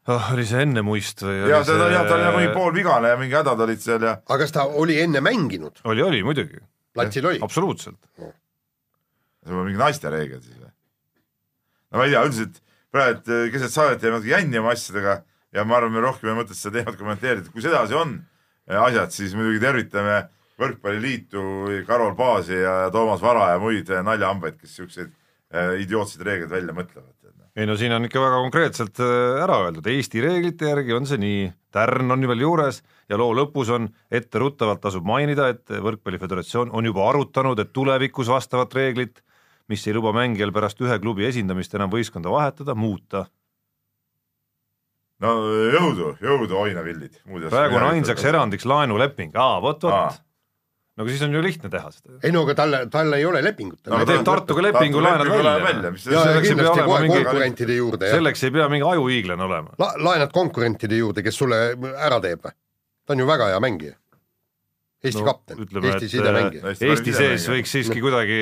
no.. 0.07 0.15
oh,. 0.15 0.31
oli 0.35 0.45
see 0.49 0.63
Ennemuist 0.65 1.25
või? 1.25 1.37
ja 1.51 1.61
ta, 1.65 1.77
ja 1.91 2.03
ta 2.05 2.17
oli 2.17 2.27
nagu 2.27 2.41
mingi 2.41 2.53
poolvigane 2.55 3.13
ja 3.13 3.19
mingi 3.21 3.37
hädad 3.37 3.65
olid 3.67 3.83
seal 3.83 4.05
ja 4.05 4.17
aga 4.21 4.39
kas 4.43 4.55
ta 4.55 4.67
oli 4.83 4.99
enne 5.01 5.23
mänginud? 5.25 5.81
oli, 5.89 6.05
oli 6.05 6.23
muidugi, 6.25 6.61
platsil 6.95 7.31
oli? 7.31 7.41
absoluutselt. 7.45 7.99
see 8.19 9.53
on 9.53 9.65
mingi 9.65 9.81
naiste 9.81 10.11
reegel 10.13 10.41
siis 10.43 10.59
või? 10.59 10.71
no 11.91 12.01
ma 12.01 12.07
ei 12.07 12.15
tea, 12.15 12.23
üldiselt 12.27 12.61
praegu 12.95 13.19
et, 13.19 13.27
eh, 13.31 13.49
keset 13.53 13.73
saadet 13.73 14.03
jääb 14.03 14.17
natuke 14.17 14.31
jänni 14.31 14.61
oma 14.61 14.71
asjadega 14.75 15.19
ja 15.55 15.65
ma 15.67 15.79
arvan, 15.79 15.93
me 15.95 16.03
rohkem 16.03 16.31
ei 16.31 16.37
mõtet 16.37 16.59
seda 16.59 16.79
teemat 16.79 16.97
kommenteerida, 16.99 17.51
kui 17.51 17.63
sedasi 17.63 17.97
on 17.97 18.15
eh, 18.69 18.79
asjad, 18.79 19.13
siis 19.15 19.35
muidugi 19.37 19.61
tervitame 19.63 20.23
Võrkpalliliitu, 20.55 21.41
Karol 21.83 22.13
Paasi 22.15 22.55
ja 22.61 22.85
Toomas 22.91 23.19
Vara 23.19 23.49
ja 23.51 23.59
muid 23.59 23.89
eh, 23.91 24.03
naljahambaid, 24.05 24.59
kes 24.61 24.77
siukseid 24.79 25.13
idiootseid 25.55 26.23
reegleid 26.25 26.51
välja 26.51 26.73
mõtlevad. 26.75 27.13
Ei 27.55 27.67
no 27.67 27.75
siin 27.79 27.93
on 27.95 28.07
ikka 28.07 28.21
väga 28.21 28.39
konkreetselt 28.43 28.99
äh, 29.03 29.43
ära 29.43 29.61
öeldud, 29.65 29.87
Eesti 29.87 30.23
reeglite 30.23 30.71
järgi 30.71 30.95
on 30.95 31.07
see 31.07 31.19
nii, 31.21 31.45
tärn 31.75 32.11
on 32.11 32.27
veel 32.27 32.43
juures 32.43 32.81
ja 33.09 33.19
loo 33.19 33.31
lõpus 33.37 33.71
on 33.75 33.87
etteruttavalt 34.11 34.83
tasub 34.83 35.07
mainida, 35.07 35.47
et 35.53 35.71
Võrkpalli 35.71 36.19
Föderatsioon 36.19 36.73
on 36.75 36.89
juba 36.89 37.07
arutanud, 37.09 37.59
et 37.59 37.71
tulevikus 37.75 38.31
vastavat 38.31 38.75
reeglit, 38.75 39.23
mis 39.71 39.87
ei 39.87 39.95
luba 39.95 40.13
mängijal 40.15 40.51
pärast 40.55 40.81
ühe 40.83 40.99
klubi 40.99 41.25
esindamist 41.29 41.73
enam 41.77 41.93
võistkonda 41.93 42.33
vahetada, 42.33 42.75
muuta. 42.75 43.25
no 45.23 45.33
jõudu, 45.77 46.11
jõudu 46.21 46.59
Oinavillid. 46.59 47.21
praegu 47.49 47.79
on 47.79 47.89
ainsaks 47.93 48.27
erandiks 48.33 48.67
laenuleping, 48.67 49.35
aa 49.35 49.61
vot, 49.63 49.87
vot 49.87 50.21
no 50.95 51.03
aga 51.03 51.11
siis 51.11 51.23
on 51.27 51.35
ju 51.35 51.41
lihtne 51.43 51.69
teha 51.71 51.91
seda. 51.91 52.17
ei 52.23 52.31
no 52.31 52.45
aga 52.45 52.55
talle, 52.61 52.79
tal 52.91 53.17
ei 53.17 53.25
ole 53.27 53.41
lepingut. 53.43 53.81
no 53.91 53.99
teeb 54.07 54.23
Tartuga 54.27 54.63
lepingu, 54.69 55.01
laenad 55.03 55.27
välja. 55.65 55.91
selleks 56.05 56.53
ei 56.53 56.59
pea 56.61 56.71
olema 56.71 57.01
mingi, 57.03 57.19
konkurentide 57.19 57.75
juurde. 57.79 58.11
selleks 58.13 58.47
ei 58.47 58.55
pea 58.55 58.69
mingi 58.71 58.87
ajuhiiglane 58.93 59.47
olema 59.49 59.75
La,. 59.81 59.91
laenad 60.09 60.31
konkurentide 60.35 61.01
juurde, 61.01 61.25
kes 61.25 61.43
sulle 61.43 61.61
ära 61.95 62.21
teeb 62.23 62.47
või? 62.47 62.55
ta 63.05 63.13
on 63.13 63.21
ju 63.21 63.27
väga 63.29 63.51
hea 63.51 63.59
mängija. 63.61 63.99
Eesti 65.05 65.21
no, 65.21 65.25
kapten, 65.27 65.59
Eesti 65.83 66.07
sidemängija. 66.09 66.71
Eesti 66.73 67.13
sees 67.13 67.43
võiks 67.51 67.75
siiski 67.75 68.01
kuidagi 68.01 68.39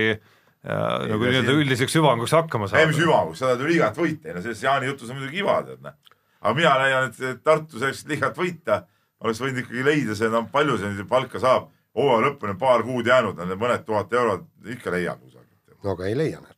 ja, 0.64 0.78
nagu 1.10 1.26
nii-öelda 1.26 1.58
üldiseks 1.58 1.97
hüvanguks 1.97 2.32
hakkama 2.38 2.70
saada. 2.70 2.86
ei, 2.86 2.91
mis 2.93 3.01
hüvanguks, 3.01 3.41
sa 3.41 3.49
tahad 3.49 3.66
ju 3.66 3.72
liigat 3.74 3.99
võita, 3.99 4.32
no 4.38 4.43
selles 4.45 4.64
Jaani 4.64 4.88
jutus 4.88 5.12
on 5.12 5.20
muidugi 5.20 5.41
iva, 5.41 5.58
tead 5.68 5.82
noh. 5.84 5.97
aga 6.39 6.54
mina 6.56 6.78
leian, 6.80 7.10
et 7.12 7.43
Tartu 7.43 7.82
selleks, 7.82 8.06
et 8.06 8.14
liigat 8.14 8.39
võita, 8.39 8.84
oleks 9.26 9.43
võinud 9.43 9.66
ikkagi 9.66 9.84
leida 9.89 10.16
see, 10.16 10.32
no 10.32 10.45
palju 10.54 10.78
see 10.80 11.10
palka 11.10 11.41
saab 11.43 11.72
hooaja 11.97 12.27
lõpuni 12.27 12.57
paar 12.59 12.83
kuud 12.85 13.07
jäänud, 13.07 13.43
mõned 13.53 13.85
tuhat 13.85 14.13
eurot 14.13 14.47
ikka 14.75 14.93
leiab 14.93 15.21
kusagilt. 15.21 15.77
no 15.83 15.95
aga 15.95 16.09
ei 16.09 16.17
leia 16.17 16.41
nad 16.41 16.55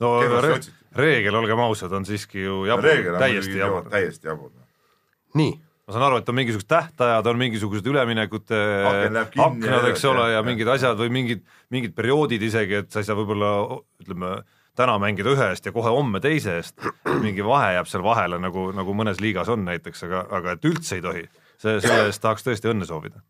no, 0.00 0.12
no 0.20 0.40
re 0.44 0.58
reegel, 0.98 1.38
olgem 1.38 1.60
ausad, 1.62 1.92
on 1.94 2.06
siiski 2.08 2.42
ju 2.42 2.64
jabur, 2.68 2.90
täiesti 3.20 3.56
jabur. 3.58 3.88
täiesti 3.92 4.30
jabur. 4.30 4.52
nii. 5.38 5.56
ma 5.86 5.94
saan 5.94 6.06
aru, 6.10 6.20
et 6.20 6.28
on 6.28 6.36
mingisugused 6.36 6.68
tähtajad, 6.68 7.26
on 7.32 7.40
mingisugused 7.40 7.86
üleminekute 7.88 8.60
aknad, 8.84 9.88
eks 9.92 10.04
ole, 10.10 10.30
ja 10.34 10.44
mingid 10.46 10.68
asjad 10.68 11.00
või 11.00 11.12
mingid, 11.14 11.44
mingid 11.72 11.96
perioodid 11.96 12.44
isegi, 12.44 12.82
et 12.82 12.92
sa 12.92 13.00
ei 13.02 13.08
saa 13.08 13.16
võib-olla 13.18 13.52
ütleme, 14.02 14.34
täna 14.78 14.98
mängida 15.02 15.32
ühe 15.32 15.48
eest 15.54 15.66
ja 15.66 15.72
kohe 15.74 15.90
homme 15.94 16.20
teise 16.22 16.58
eest, 16.60 16.76
mingi 17.24 17.44
vahe 17.44 17.72
jääb 17.78 17.88
seal 17.90 18.04
vahele, 18.04 18.38
nagu, 18.42 18.68
nagu 18.76 18.94
mõnes 18.94 19.22
liigas 19.24 19.48
on 19.52 19.64
näiteks, 19.66 20.04
aga, 20.06 20.26
aga 20.40 20.54
et 20.54 20.68
üldse 20.68 20.98
ei 20.98 21.04
tohi, 21.04 21.24
see, 21.56 21.80
selle 21.80 22.06
eest 22.10 22.22
tahaks 22.22 22.46
tõesti 22.46 22.70
õnne 22.70 22.88
soovida 22.88 23.24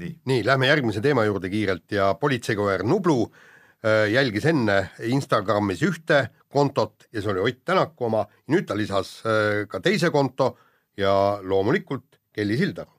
nii, 0.00 0.14
nii, 0.26 0.44
lähme 0.46 0.68
järgmise 0.68 1.02
teema 1.04 1.24
juurde 1.26 1.50
kiirelt 1.52 1.92
ja 1.94 2.12
politseikoer 2.20 2.82
Nublu 2.86 3.18
äh, 3.24 4.08
jälgis 4.12 4.46
enne 4.50 4.80
Instagramis 5.06 5.84
ühte 5.86 6.26
kontot 6.52 7.06
ja 7.12 7.22
see 7.22 7.34
oli 7.34 7.44
Ott 7.44 7.62
Tänaku 7.64 8.08
oma, 8.08 8.24
nüüd 8.50 8.66
ta 8.66 8.76
lisas 8.78 9.20
äh, 9.26 9.64
ka 9.70 9.80
teise 9.84 10.10
konto 10.14 10.54
ja 10.98 11.38
loomulikult 11.42 12.18
Kelly 12.34 12.58
Sildaru. 12.58 12.90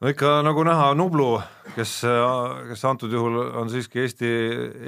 no 0.00 0.10
ikka 0.12 0.36
nagu 0.46 0.62
näha, 0.66 0.92
Nublu, 0.94 1.40
kes, 1.74 1.96
kes 2.70 2.86
antud 2.86 3.12
juhul 3.12 3.40
on 3.62 3.70
siiski 3.72 4.04
Eesti 4.04 4.30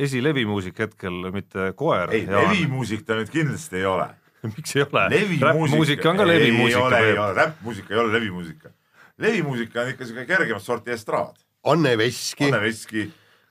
esilevimuusik 0.07 0.79
hetkel, 0.85 1.31
mitte 1.35 1.73
koer. 1.75 2.15
ei, 2.15 2.27
levimuusik 2.31 3.07
ta 3.07 3.19
nüüd 3.19 3.33
kindlasti 3.35 3.83
ei 3.83 3.91
ole 3.91 4.11
miks 4.55 4.77
ei 4.77 4.87
ole? 4.87 5.09
räppmuusika 5.43 6.11
on 6.11 6.23
ka 6.23 6.31
levimuusika. 6.31 6.79
ei 6.79 6.83
ole, 6.87 7.07
ei 7.11 7.19
ole, 7.19 7.39
räppmuusika 7.43 7.95
ei 7.95 8.03
ole 8.05 8.19
levimuusika 8.21 8.76
levimuusika 9.19 9.81
on 9.81 9.89
ikka 9.95 10.09
siuke 10.09 10.27
kergemat 10.27 10.63
sorti 10.63 10.91
estraad. 10.91 11.37
Anne 11.65 11.99
Veski. 11.99 12.45
Anne 12.45 12.61
Veski 12.61 13.03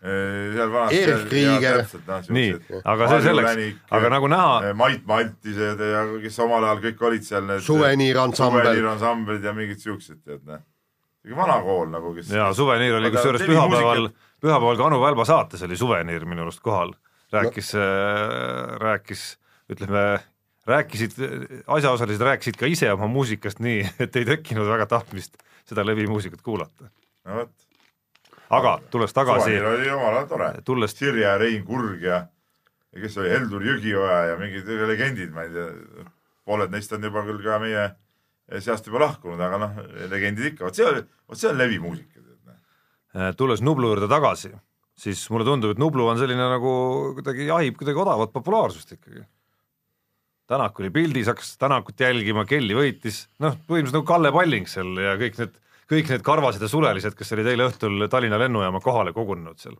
äh, 0.06 0.54
seal 0.54 0.72
vanasti. 0.72 1.02
Erik 1.04 1.30
Kriiger. 1.30 1.82
nii, 2.30 2.52
aga 2.84 3.10
see 3.10 3.24
selleks, 3.26 3.82
aga 3.98 4.12
nagu 4.14 4.30
näha. 4.32 4.52
Äh, 4.70 4.76
Mait 4.78 5.06
Maltised 5.08 5.82
ja 5.92 6.06
kes 6.22 6.40
omal 6.46 6.68
ajal 6.68 6.84
kõik 6.86 7.04
olid 7.10 7.26
seal 7.28 7.48
need. 7.50 7.66
suveniiransambel. 7.66 8.70
suveniiransamblid 8.70 9.50
ja 9.50 9.56
mingid 9.58 9.82
siuksed, 9.84 10.22
tead 10.24 10.46
näe. 10.46 10.62
siuke 11.26 11.40
vana 11.42 11.58
kool 11.66 11.90
nagu, 11.94 12.14
kes. 12.18 12.30
ja 12.36 12.52
suveniir 12.54 13.00
oli 13.00 13.12
kusjuures 13.16 13.48
pühapäeval, 13.50 14.12
pühapäeval 14.44 14.80
ka 14.80 14.88
Anu 14.92 15.02
Välba 15.02 15.26
saates 15.26 15.66
oli 15.66 15.78
suveniir 15.80 16.30
minu 16.30 16.46
arust 16.46 16.64
kohal. 16.66 16.94
rääkis 17.34 17.74
no., 17.74 18.78
rääkis, 18.80 19.36
ütleme 19.72 20.20
rääkisid, 20.66 21.12
asjaosalised 21.68 22.22
rääkisid 22.22 22.58
ka 22.60 22.70
ise 22.70 22.90
oma 22.94 23.08
muusikast 23.12 23.62
nii, 23.64 23.84
et 24.04 24.16
ei 24.16 24.26
tekkinud 24.26 24.68
väga 24.70 24.88
tahtmist 24.90 25.38
seda 25.66 25.86
levimuusikat 25.86 26.42
kuulata. 26.42 26.90
no 27.26 27.42
vot. 27.42 27.52
aga 28.50 28.80
tulles 28.90 29.14
tagasi. 29.14 29.60
oli 29.60 29.90
ajal 29.90 30.28
tore 30.30 30.50
tulles.... 30.66 30.98
Sirje 30.98 31.26
ja 31.26 31.38
Rein 31.38 31.66
Kurg 31.66 32.02
ja, 32.02 32.26
ja 32.94 33.02
kes 33.06 33.18
oli 33.22 33.34
Heldur 33.34 33.66
Jõgioja 33.66 34.20
ja 34.32 34.40
mingid 34.42 34.70
legendid, 34.90 35.34
ma 35.34 35.46
ei 35.46 35.54
tea, 35.54 35.70
pooled 36.46 36.74
neist 36.74 36.94
on 36.94 37.04
juba 37.04 37.26
küll 37.26 37.42
ka 37.46 37.62
meie 37.62 37.90
seast 38.62 38.86
juba 38.86 39.02
lahkunud, 39.08 39.42
aga 39.42 39.62
noh, 39.62 39.82
legendid 40.12 40.54
ikka, 40.54 40.68
vot 40.68 40.78
see 40.78 40.86
oli, 40.86 41.02
vot 41.30 41.40
see 41.40 41.50
on 41.50 41.58
levimuusika. 41.62 42.22
Äh, 43.16 43.32
tulles 43.40 43.62
Nublu 43.64 43.94
juurde 43.94 44.10
tagasi, 44.12 44.50
siis 45.00 45.22
mulle 45.32 45.46
tundub, 45.48 45.72
et 45.72 45.80
Nublu 45.80 46.04
on 46.10 46.20
selline 46.20 46.50
nagu 46.52 46.72
kuidagi 47.16 47.48
jahib 47.48 47.78
kuidagi 47.80 48.02
odavat 48.02 48.34
populaarsust 48.36 48.92
ikkagi 48.98 49.24
Tänak 50.48 50.80
oli 50.80 50.92
pildis, 50.94 51.28
hakkas 51.28 51.56
Tänakut 51.58 52.00
jälgima, 52.00 52.46
Kelly 52.46 52.76
võitis, 52.78 53.24
noh, 53.42 53.56
põhimõtteliselt 53.66 53.98
nagu 53.98 54.06
Kalle 54.06 54.32
Palling 54.34 54.70
seal 54.70 54.92
ja 55.02 55.16
kõik 55.18 55.40
need, 55.42 55.56
kõik 55.90 56.12
need 56.14 56.26
karvased 56.26 56.62
ja 56.62 56.70
sulelised, 56.70 57.18
kes 57.18 57.34
olid 57.34 57.50
eile 57.50 57.66
õhtul 57.72 58.06
Tallinna 58.14 58.38
lennujaama 58.44 58.82
kohale 58.86 59.14
kogunenud 59.16 59.58
seal. 59.62 59.78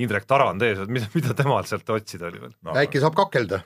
Indrek 0.00 0.24
Tarand 0.28 0.64
ees, 0.64 0.80
et 0.80 0.92
mida, 0.92 1.08
mida 1.16 1.36
temalt 1.36 1.68
sealt 1.68 1.88
otsida 1.92 2.30
oli 2.30 2.40
veel 2.40 2.52
no,? 2.52 2.72
äkki 2.80 3.00
saab 3.04 3.16
kakelda? 3.16 3.62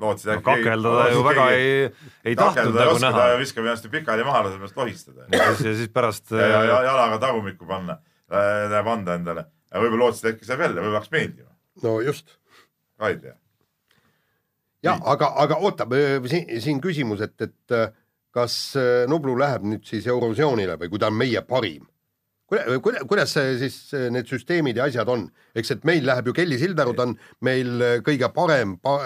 lootsid 0.00 0.34
äkki 0.36 0.44
no, 0.44 0.46
kakeldada 0.52 1.08
ju 1.12 1.24
väga 1.24 1.48
ei, 1.56 1.74
ei 2.28 2.36
tahtnud 2.36 2.76
nagu 2.76 3.00
näha. 3.02 3.26
viskab 3.40 3.66
ennast 3.66 3.84
ju 3.84 3.92
pikali 3.92 4.24
maha, 4.24 4.46
laseb 4.46 4.60
ennast 4.60 4.80
lohistada. 4.80 5.28
ja 5.32 5.50
siis, 5.50 5.66
ja 5.66 5.74
siis 5.82 5.92
pärast 5.92 6.32
ja, 6.32 6.46
ja, 6.46 6.62
ja 6.70 6.80
jalaga 6.88 7.20
tagumikku 7.24 7.68
panna, 7.68 8.00
läheb 8.32 8.88
anda 8.96 9.16
endale. 9.20 9.48
võib-olla 9.72 10.08
lootsid, 10.08 10.32
äkki 10.32 10.48
saab 10.48 10.64
jälle, 10.64 10.80
võib-olla 10.80 11.02
hakkas 11.02 11.16
meeldima. 11.16 11.52
no 11.84 12.00
just. 12.04 12.36
ka 13.00 13.12
ei 13.12 13.20
tea 13.20 13.36
ja 14.84 14.96
aga, 15.12 15.32
aga 15.44 15.60
oota, 15.60 15.86
siin, 16.30 16.48
siin 16.62 16.80
küsimus, 16.82 17.22
et, 17.24 17.36
et 17.44 17.76
äh, 17.76 17.92
kas 18.34 18.56
äh, 18.78 19.06
Nublu 19.10 19.36
läheb 19.38 19.66
nüüd 19.66 19.86
siis 19.88 20.06
Eurovisioonile 20.10 20.78
või 20.80 20.92
kui 20.92 21.02
ta 21.02 21.10
on 21.10 21.18
meie 21.20 21.42
parim? 21.46 21.86
kuidas, 22.50 23.04
kuidas 23.06 23.32
see 23.36 23.52
siis 23.60 23.76
äh, 23.94 24.08
need 24.10 24.30
süsteemid 24.30 24.80
ja 24.80 24.88
asjad 24.90 25.10
on, 25.12 25.28
eks 25.54 25.76
et 25.76 25.86
meil 25.88 26.02
läheb 26.06 26.30
ju 26.30 26.34
Kelly 26.34 26.58
Sildaru, 26.58 26.96
ta 26.98 27.06
on 27.06 27.14
meil 27.46 27.86
kõige 28.06 28.32
parem 28.34 28.74
pa, 28.82 28.96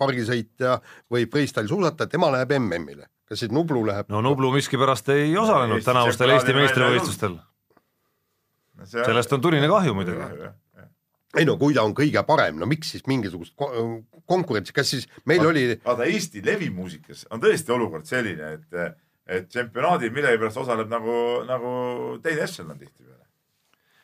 pargisõitja 0.00 0.80
või 1.12 1.28
freestyle 1.30 1.70
suusataja, 1.70 2.10
tema 2.10 2.32
läheb 2.34 2.56
MM-ile. 2.58 3.06
kas 3.28 3.44
siis 3.44 3.54
Nublu 3.54 3.84
läheb? 3.86 4.10
no 4.10 4.24
Nublu 4.24 4.50
miskipärast 4.56 5.12
ei 5.14 5.36
osalenud 5.38 5.84
tänavustel 5.86 6.34
Eesti 6.34 6.58
meistrivõistlustel. 6.58 7.38
sellest 8.96 9.32
on 9.32 9.44
tuline 9.44 9.68
kahju 9.70 9.94
muidugi 9.94 10.52
ei 11.38 11.46
no 11.48 11.56
kui 11.60 11.74
ta 11.76 11.84
on 11.86 11.94
kõige 11.96 12.22
parem, 12.28 12.58
no 12.60 12.68
miks 12.68 12.92
siis 12.94 13.06
mingisugust 13.08 13.54
konkurentsi, 14.28 14.74
kas 14.76 14.90
siis 14.94 15.08
meil 15.24 15.40
vaata, 15.40 15.50
oli 15.50 15.78
vaata 15.84 16.08
Eesti 16.10 16.44
levimuusikas 16.44 17.26
on 17.30 17.42
tõesti 17.42 17.74
olukord 17.74 18.08
selline, 18.08 18.58
et 18.58 19.00
et 19.32 19.48
tsempionaadil 19.48 20.12
millegipärast 20.12 20.58
osaleb 20.64 20.90
nagu, 20.90 21.16
nagu 21.48 21.72
teine 22.22 22.42
ešelon 22.46 22.78
tihtipeale. 22.78 23.26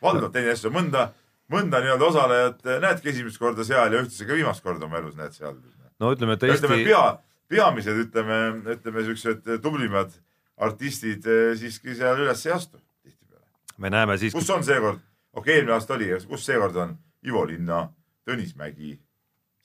valdavalt 0.01 0.33
teine 0.33 0.53
ešelon, 0.55 0.75
mõnda, 0.77 1.09
mõnda 1.51 1.81
nii-öelda 1.83 2.07
osalejat 2.07 2.69
näedki 2.85 3.11
esimest 3.11 3.41
korda 3.41 3.65
seal 3.67 3.93
ja 3.93 4.01
ühtlasi 4.01 4.27
ka 4.27 4.37
viimast 4.37 4.63
korda 4.63 4.87
oma 4.87 5.01
elus 5.01 5.17
näed 5.19 5.35
seal. 5.35 5.57
no 5.99 6.13
ütleme, 6.15 6.37
et 6.37 6.47
Eesti 6.47 6.65
ütleme, 6.65 6.85
pea, 6.87 7.03
peamised, 7.51 7.99
ütleme, 8.05 8.39
ütleme 8.77 9.05
siuksed 9.09 9.51
tublimad 9.61 10.15
artistid 10.57 11.27
eh, 11.27 11.51
siiski 11.59 11.95
seal 11.99 12.23
üles 12.23 12.45
ei 12.47 12.55
astu 12.55 12.79
tihtipeale. 13.03 13.45
me 13.77 13.91
näeme 13.91 14.17
siis 14.17 14.33
kus 14.33 14.49
on 14.55 14.63
seekord, 14.63 15.03
okei 15.33 15.41
okay,, 15.41 15.53
eelmine 15.59 15.77
aasta 15.77 15.99
oli, 15.99 16.09
kus 16.31 16.47
seekord 16.47 16.79
on? 16.79 16.97
Ivo 17.25 17.43
Linna, 17.47 17.87
Tõnis 18.27 18.53
Mägi, 18.59 18.93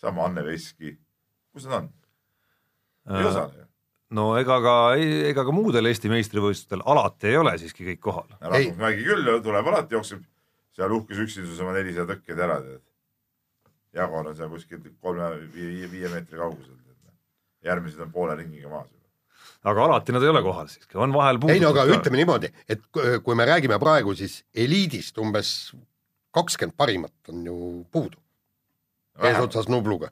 sama 0.00 0.26
Anne 0.26 0.44
Veski, 0.46 0.94
kus 1.54 1.68
nad 1.68 1.82
on? 1.82 1.92
ei 3.10 3.20
äh, 3.20 3.28
osale 3.28 3.58
ju. 3.58 3.66
no 4.16 4.30
ega 4.40 4.56
ka, 4.64 4.74
ega 5.30 5.44
ka 5.44 5.52
muudel 5.54 5.90
Eesti 5.90 6.10
meistrivõistlustel 6.12 6.82
alati 6.88 7.30
ei 7.30 7.36
ole 7.40 7.52
siiski 7.60 7.86
kõik 7.90 8.02
kohal. 8.08 8.30
Rasmus 8.40 8.80
Mägi 8.80 9.06
küll 9.06 9.30
tuleb 9.44 9.70
alati, 9.72 9.98
jookseb 9.98 10.24
seal 10.74 10.96
uhkes 10.98 11.22
üksinduses 11.26 11.62
oma 11.62 11.76
nelisada 11.76 12.14
tõkked 12.14 12.42
ära, 12.48 12.58
tead. 12.64 12.82
Jagor 13.94 14.26
on 14.26 14.34
seal 14.34 14.50
kuskil 14.50 14.82
kolme, 15.04 15.30
viie, 15.54 15.86
viie 15.90 16.10
meetri 16.10 16.40
kaugusel. 16.40 16.80
järgmised 17.64 18.00
on 18.04 18.10
poole 18.12 18.34
ringiga 18.36 18.68
maas 18.68 18.90
aga 19.64 19.84
alati 19.84 20.12
nad 20.12 20.22
ei 20.22 20.28
ole 20.28 20.42
kohal 20.44 20.68
siiski, 20.68 20.96
on 21.00 21.12
vahel 21.14 21.38
ei 21.48 21.60
no 21.62 21.70
aga 21.72 21.86
ka. 21.86 21.96
ütleme 21.96 22.20
niimoodi, 22.20 22.50
et 22.68 22.82
kui 23.24 23.36
me 23.38 23.46
räägime 23.48 23.78
praegu 23.80 24.14
siis 24.16 24.42
eliidist 24.54 25.18
umbes 25.18 25.72
kakskümmend 26.34 26.76
parimat 26.76 27.32
on 27.32 27.46
ju 27.46 27.56
puudu. 27.92 28.18
eesotsas 29.22 29.68
Nubluga. 29.70 30.10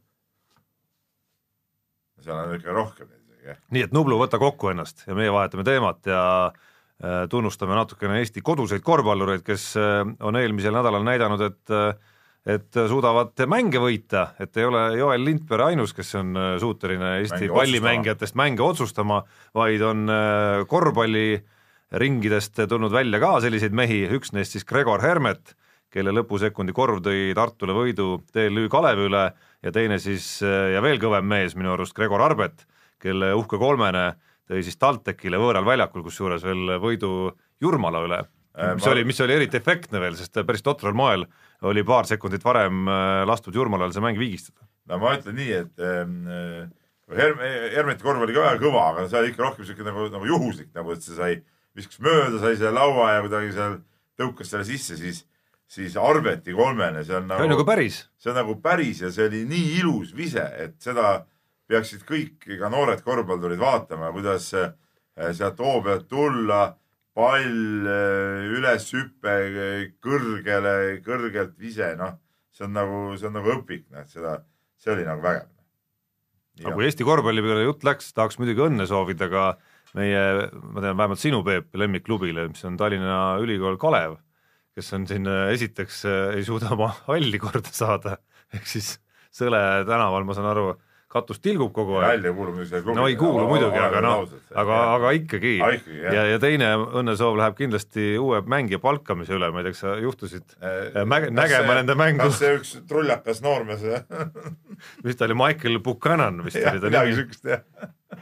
seal 2.23 2.39
on 2.39 2.55
ikka 2.55 2.75
rohkem 2.75 3.09
isegi, 3.11 3.49
jah. 3.49 3.59
nii 3.75 3.87
et 3.89 3.95
Nublu, 3.95 4.19
võta 4.21 4.39
kokku 4.39 4.71
ennast 4.71 5.03
ja 5.09 5.17
meie 5.19 5.33
vahetame 5.35 5.65
teemat 5.67 6.07
ja 6.07 6.23
äh, 6.47 7.25
tunnustame 7.31 7.75
natukene 7.75 8.21
Eesti 8.23 8.45
koduseid 8.47 8.85
korvpallureid, 8.87 9.43
kes 9.47 9.73
äh, 9.81 10.07
on 10.23 10.39
eelmisel 10.39 10.75
nädalal 10.77 11.07
näidanud, 11.07 11.43
et 11.51 11.75
äh, 11.75 11.95
et 12.43 12.75
suudavad 12.75 13.39
mänge 13.47 13.79
võita, 13.79 14.33
et 14.43 14.57
ei 14.59 14.65
ole 14.67 14.81
Joel 14.99 15.23
Lindberg 15.23 15.63
ainus, 15.69 15.93
kes 15.95 16.09
on 16.19 16.35
suuteline 16.59 17.21
Eesti 17.21 17.45
Mänge 17.45 17.55
pallimängijatest 17.55 18.35
mänge 18.35 18.65
otsustama, 18.67 19.21
vaid 19.55 19.85
on 19.87 20.11
korvpalliringidest 20.67 22.65
tulnud 22.67 22.91
välja 22.91 23.21
ka 23.23 23.37
selliseid 23.45 23.71
mehi, 23.79 24.01
üks 24.19 24.35
neist 24.35 24.57
siis 24.57 24.67
Gregor 24.67 25.07
Hermet, 25.07 25.55
kelle 25.93 26.15
lõpusekundi 26.17 26.73
korv 26.77 27.03
tõi 27.05 27.31
Tartule 27.37 27.77
võidu 27.77 28.17
TLÜ 28.33 28.69
Kalevi 28.73 29.09
üle 29.11 29.25
ja 29.63 29.73
teine 29.73 29.99
siis 30.03 30.39
ja 30.43 30.81
veel 30.83 31.01
kõvem 31.03 31.27
mees 31.29 31.57
minu 31.59 31.75
arust, 31.75 31.95
Gregor 31.97 32.25
Arbet, 32.25 32.67
kelle 33.03 33.35
uhke 33.37 33.61
kolmene 33.61 34.15
tõi 34.49 34.65
siis 34.65 34.81
TalTechile 34.81 35.41
võõral 35.41 35.69
väljakul, 35.69 36.05
kusjuures 36.07 36.45
veel 36.47 36.79
võidu 36.81 37.13
Jurmala 37.63 38.01
üle 38.07 38.23
Äh, 38.53 38.75
mis 38.75 38.85
ma- 38.85 38.93
oli, 38.93 39.05
mis 39.09 39.21
oli 39.25 39.33
eriti 39.33 39.57
efektne 39.57 40.01
veel, 40.03 40.17
sest 40.19 40.37
päris 40.45 40.65
totral 40.65 40.93
moel 40.97 41.25
oli 41.65 41.85
paar 41.89 42.05
sekundit 42.09 42.43
varem 42.45 42.85
äh, 42.85 43.23
lastud 43.29 43.57
Jurmalal 43.57 43.95
see 43.95 44.05
mäng 44.05 44.21
viigistada. 44.21 44.67
no 44.91 44.99
ma 45.01 45.15
ütlen 45.17 45.39
nii, 45.39 45.53
et 45.63 45.81
ähm, 45.81 46.19
äh, 46.29 47.17
Herm-, 47.17 47.41
Hermeti 47.73 48.05
korv 48.05 48.27
oli 48.27 48.37
ka 48.37 48.53
kõva, 48.61 48.91
aga 48.91 49.07
see 49.09 49.23
oli 49.23 49.33
ikka 49.33 49.47
rohkem 49.47 49.69
siuke 49.69 49.87
nagu, 49.87 50.05
nagu 50.13 50.29
juhuslik 50.29 50.69
nagu, 50.77 50.93
et 50.93 51.05
see 51.05 51.17
sai, 51.17 51.39
viskas 51.77 52.03
mööda, 52.05 52.43
sai 52.43 52.59
selle 52.61 52.75
laua 52.77 53.15
ja 53.15 53.25
kuidagi 53.25 53.55
seal 53.57 53.79
tõukas 54.21 54.53
selle 54.53 54.69
sisse, 54.69 55.01
siis, 55.01 55.25
siis 55.73 55.97
Arbeti 55.97 56.53
kolmene, 56.57 57.05
see 57.07 57.17
on 57.17 57.31
see 57.31 57.39
on 57.39 57.47
nagu 57.47 57.55
nagu, 57.55 57.67
päris, 57.69 58.03
see 58.21 58.33
on 58.33 58.39
nagu 58.43 58.59
päris 58.65 59.03
ja 59.05 59.11
see 59.15 59.29
oli 59.31 59.43
nii 59.49 59.79
ilus 59.81 60.13
vise, 60.17 60.45
et 60.61 60.77
seda 60.83 61.23
peaksid 61.71 62.05
kõik 62.09 62.45
ka 62.61 62.69
noored 62.73 63.01
korvpallurid 63.07 63.61
vaatama, 63.61 64.11
kuidas 64.13 64.51
äh, 64.59 64.73
sealt 65.37 65.61
hoo 65.63 65.81
pealt 65.85 66.09
tulla, 66.11 66.65
pall, 67.17 67.89
üleshüpe 68.59 69.37
äh, 69.49 69.87
kõrgele, 70.05 70.75
kõrgelt 71.07 71.57
vise, 71.61 71.95
noh, 72.01 72.19
see 72.53 72.69
on 72.69 72.77
nagu, 72.77 73.03
see 73.17 73.31
on 73.31 73.39
nagu 73.41 73.55
õpik, 73.57 73.87
noh, 73.95 74.05
seda, 74.11 74.39
see 74.81 74.93
oli 74.93 75.07
nagu 75.09 75.25
vägev. 75.25 75.49
aga 76.67 76.75
kui 76.77 76.89
Eesti 76.89 77.07
korvpalli 77.09 77.45
peale 77.45 77.65
jutt 77.65 77.87
läks, 77.89 78.13
tahaks 78.17 78.37
muidugi 78.41 78.67
õnne 78.67 78.85
soovida 78.91 79.31
ka 79.33 79.47
meie, 79.97 80.21
ma 80.53 80.85
tean 80.85 81.01
vähemalt 81.01 81.21
sinu, 81.21 81.41
Peep, 81.47 81.73
lemmikklubile, 81.77 82.51
mis 82.53 82.69
on 82.69 82.77
Tallinna 82.81 83.39
Ülikool 83.41 83.81
Kalev, 83.81 84.19
kes 84.77 84.93
on 84.97 85.07
siin 85.09 85.29
äh, 85.29 85.51
esiteks 85.57 86.05
äh, 86.09 86.23
ei 86.39 86.47
suuda 86.49 86.73
oma 86.77 86.93
halli 87.11 87.41
korda 87.43 87.73
saada, 87.73 88.19
ehk 88.55 88.69
siis 88.69 88.97
Sõle 89.33 89.57
tänaval, 89.89 90.27
ma 90.29 90.35
saan 90.37 90.45
aru, 90.51 90.65
katus 91.09 91.39
tilgub 91.41 91.71
kogu 91.73 91.95
aeg 91.97 92.19
välja 92.19 92.35
kuulub 92.37 92.59
muidugi 92.59 92.69
selle 92.69 92.83
klubi. 92.85 92.99
no 92.99 93.07
ei 93.09 93.15
kuulu 93.17 93.47
muidugi, 93.49 93.79
aga 93.81 94.03
noh, 94.05 94.27
aga, 94.61 94.81
aga 94.99 95.13
ikkagi 95.17 95.53
jah. 95.55 95.87
ja, 96.05 96.25
ja 96.35 96.41
teine 96.43 96.69
õnnesoov 97.01 97.39
läheb 97.41 97.57
kindlasti 97.57 98.11
uue 98.21 98.43
mängija 98.45 98.77
palkamise 98.83 99.33
üle, 99.39 99.49
ma 99.49 99.63
ei 99.63 99.71
tea, 99.71 99.73
kas 99.73 99.81
sa 99.87 99.95
juhtusid 100.05 100.53
mäge- 101.09 101.33
nägema 101.33 101.79
nende 101.79 101.97
mängu. 101.97 102.27
kas 102.29 102.43
see 102.43 102.59
üks 102.59 102.75
trullakas 102.93 103.41
noormees 103.41 103.89
mis 105.01 105.17
ta 105.19 105.31
oli, 105.31 105.39
Michael 105.47 105.81
Buchanan 105.81 106.45
vist 106.45 106.61
jah, 106.61 106.77
oli 106.77 106.85
ta 106.85 106.93
midagi 106.93 107.15
nimi, 107.15 107.23
siukest 107.23 107.49
jah. 107.55 107.65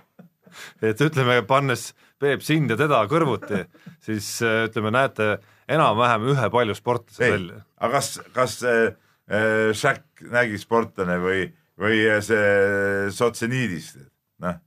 et 0.93 1.07
ütleme, 1.11 1.41
pannes 1.51 1.91
Peep 2.21 2.43
sind 2.45 2.69
ja 2.71 2.77
teda 2.77 2.99
kõrvuti, 3.09 3.63
siis 4.05 4.27
äh, 4.45 4.67
ütleme, 4.69 4.93
näete 4.93 5.39
enam-vähem 5.71 6.29
ühe 6.35 6.51
palju 6.53 6.77
sportlase 6.79 7.33
välja., 7.35 7.63
aga 7.79 7.99
kas, 7.99 8.13
kas 8.37 8.59
see 8.65 8.89
äh, 8.91 9.71
Shaq 9.77 10.27
nägi 10.35 10.59
sportlane 10.61 11.21
või, 11.23 11.45
või 11.81 12.03
see 12.27 13.11
Sotseniidis, 13.15 13.95
noh, 14.43 14.59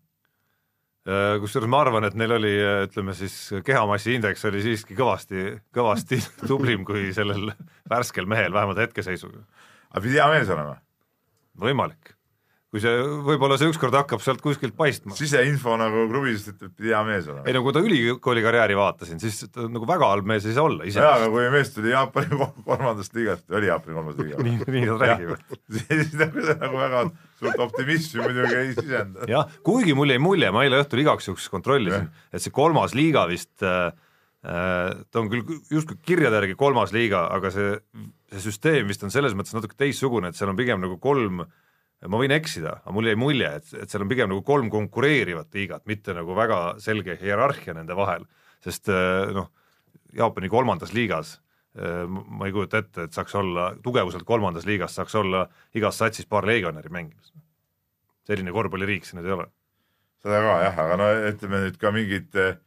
Äh, 1.04 1.36
kusjuures 1.44 1.68
ma 1.68 1.82
arvan, 1.84 2.06
et 2.08 2.14
neil 2.16 2.32
oli, 2.32 2.52
ütleme 2.86 3.12
siis 3.18 3.34
kehamassi 3.68 4.14
indeks 4.16 4.46
oli 4.48 4.62
siiski 4.64 4.96
kõvasti, 4.96 5.50
kõvasti 5.76 6.22
tublim 6.50 6.86
kui 6.88 7.10
sellel 7.16 7.52
värskel 7.92 8.30
mehel, 8.30 8.54
vähemalt 8.56 8.80
hetkeseisuga. 8.80 9.44
aga 9.92 10.04
pidi 10.06 10.16
hea 10.16 10.30
mees 10.32 10.52
olema. 10.54 10.78
võimalik. 11.60 12.13
Kui 12.74 12.82
see, 12.82 12.94
võib-olla 13.28 13.54
see 13.62 13.70
ükskord 13.70 13.94
hakkab 13.94 14.22
sealt 14.26 14.40
kuskilt 14.42 14.74
paistma. 14.74 15.14
siseinfo 15.14 15.76
nagu 15.78 16.08
klubist 16.10 16.48
ütleb, 16.50 16.72
pidi 16.74 16.90
hea 16.90 17.02
mees 17.06 17.28
olema 17.30 17.46
ei. 17.46 17.54
no 17.54 17.62
kui 17.62 17.76
ta 17.76 17.84
ülikooli 17.86 18.42
karjääri 18.42 18.78
vaatasin, 18.80 19.20
siis 19.22 19.44
ta 19.54 19.68
nagu 19.70 19.86
väga 19.86 20.08
halb 20.10 20.26
mees 20.32 20.48
ei 20.50 20.56
saa 20.56 20.66
olla 20.66 20.88
jaa, 20.90 21.12
aga 21.20 21.28
kui 21.36 21.44
mees 21.54 21.70
tuli 21.76 21.92
Jaapani 21.94 22.32
kol- 22.40 22.64
kolmandast 22.66 23.14
liigast, 23.20 23.46
oli 23.54 23.70
Jaapani 23.70 23.98
kolmandas 24.00 24.22
liigas. 24.24 24.42
nii, 24.48 24.58
nii 24.74 24.88
nad 24.90 25.04
räägivad. 25.06 25.44
siis 25.78 26.16
nagu 26.18 26.48
see 26.48 26.58
nagu 26.64 26.82
väga 26.82 27.04
suurt 27.44 27.62
optimismi 27.68 28.26
muidugi 28.26 28.58
ei 28.64 28.72
sisenda. 28.80 29.28
jah, 29.30 29.54
kuigi 29.70 29.94
mul 29.98 30.16
jäi 30.16 30.24
mulje, 30.26 30.50
ma 30.56 30.64
eile 30.66 30.82
õhtul 30.82 31.04
igaks 31.04 31.30
juhuks 31.30 31.46
kontrollisin, 31.54 32.10
et 32.34 32.42
see 32.42 32.56
kolmas 32.56 32.98
liiga 32.98 33.28
vist 33.30 33.62
äh,, 33.62 33.92
äh, 34.50 34.96
ta 35.14 35.22
on 35.22 35.30
küll 35.30 35.46
justkui 35.70 36.02
kirjade 36.02 36.42
järgi 36.42 36.58
kolmas 36.58 36.96
liiga, 36.96 37.28
aga 37.38 37.54
see, 37.54 37.76
see 38.34 38.48
süsteem 38.50 38.90
vist 38.90 39.06
on 39.06 39.14
selles 39.14 39.38
mõttes 39.38 39.54
natuke 39.54 39.78
teistsugune, 39.78 40.34
et 40.34 40.42
seal 40.42 40.50
on 40.50 40.58
pigem 40.58 40.82
nagu 40.82 40.98
kolm 41.04 41.46
ma 42.10 42.20
võin 42.20 42.34
eksida, 42.36 42.78
aga 42.84 42.94
mul 42.96 43.08
jäi 43.08 43.18
mulje, 43.20 43.50
et, 43.60 43.74
et 43.84 43.92
seal 43.92 44.04
on 44.04 44.12
pigem 44.12 44.32
nagu 44.32 44.44
kolm 44.46 44.70
konkureerivat 44.74 45.54
liigat, 45.56 45.86
mitte 45.90 46.16
nagu 46.16 46.36
väga 46.36 46.60
selge 46.84 47.16
hierarhia 47.22 47.76
nende 47.78 47.96
vahel, 47.98 48.26
sest 48.64 48.92
äh, 48.92 49.32
noh, 49.36 49.52
Jaapani 50.14 50.50
kolmandas 50.52 50.94
liigas 50.94 51.38
äh, 51.80 52.04
ma 52.08 52.48
ei 52.48 52.54
kujuta 52.54 52.84
ette, 52.84 53.08
et 53.08 53.16
saaks 53.16 53.36
olla 53.40 53.72
tugevuselt 53.84 54.26
kolmandas 54.28 54.68
liigas 54.70 54.98
saaks 55.00 55.16
olla 55.20 55.48
igas 55.76 55.98
satsis 55.98 56.28
paar 56.30 56.46
legionäri 56.48 56.92
mängimas. 56.94 57.34
selline 58.28 58.52
korvpalliriik 58.56 59.06
see 59.06 59.18
nüüd 59.18 59.28
ei 59.28 59.38
ole. 59.38 59.48
seda 60.24 60.44
ka 60.44 60.60
jah, 60.64 60.78
aga 60.86 61.00
no 61.00 61.10
ütleme 61.32 61.64
nüüd 61.66 61.80
ka 61.82 61.92
mingit 61.92 62.36
eh, 62.36 62.60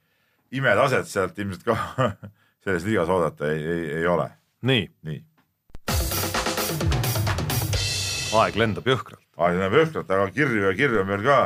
imetaset 0.53 1.09
sealt 1.09 1.39
ilmselt 1.39 1.65
ka 1.65 1.77
selles 2.65 2.85
liigas 2.89 3.13
oodata 3.13 3.53
ei, 3.53 3.63
ei, 3.63 3.87
ei 4.01 4.07
ole, 4.11 4.31
nii, 4.63 4.89
nii. 5.07 5.23
aeg 8.37 8.59
lendab 8.61 8.91
jõhkralt. 8.91 9.26
Aeg 9.37 9.61
läheb 9.61 9.79
jõhkralt, 9.81 10.11
aga 10.11 10.27
kirju 10.33 10.67
ja 10.67 10.75
kirju 10.77 11.03
on 11.03 11.09
veel 11.11 11.25
ka 11.27 11.39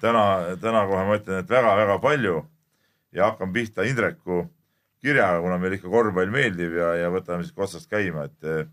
täna, 0.00 0.24
täna 0.60 0.84
kohe 0.88 1.06
ma 1.08 1.18
ütlen, 1.18 1.42
et 1.42 1.50
väga-väga 1.50 1.98
palju 2.02 2.36
ja 3.14 3.30
hakkan 3.30 3.52
pihta 3.52 3.86
Indreku 3.88 4.44
kirjaga, 5.04 5.40
kuna 5.44 5.58
meile 5.60 5.78
ikka 5.78 5.90
korvpall 5.92 6.32
meeldib 6.32 6.78
ja, 6.78 6.94
ja 7.02 7.10
võtame 7.12 7.44
siis 7.44 7.56
otsast 7.56 7.90
käima, 7.90 8.28
et, 8.30 8.70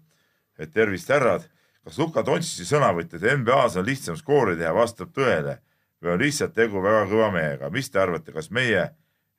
et 0.60 0.72
tervist, 0.74 1.12
härrad. 1.12 1.48
kas 1.84 1.98
Luka 1.98 2.24
Dontšitši 2.26 2.68
sõnavõtt, 2.70 3.16
et 3.18 3.28
NBA-s 3.40 3.80
on 3.82 3.86
lihtsam 3.86 4.18
skoori 4.18 4.56
teha, 4.60 4.74
vastab 4.76 5.12
tõele 5.16 5.58
või 6.02 6.16
on 6.16 6.22
lihtsalt 6.22 6.54
tegu 6.54 6.82
väga 6.82 7.06
kõva 7.10 7.32
mehega, 7.34 7.70
mis 7.70 7.90
te 7.90 8.00
arvate, 8.02 8.34
kas 8.34 8.52
meie 8.54 8.90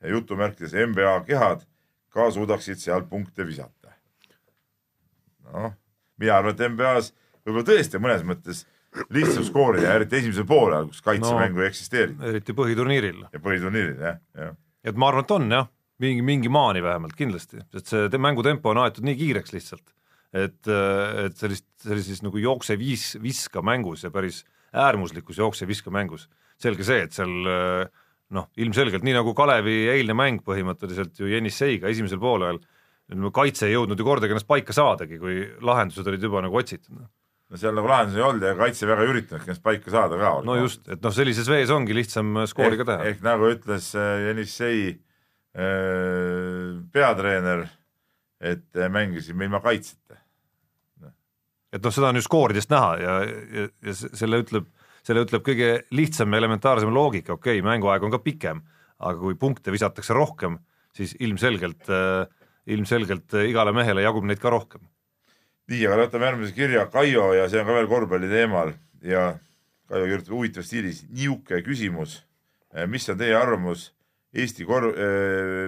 jutumärkides 0.02 0.74
NBA 0.74 1.14
kehad 1.26 1.64
ka 2.12 2.28
suudaksid 2.30 2.82
seal 2.82 3.06
punkte 3.08 3.46
visata? 3.46 3.94
noh, 5.52 5.72
mina 6.18 6.38
arvan, 6.38 6.54
et 6.54 6.68
NBA-s 6.70 7.12
võib-olla 7.42 7.66
tõesti 7.66 8.00
mõnes 8.00 8.22
mõttes 8.26 8.62
lihtsam 9.14 9.44
skoorida, 9.46 9.94
eriti 9.96 10.18
esimesel 10.20 10.46
poolel, 10.48 10.90
kus 10.90 11.04
kaitsemängu 11.04 11.60
no. 11.60 11.64
ei 11.64 11.70
eksisteeri 11.70 12.16
eriti 12.32 12.56
põhiturniiril. 12.56 13.22
ja 13.32 13.40
põhiturniiril 13.42 14.04
jah, 14.04 14.20
jah. 14.36 14.52
et 14.84 15.00
ma 15.00 15.08
arvan, 15.08 15.26
et 15.26 15.34
on 15.36 15.48
jah, 15.56 15.70
mingi, 16.02 16.24
mingi 16.26 16.52
maani 16.52 16.84
vähemalt 16.84 17.16
kindlasti, 17.18 17.62
sest 17.72 17.92
see 17.94 18.12
te- 18.12 18.20
mängutempo 18.20 18.72
on 18.72 18.82
aetud 18.84 19.06
nii 19.08 19.16
kiireks 19.20 19.56
lihtsalt, 19.56 19.84
et, 20.32 20.60
et 20.68 21.40
sellist, 21.40 21.68
sellises 21.84 22.22
nagu 22.24 22.40
jookse-viis-viska 22.40 23.64
mängus 23.64 24.04
ja 24.04 24.12
päris 24.12 24.42
äärmuslikus 24.72 25.40
jookse-viska 25.40 25.92
mängus, 25.92 26.28
selge 26.60 26.84
see, 26.88 27.02
et 27.06 27.16
seal 27.16 27.32
noh, 28.32 28.48
ilmselgelt 28.60 29.04
nii 29.04 29.16
nagu 29.18 29.34
Kalevi 29.36 29.86
eilne 29.92 30.16
mäng 30.16 30.44
põhimõtteliselt 30.46 31.20
ju 31.20 31.28
Jenisseiga 31.28 31.90
esimesel 31.92 32.20
poolel, 32.20 32.60
kaitse 33.34 33.68
ei 33.68 33.74
jõudnud 33.74 34.00
ju 34.00 34.06
kordagi 34.06 34.32
ennast 34.32 34.48
paika 34.48 34.72
saadagi, 34.76 35.18
kui 35.20 35.42
lahendused 35.64 36.06
olid 36.08 36.22
juba 36.24 36.40
nagu 36.44 36.56
otsitud. 36.56 37.02
No 37.52 37.60
seal 37.60 37.76
nagu 37.76 37.90
lahendusi 37.90 38.20
ei 38.20 38.24
olnud 38.24 38.46
ja 38.48 38.54
kaitse 38.56 38.88
väga 38.88 39.04
ei 39.04 39.12
üritanudki 39.12 39.50
ennast 39.50 39.64
paika 39.64 39.92
saada 39.92 40.18
ka. 40.20 40.32
no 40.46 40.56
just, 40.56 40.86
et 40.88 41.02
noh, 41.04 41.12
sellises 41.14 41.48
vees 41.52 41.72
ongi 41.74 41.96
lihtsam 41.96 42.42
skoori 42.48 42.80
ka 42.80 42.88
teha. 42.88 43.08
ehk 43.12 43.24
nagu 43.26 43.50
ütles 43.52 43.90
äh, 43.98 44.26
Jenissei 44.28 44.82
äh, 44.88 46.80
peatreener, 46.94 47.66
et 48.40 48.68
äh, 48.78 48.88
mängisime 48.92 49.48
ilma 49.48 49.60
kaitseta. 49.64 50.16
et 51.72 51.82
noh, 51.84 51.92
seda 51.92 52.08
on 52.12 52.20
ju 52.20 52.24
skooridest 52.24 52.72
näha 52.72 52.92
ja, 53.02 53.16
ja, 53.28 53.66
ja 53.84 53.96
se- 54.00 54.12
selle 54.16 54.40
ütleb, 54.44 54.68
selle 55.04 55.26
ütleb 55.26 55.44
kõige 55.44 55.72
lihtsam 55.92 56.32
ja 56.32 56.40
elementaarsem 56.40 56.92
loogika, 56.94 57.36
okei 57.36 57.60
okay,, 57.60 57.68
mänguaeg 57.68 58.08
on 58.08 58.14
ka 58.14 58.22
pikem, 58.24 58.64
aga 59.02 59.18
kui 59.20 59.36
punkte 59.36 59.74
visatakse 59.74 60.16
rohkem, 60.16 60.56
siis 60.96 61.16
ilmselgelt 61.20 61.88
äh,, 61.92 62.24
ilmselgelt 62.72 63.34
äh, 63.34 63.48
igale 63.50 63.74
mehele 63.76 64.04
jagub 64.04 64.24
neid 64.28 64.40
ka 64.40 64.52
rohkem. 64.54 64.84
nii, 65.72 65.86
aga 65.88 66.04
võtame 66.04 66.28
järgmise 66.28 66.56
kirja, 66.56 66.84
Kaio 66.92 67.32
ja 67.36 67.48
see 67.50 67.62
on 67.62 67.68
ka 67.68 67.78
veel 67.78 67.88
korvpalli 67.90 68.28
teemal 68.30 68.74
ja 69.06 69.32
Kaio 69.88 70.06
kirjutab 70.10 70.36
huvitavas 70.36 70.68
stiilis, 70.68 71.02
niisugune 71.08 71.64
küsimus. 71.66 72.20
mis 72.88 73.08
on 73.08 73.18
teie 73.18 73.34
arvamus 73.36 73.90
Eesti 74.32 74.64
kor-, 74.64 74.94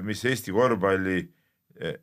mis 0.04 0.24
Eesti 0.24 0.52
korvpalli, 0.52 1.18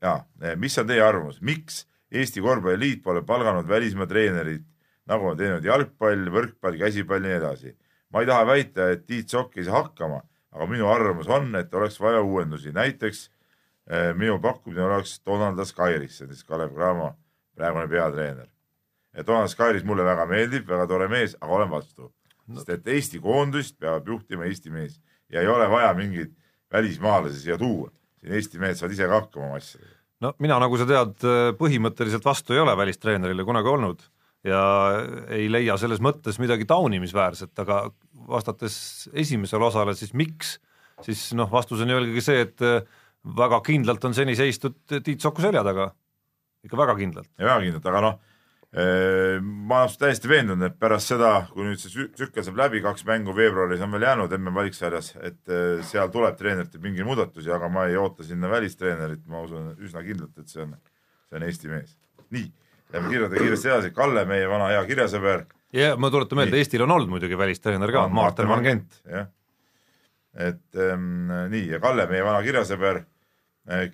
jaa, 0.01 0.19
mis 0.61 0.77
on 0.77 0.89
teie 0.89 1.01
arvamus, 1.01 1.39
miks 1.41 1.85
Eesti 2.11 2.41
Korvpalliliit 2.43 3.03
pole 3.03 3.23
palganud 3.23 3.67
välismaa 3.67 4.07
treenerit, 4.07 4.65
nagu 5.07 5.31
on 5.31 5.37
teinud 5.39 5.63
jalgpall, 5.65 6.27
võrkpall, 6.33 6.75
käsipall 6.79 7.23
ja 7.23 7.29
nii 7.29 7.37
edasi. 7.37 7.77
ma 8.11 8.19
ei 8.19 8.27
taha 8.27 8.45
väita, 8.45 8.89
et 8.91 9.05
Tiit 9.07 9.29
Sokk 9.31 9.55
ei 9.57 9.63
saa 9.63 9.77
hakkama, 9.85 10.19
aga 10.51 10.65
minu 10.67 10.89
arvamus 10.91 11.29
on, 11.31 11.55
et 11.55 11.73
oleks 11.73 11.95
vaja 11.99 12.19
uuendusi, 12.21 12.73
näiteks 12.75 13.21
eh, 13.87 14.11
minu 14.13 14.39
pakkumine 14.43 14.83
oleks 14.83 15.21
Donald 15.25 15.59
Askairis, 15.59 16.17
see 16.17 16.27
on 16.27 16.33
siis 16.33 16.43
Kalev 16.43 16.75
Cramo 16.75 17.13
praegune 17.61 17.87
peatreener. 17.91 18.49
et 19.13 19.27
Donald 19.27 19.51
Skyris 19.51 19.85
mulle 19.85 20.05
väga 20.07 20.25
meeldib, 20.25 20.67
väga 20.67 20.87
tore 20.87 21.07
mees, 21.11 21.35
aga 21.41 21.57
olen 21.59 21.71
vastu 21.71 22.07
no.. 22.07 22.57
sest 22.57 22.69
et 22.77 22.87
Eesti 22.95 23.19
koondist 23.23 23.77
peab 23.79 24.07
juhtima 24.07 24.47
Eesti 24.49 24.73
mees 24.73 24.99
ja 25.31 25.43
ei 25.43 25.49
ole 25.51 25.67
vaja 25.69 25.93
mingeid 25.97 26.33
välismaalasi 26.71 27.43
siia 27.45 27.57
tuua. 27.59 27.91
siin 28.21 28.37
Eesti 28.39 28.61
mehed 28.61 28.79
saavad 28.79 28.95
ise 28.95 29.09
ka 29.09 29.19
hakkama 29.19 29.49
oma 29.49 29.59
asjadega. 29.59 29.99
no 30.25 30.33
mina, 30.39 30.57
nagu 30.63 30.79
sa 30.79 30.87
tead, 30.89 31.27
põhimõtteliselt 31.59 32.25
vastu 32.25 32.55
ei 32.55 32.63
ole 32.63 32.75
välistreenerile 32.77 33.45
kunagi 33.47 33.71
olnud 33.75 34.07
ja 34.47 34.63
ei 35.29 35.49
leia 35.51 35.77
selles 35.77 36.01
mõttes 36.01 36.39
midagi 36.41 36.65
taunimisväärset, 36.69 37.53
aga 37.61 37.83
vastates 38.31 38.75
esimesele 39.13 39.67
osale, 39.67 39.93
siis 39.97 40.15
miks, 40.17 40.55
siis 41.05 41.27
noh, 41.37 41.49
vastus 41.51 41.83
on 41.83 41.91
ju 41.91 41.99
eelkõige 41.99 42.23
see, 42.25 42.45
et 42.47 42.63
väga 43.37 43.59
kindlalt 43.65 44.05
on 44.07 44.15
seni 44.17 44.33
seistud 44.37 44.79
Tiit 44.89 45.21
Soku 45.21 45.43
selja 45.43 45.61
taga, 45.65 45.91
ikka 46.65 46.77
väga 46.77 46.95
kindlalt. 46.99 47.31
väga 47.39 47.59
kindlalt, 47.63 47.89
aga 47.91 48.01
noh, 48.05 48.19
ma 48.71 49.81
olen 49.83 49.95
täiesti 49.99 50.29
veendunud, 50.31 50.63
et 50.63 50.77
pärast 50.79 51.11
seda, 51.11 51.31
kui 51.51 51.65
nüüd 51.67 51.79
see 51.81 51.91
sü- 51.91 52.07
tsükkel 52.15 52.45
saab 52.47 52.59
läbi, 52.61 52.79
kaks 52.83 53.03
mängu 53.07 53.33
veebruaris 53.35 53.81
on 53.83 53.91
veel 53.91 54.05
jäänud 54.07 54.31
emme 54.37 54.53
valiksarjas, 54.55 55.11
et 55.19 55.51
eh, 55.51 55.81
seal 55.83 56.07
tuleb 56.13 56.37
treeneritel 56.39 56.79
mingeid 56.83 57.07
muudatusi, 57.09 57.51
aga 57.51 57.67
ma 57.69 57.89
ei 57.89 57.97
oota 57.99 58.23
sinna 58.23 58.47
välistreenerit, 58.51 59.25
ma 59.27 59.43
usun 59.43 59.73
üsna 59.75 60.05
kindlalt, 60.05 60.37
et 60.39 60.47
see 60.47 60.63
on, 60.63 60.77
see 61.27 61.39
on 61.41 61.47
Eesti 61.49 61.71
mees. 61.73 61.97
nii, 62.31 62.47
lähme 62.93 63.11
kirjade 63.11 63.43
kiiresti 63.43 63.73
edasi, 63.73 63.91
Kalle, 63.97 64.23
meie 64.29 64.47
vana 64.47 64.71
hea 64.71 64.85
kirjasõber 64.87 65.43
ja 65.75 65.91
ma 65.99 66.11
tuletan 66.13 66.39
meelde, 66.39 66.63
Eestil 66.63 66.85
on 66.87 66.95
olnud 66.95 67.11
muidugi 67.11 67.37
välistreener 67.39 67.91
ka, 67.91 68.07
Martin 68.07 68.47
Van 68.47 68.63
Gent. 68.63 69.01
jah, 69.03 69.27
et 70.47 70.79
ähm, 70.79 71.27
nii 71.51 71.73
ja 71.73 71.83
Kalle, 71.83 72.07
meie 72.07 72.23
vana 72.23 72.39
kirjasõber 72.45 73.03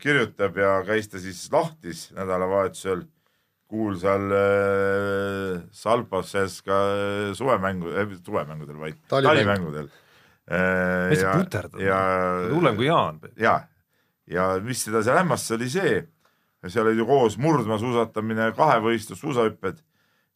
kirjutab 0.02 0.58
ja 0.58 0.82
käis 0.88 1.10
ta 1.12 1.20
siis 1.22 1.44
lahtis 1.54 2.08
nädalavahetusel 2.16 3.06
kuulsal 3.68 4.32
äh, 4.32 5.64
Salpases 5.72 6.62
ka 6.64 6.76
äh, 6.96 7.32
suvemängu 7.36 7.92
äh,, 7.92 8.14
suvemängudel, 8.26 8.80
vaid 8.80 9.00
Talimäng. 9.10 9.36
talimängudel 9.36 9.90
äh,. 10.52 11.10
mis 11.10 11.24
ja, 11.84 12.00
hullem 12.54 12.76
kui 12.76 12.88
Jaan. 12.88 13.20
ja, 13.36 13.60
ja 14.28 14.54
mis 14.64 14.86
teda 14.86 15.04
seal 15.04 15.20
hämmastas, 15.20 15.58
oli 15.58 15.70
see, 15.70 16.00
seal 16.68 16.88
olid 16.88 17.04
ju 17.04 17.10
koos 17.10 17.38
murdmaasuusatamine, 17.44 18.54
kahevõistlus, 18.56 19.20
suusahüpped 19.20 19.84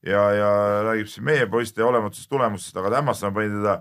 ja, 0.05 0.25
ja 0.35 0.51
räägib 0.89 1.09
siin 1.11 1.25
meie 1.31 1.47
poiste 1.47 1.83
olematusest 1.87 2.29
tulemustest, 2.29 2.77
aga 2.77 2.97
hämmastama 2.99 3.39
pani 3.39 3.53
teda 3.55 3.79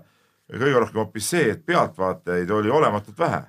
kõige 0.51 0.83
rohkem 0.83 1.03
hoopis 1.03 1.31
see, 1.33 1.51
et 1.53 1.65
pealtvaatajaid 1.67 2.51
oli 2.51 2.71
olematult 2.71 3.19
vähe. 3.19 3.43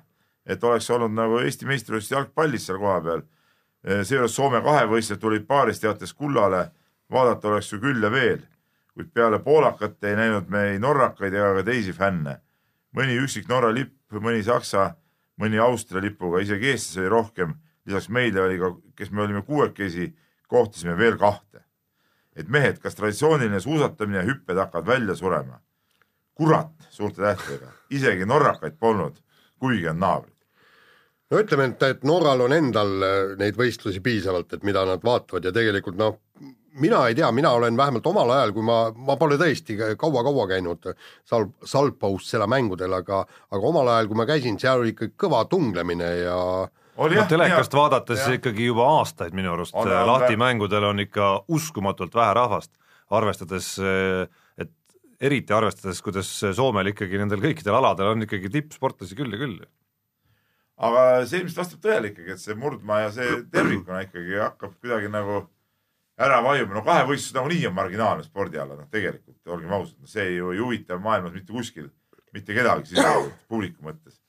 Et 0.45 0.63
oleks 0.63 0.89
olnud 0.89 1.13
nagu 1.15 1.39
Eesti 1.39 1.65
meistrivõistlus 1.65 2.11
jalgpallis 2.11 2.65
seal 2.67 2.79
kohapeal. 2.79 3.21
seejuures 3.83 4.35
Soome 4.35 4.61
kahevõistlejad 4.63 5.21
tulid 5.21 5.45
paaris 5.47 5.79
teates 5.79 6.13
kullale, 6.13 6.71
vaadata 7.11 7.47
oleks 7.47 7.73
ju 7.73 7.79
küll 7.79 8.03
ja 8.03 8.11
veel, 8.11 8.41
kuid 8.93 9.11
peale 9.13 9.39
poolakate 9.39 10.09
ei 10.09 10.15
näinud 10.15 10.49
me 10.49 10.63
ei 10.71 10.79
norrakaid 10.79 11.33
ega 11.33 11.53
ka 11.57 11.63
teisi 11.63 11.93
fänne. 11.93 12.39
mõni 12.93 13.17
üksik 13.17 13.47
Norra 13.49 13.73
lipp, 13.73 14.13
mõni 14.13 14.43
Saksa, 14.43 14.95
mõni 15.41 15.57
Austria 15.57 16.01
lipuga, 16.01 16.39
isegi 16.39 16.69
eestlasi 16.69 16.99
oli 16.99 17.09
rohkem. 17.09 17.53
lisaks 17.85 18.09
meile 18.09 18.41
oli 18.41 18.59
ka, 18.59 18.75
kes 18.95 19.11
me 19.11 19.21
olime 19.21 19.41
kuuekesi, 19.41 20.15
kohtasime 20.47 20.97
veel 20.97 21.17
kahte. 21.17 21.63
et 22.35 22.47
mehed, 22.49 22.79
kas 22.79 22.95
traditsiooniline 22.95 23.59
suusatamine 23.59 24.17
ja 24.17 24.23
hüpped 24.23 24.57
hakkavad 24.57 24.87
välja 24.87 25.15
surema? 25.15 25.59
kurat, 26.33 26.73
suurte 26.89 27.21
tähtedega, 27.21 27.71
isegi 27.89 28.25
norrakaid 28.25 28.77
polnud, 28.79 29.19
kuigi 29.59 29.87
on 29.89 29.99
naabrid. 29.99 30.32
No 31.33 31.41
ütleme, 31.41 31.71
et, 31.73 31.83
et 31.89 32.03
Norral 32.07 32.45
on 32.45 32.53
endal 32.53 32.91
äh, 33.01 33.15
neid 33.39 33.57
võistlusi 33.57 34.01
piisavalt, 34.05 34.53
et 34.53 34.67
mida 34.67 34.85
nad 34.85 35.01
vaatavad 35.03 35.49
ja 35.49 35.53
tegelikult 35.55 35.97
noh, 35.97 36.19
mina 36.81 37.03
ei 37.09 37.15
tea, 37.17 37.29
mina 37.33 37.51
olen 37.57 37.77
vähemalt 37.77 38.05
omal 38.09 38.31
ajal, 38.35 38.53
kui 38.53 38.65
ma, 38.65 38.77
ma 38.93 39.15
pole 39.17 39.37
tõesti 39.41 39.75
kaua-kaua 39.99 40.47
käinud 40.53 40.87
Sal-, 41.29 41.49
Salpaustsela 41.69 42.47
mängudel, 42.49 42.93
aga 42.97 43.23
aga 43.25 43.67
omal 43.69 43.91
ajal, 43.95 44.09
kui 44.11 44.21
ma 44.21 44.27
käisin, 44.29 44.57
seal 44.61 44.81
oli 44.81 44.93
ikka 44.95 45.11
kõva 45.25 45.43
tunglemine 45.49 46.09
ja 46.23 46.37
oli 47.01 47.17
noh, 47.17 47.27
telekast 47.29 47.73
vaadates 47.73 48.21
jah. 48.21 48.37
ikkagi 48.37 48.69
juba 48.69 48.85
aastaid 48.99 49.33
minu 49.33 49.53
arust 49.55 49.73
On- 49.73 49.87
on, 49.87 49.97
on 50.03 50.09
lahti 50.11 50.35
vä- 50.35 50.41
mängudel 50.45 50.89
on 50.91 51.01
ikka 51.01 51.33
uskumatult 51.49 52.13
vähe 52.15 52.33
rahvast, 52.37 52.71
arvestades, 53.13 53.75
et 54.57 54.71
eriti 55.21 55.53
arvestades, 55.53 56.01
kuidas 56.05 56.29
Soomel 56.53 56.93
ikkagi 56.93 57.17
nendel 57.21 57.41
kõikidel 57.41 57.77
aladel 57.77 58.13
on 58.13 58.25
ikkagi 58.25 58.49
tippsportlasi 58.53 59.17
küll 59.17 59.33
ja 59.33 59.41
küll. 59.41 59.57
Aga 60.83 61.25
see 61.29 61.41
ilmselt 61.41 61.63
vastab 61.63 61.81
tõele 61.83 62.11
ikkagi, 62.11 62.35
et 62.35 62.41
see 62.41 62.55
murdmaa 62.59 63.05
ja 63.05 63.11
see 63.15 63.41
tervikuna 63.53 64.03
ikkagi 64.07 64.39
hakkab 64.41 64.77
kuidagi 64.81 65.11
nagu 65.13 65.43
ära 66.23 66.39
vajuma, 66.45 66.77
no 66.77 66.83
kahevõistlus 66.85 67.35
nagunii 67.35 67.67
on 67.69 67.75
marginaalne 67.77 68.25
spordiala, 68.25 68.77
noh 68.77 68.89
tegelikult 68.93 69.53
olgem 69.55 69.73
ausad, 69.73 69.97
no 70.01 70.09
see 70.09 70.35
ju 70.35 70.51
ei 70.53 70.61
huvita 70.61 70.99
maailmas 71.01 71.33
mitte 71.35 71.53
kuskil 71.53 71.89
mitte 72.33 72.55
kedagi 72.55 72.89
sisuliselt 72.91 73.33
publiku 73.51 73.85
mõttes. 73.85 74.19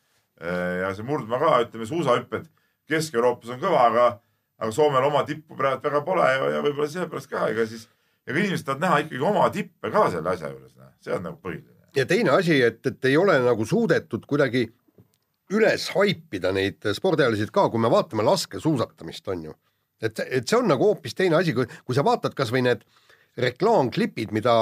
ja 0.41 0.93
see 0.97 1.07
murdmaa 1.07 1.41
ka, 1.41 1.51
ütleme 1.67 1.89
suusahüpped 1.89 2.49
Kesk-Euroopas 2.91 3.55
on 3.55 3.61
kõva, 3.63 3.85
aga, 3.89 4.07
aga 4.61 4.73
Soomel 4.75 5.07
oma 5.07 5.23
tippu 5.25 5.57
praegu 5.57 5.87
väga 5.87 6.03
pole 6.05 6.25
ja, 6.29 6.49
ja 6.57 6.65
võib-olla 6.65 6.89
sellepärast 6.91 7.31
ka, 7.31 7.47
ega 7.53 7.65
siis, 7.71 7.87
ega 8.29 8.43
inimesed 8.43 8.67
tahavad 8.67 8.85
näha 8.85 8.99
ikkagi 9.05 9.29
oma 9.31 9.47
tippe 9.55 9.93
ka 9.95 10.09
selle 10.13 10.35
asja 10.35 10.51
juures, 10.53 10.75
see 11.05 11.15
on 11.17 11.25
nagu 11.31 11.39
põhiline. 11.41 11.89
ja 11.97 12.05
teine 12.11 12.35
asi, 12.35 12.59
et, 12.67 12.83
et 12.91 13.09
ei 13.09 13.17
ole 13.17 13.39
nagu 13.47 13.65
suudetud 13.69 14.27
kuidagi 14.29 14.67
üles 15.53 15.89
haipida 15.93 16.53
neid 16.57 16.87
spordialasid 16.97 17.53
ka, 17.55 17.69
kui 17.71 17.83
me 17.83 17.91
vaatame 17.93 18.25
laskesuusatamist, 18.25 19.29
on 19.29 19.49
ju. 19.51 19.57
et, 20.01 20.21
et 20.25 20.49
see 20.49 20.59
on 20.59 20.69
nagu 20.69 20.89
hoopis 20.91 21.17
teine 21.17 21.37
asi, 21.37 21.55
kui, 21.57 21.67
kui 21.85 21.97
sa 21.97 22.05
vaatad 22.07 22.37
kasvõi 22.37 22.65
need 22.65 22.85
reklaamklipid, 23.41 24.33
mida 24.35 24.55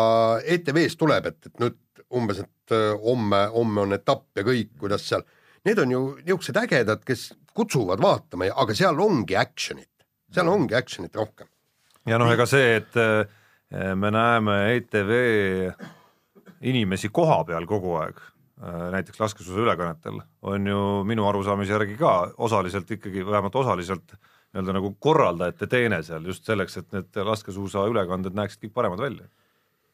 ETV-s 0.49 0.97
tuleb, 1.01 1.29
et, 1.29 1.47
et 1.47 1.61
nüüd 1.61 1.79
umbes, 2.13 2.43
et 2.45 2.75
öö, 2.75 2.97
homme, 3.03 3.45
homme 3.53 3.85
on 3.85 3.97
etapp 3.97 4.39
ja 4.39 4.45
kõik, 4.47 4.73
kuidas 4.81 5.05
seal, 5.09 5.25
need 5.69 5.81
on 5.83 5.93
ju 5.93 6.03
niisugused 6.23 6.59
ägedad, 6.63 7.03
kes 7.07 7.31
kutsuvad 7.57 8.01
vaatama, 8.03 8.49
aga 8.65 8.77
seal 8.77 9.01
ongi 9.01 9.37
action'it, 9.39 10.07
seal 10.33 10.49
ongi 10.49 10.77
action'it 10.77 11.17
rohkem. 11.17 11.49
ja 12.09 12.19
noh, 12.21 12.33
ega 12.33 12.47
see, 12.49 12.77
et 12.81 12.97
eh, 13.01 13.93
me 13.97 14.13
näeme 14.13 14.59
ETV 14.77 15.13
inimesi 16.69 17.11
koha 17.13 17.43
peal 17.45 17.67
kogu 17.69 17.97
aeg, 18.01 18.21
näiteks 18.63 19.21
laskesuusaülekannetel, 19.21 20.21
on 20.43 20.67
ju 20.67 20.81
minu 21.05 21.27
arusaamise 21.27 21.73
järgi 21.73 21.97
ka 21.99 22.33
osaliselt 22.39 22.91
ikkagi, 22.91 23.25
vähemalt 23.27 23.57
osaliselt 23.59 24.15
nii-öelda 24.53 24.75
nagu 24.77 24.93
korraldajate 25.01 25.67
teene 25.67 26.03
seal 26.07 26.27
just 26.29 26.47
selleks, 26.47 26.77
et 26.79 26.93
need 26.95 27.23
laskesuusaülekanded 27.27 28.37
näeksid 28.37 28.67
kõik 28.67 28.75
paremad 28.77 29.01
välja. 29.01 29.27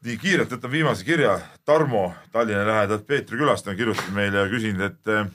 nii 0.05 0.16
kiirelt 0.19 0.53
võtan 0.53 0.71
viimase 0.71 1.05
kirja, 1.05 1.39
Tarmo 1.64 2.12
Tallinna 2.33 2.66
lähedalt 2.66 3.07
Peetri 3.07 3.39
külast 3.39 3.69
on 3.69 3.77
kirjutanud 3.77 4.14
meile 4.14 4.45
ja 4.45 4.51
küsinud, 4.51 4.85
et 4.85 5.09
eh, 5.14 5.31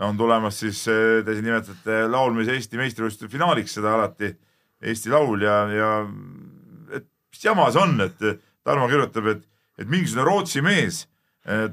on 0.00 0.16
tulemas 0.16 0.58
siis, 0.60 0.82
te 0.84 1.32
siin 1.32 1.44
nimetate 1.44 2.02
laulmise 2.08 2.52
Eesti 2.52 2.76
meistrivõistluste 2.80 3.32
finaaliks 3.32 3.78
seda 3.78 3.94
alati, 3.94 4.34
Eesti 4.82 5.10
Laul 5.14 5.46
ja, 5.46 5.56
ja 5.70 5.90
et 6.90 7.06
mis 7.06 7.44
jama 7.44 7.70
see 7.70 7.80
on, 7.80 8.00
et 8.00 8.28
Tarmo 8.64 8.88
kirjutab, 8.88 9.26
et, 9.30 9.42
et 9.78 9.88
mingisugune 9.88 10.26
Rootsi 10.26 10.64
mees 10.64 11.04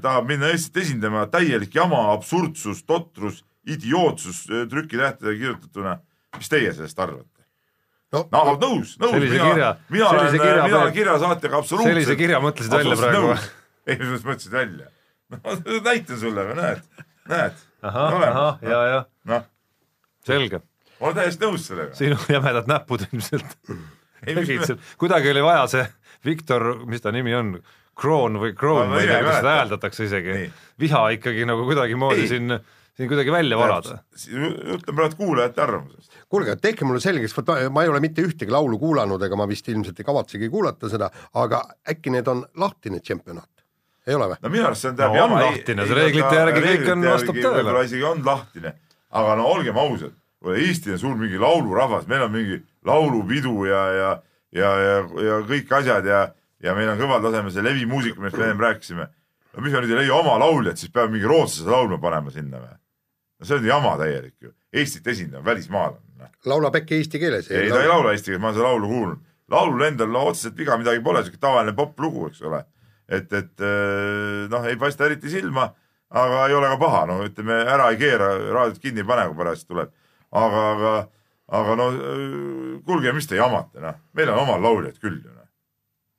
tahab 0.02 0.28
minna 0.28 0.50
Eestit 0.52 0.82
esindama, 0.84 1.26
täielik 1.32 1.74
jama, 1.74 2.10
absurdsus, 2.12 2.82
totrus, 2.84 3.42
idiootsus 3.66 4.44
eh, 4.50 4.66
trükitähtedega 4.68 5.38
kirjutatuna. 5.38 5.98
mis 6.36 6.48
teie 6.48 6.72
sellest 6.72 6.98
arvate? 6.98 7.44
no, 8.12 8.26
no 8.32 8.56
nõus, 8.60 8.96
nõus, 9.00 9.16
mina 9.16 9.46
kirja-, 9.46 9.70
mina 9.92 10.08
olen, 10.08 10.34
mina 10.36 10.80
olen 10.80 10.92
kirjasaatjaga 10.96 11.62
absoluutselt 11.62 11.94
sellise 11.94 12.16
kirja 12.20 12.40
mõtlesid 12.44 12.74
välja 12.76 12.98
praegu 13.00 13.30
ei, 13.88 13.96
mis 13.96 14.10
mõttes 14.10 14.26
mõtlesid 14.26 14.56
välja? 14.56 14.90
no 15.32 15.80
näitan 15.86 16.20
sulle 16.20 16.46
näed, 16.58 16.84
näed. 17.30 17.64
ahah, 17.82 18.18
ahah, 18.28 18.60
ja, 18.66 18.82
ja 18.90 19.00
noh, 19.32 19.48
selge, 20.28 20.60
olen 21.00 21.18
täiesti 21.20 21.46
nõus 21.46 21.66
sellega. 21.70 21.96
sinu 21.96 22.18
jämedad 22.28 22.68
näpud 22.70 23.06
ilmselt 23.08 23.56
tegid 24.26 24.66
seal, 24.68 24.82
kuidagi 25.00 25.32
oli 25.32 25.44
vaja 25.44 25.64
see 25.70 25.86
Viktor, 26.26 26.84
mis 26.86 27.02
ta 27.02 27.10
nimi 27.14 27.34
on, 27.34 27.56
Kroon 27.98 28.38
või 28.40 28.54
Kroon, 28.56 28.88
Ma 28.88 29.00
ei 29.00 29.06
tea, 29.06 29.18
kuidas 29.20 29.40
seda 29.42 29.56
hääldatakse 29.58 30.04
isegi 30.08 30.36
viha 30.80 31.02
ikkagi 31.18 31.44
nagu 31.48 31.64
kuidagimoodi 31.68 32.24
siin, 32.30 32.54
siin 32.96 33.08
kuidagi 33.10 33.32
välja 33.34 33.58
varada. 33.60 33.98
ütlen 34.32 34.96
praegu 34.96 35.16
kuulajate 35.18 35.62
arvamusest. 35.62 36.12
kuulge, 36.28 36.56
tehke 36.56 36.84
mulle 36.88 37.00
selgeks, 37.04 37.36
vot 37.36 37.52
ma 37.70 37.82
ei 37.84 37.88
ole 37.92 38.00
mitte 38.00 38.24
ühtegi 38.24 38.50
laulu 38.52 38.78
kuulanud 38.78 39.22
ega 39.22 39.36
ma 39.36 39.46
vist 39.48 39.68
ilmselt 39.68 40.00
ei 40.00 40.04
kavatsegi 40.08 40.48
kuulata 40.48 40.88
seda, 40.88 41.10
aga 41.34 41.62
äkki 41.88 42.10
need 42.16 42.28
on 42.28 42.44
lahtine 42.56 43.00
tšempionaat? 43.00 43.48
ei 44.06 44.14
ole 44.14 44.32
või? 44.32 44.40
no 44.42 44.48
minu 44.50 44.66
arust 44.66 44.82
see 44.82 44.90
on 44.90 44.96
No 44.98 45.24
on 45.28 45.36
lahtine, 45.38 45.86
see 45.86 45.94
reeglite 45.94 46.34
järgi 46.34 46.60
kõik 46.66 46.92
on- 46.92 47.04
vastab 47.06 47.36
tõele. 47.36 47.54
võib-olla 47.60 47.84
isegi 47.86 48.02
on 48.08 48.24
lahtine, 48.24 48.74
aga 49.10 49.36
no 49.36 49.46
olgem 49.52 49.76
ausad, 49.78 50.16
Eesti 50.42 50.90
on 50.96 50.98
suur 50.98 51.16
mingi 51.16 51.38
laulurahvas, 51.38 52.08
meil 52.10 52.22
on 52.24 52.32
mingi 52.32 52.56
laulupidu 52.84 53.64
ja, 53.68 53.82
ja, 53.94 54.08
ja, 54.52 54.70
ja, 54.82 54.96
ja 55.28 55.36
kõik 55.46 55.70
asjad 55.78 56.04
ja, 56.08 56.22
ja 56.62 56.76
meil 56.78 56.92
on 56.92 57.00
kõval 57.00 57.24
tasemel 57.24 57.54
see 57.54 57.66
levimuusika, 57.66 58.20
millest 58.20 58.38
me 58.38 58.48
ennem 58.48 58.62
rääkisime. 58.62 59.08
no 59.52 59.64
mis 59.64 59.74
me 59.74 59.82
nüüd 59.82 59.96
ei 59.96 60.04
leia 60.04 60.14
oma 60.14 60.38
lauljat, 60.40 60.78
siis 60.78 60.92
peame 60.92 61.16
mingi 61.16 61.28
rootslase 61.28 61.70
laulma 61.70 61.98
panema 62.02 62.30
sinna 62.34 62.62
või? 62.62 62.78
no 63.38 63.48
see 63.48 63.58
on 63.58 63.68
jama 63.68 63.98
täielik 64.00 64.36
ju, 64.40 64.54
Eestit 64.72 65.06
esindama 65.06 65.44
välismaalane 65.44 66.12
laulab 66.46 66.76
äkki 66.76 66.98
eesti 67.00 67.20
keeles? 67.22 67.50
ei, 67.50 67.70
ta 67.70 67.82
ei 67.82 67.90
laula 67.90 68.12
eesti 68.14 68.30
keeles, 68.30 68.42
ma 68.42 68.50
olen 68.50 68.58
seda 68.58 68.68
laulu 68.68 68.90
kuulnud. 68.90 69.24
laulul 69.52 69.86
endal 69.86 70.12
no, 70.12 70.26
otseselt 70.30 70.56
viga 70.58 70.76
midagi 70.80 71.02
pole, 71.04 71.22
siuke 71.26 71.40
tavaline 71.40 71.74
popp-lugu, 71.76 72.28
eks 72.30 72.42
ole. 72.48 72.62
et, 73.08 73.32
et 73.32 73.64
äh, 73.66 74.46
noh, 74.52 74.68
ei 74.68 74.78
paista 74.80 75.06
eriti 75.06 75.30
silma, 75.32 75.68
aga 76.10 76.46
ei 76.48 76.56
ole 76.56 76.70
ka 76.74 76.78
paha, 76.80 77.02
no 77.10 77.18
ütleme 77.26 77.58
ära 77.74 77.90
ei 77.92 78.00
keera, 78.00 78.32
raadiot 78.56 78.80
kinni 78.82 79.04
ei 79.04 79.08
pane, 79.08 79.28
kui 79.30 79.38
parajasti 79.42 79.70
tuleb. 79.70 79.92
aga, 80.42 80.64
aga, 80.72 80.96
aga 81.60 81.78
no 81.78 81.90
kuulge, 82.86 83.14
mis 83.14 83.30
te 83.30 83.38
jamate, 83.38 83.80
noh, 83.82 84.02
meil 84.16 84.34
on 84.34 84.44
omal 84.46 84.68
lauljad 84.70 84.98
küll 84.98 85.20
ju 85.20 85.30
noh. 85.30 85.41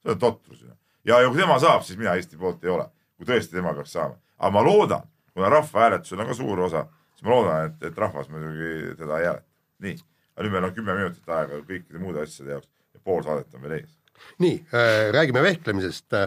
See 0.03 0.11
on 0.11 0.19
totrus 0.19 0.61
ju. 0.61 0.73
ja, 1.05 1.21
ja 1.21 1.29
kui 1.29 1.39
tema 1.39 1.57
saab, 1.59 1.83
siis 1.87 1.99
mina 1.99 2.15
Eesti 2.19 2.37
poolt 2.37 2.63
ei 2.63 2.71
ole, 2.73 2.87
kui 3.17 3.27
tõesti 3.29 3.57
tema 3.57 3.73
peaks 3.77 3.95
saama, 3.95 4.19
aga 4.37 4.51
ma 4.53 4.63
loodan, 4.65 5.09
kuna 5.33 5.49
rahvahääletusel 5.53 6.23
on 6.23 6.31
ka 6.31 6.37
suur 6.37 6.63
osa, 6.67 6.85
siis 7.15 7.25
ma 7.27 7.35
loodan, 7.35 7.71
et, 7.71 7.89
et 7.89 7.97
rahvas 8.05 8.29
muidugi 8.29 8.95
teda 8.99 9.19
ei 9.19 9.29
hääleta. 9.29 9.49
nii, 9.87 9.97
aga 10.35 10.45
nüüd 10.45 10.55
meil 10.55 10.69
on 10.69 10.77
kümme 10.77 10.95
minutit 10.99 11.35
aega 11.35 11.59
kõikide 11.65 12.01
muude 12.01 12.23
asjade 12.23 12.57
jaoks 12.57 12.71
ja 12.93 13.03
pool 13.03 13.23
saadet 13.25 13.53
on 13.55 13.65
veel 13.65 13.79
ees. 13.81 13.99
nii 14.43 14.55
äh,, 14.69 15.11
räägime 15.15 15.43
vehklemisest. 15.43 16.19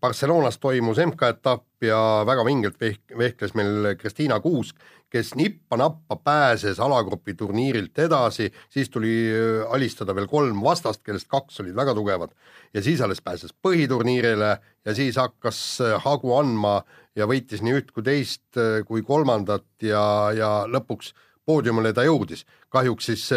Barcelonas 0.00 0.56
toimus 0.58 1.00
MK-etapp 1.02 1.84
ja 1.84 1.98
väga 2.26 2.44
vingelt 2.46 2.76
vehk-, 2.80 3.16
vehkles 3.18 3.54
meil 3.58 3.94
Kristiina 3.98 4.38
Kuusk, 4.40 4.76
kes 5.10 5.34
nippa-nappa 5.34 6.16
pääses 6.24 6.78
alagrupi 6.80 7.34
turniirilt 7.34 7.98
edasi, 7.98 8.50
siis 8.70 8.90
tuli 8.90 9.14
äh, 9.30 9.72
alistada 9.74 10.14
veel 10.14 10.28
kolm 10.30 10.62
vastast, 10.62 11.02
kellest 11.04 11.28
kaks 11.30 11.60
olid 11.64 11.74
väga 11.76 11.94
tugevad 11.98 12.34
ja 12.74 12.82
siis 12.82 13.02
alles 13.02 13.22
pääses 13.22 13.54
põhiturniirile 13.66 14.52
ja 14.84 14.94
siis 14.94 15.18
hakkas 15.18 15.58
äh, 15.82 15.96
hagu 16.04 16.36
andma 16.38 16.80
ja 17.18 17.26
võitis 17.26 17.64
nii 17.66 17.80
üht 17.80 17.90
kui 17.94 18.06
teist 18.06 18.60
äh, 18.60 18.84
kui 18.86 19.02
kolmandat 19.06 19.66
ja, 19.82 20.04
ja 20.36 20.52
lõpuks 20.70 21.12
poodiumile 21.46 21.92
ta 21.92 22.06
jõudis. 22.06 22.46
kahjuks 22.70 23.10
siis 23.10 23.28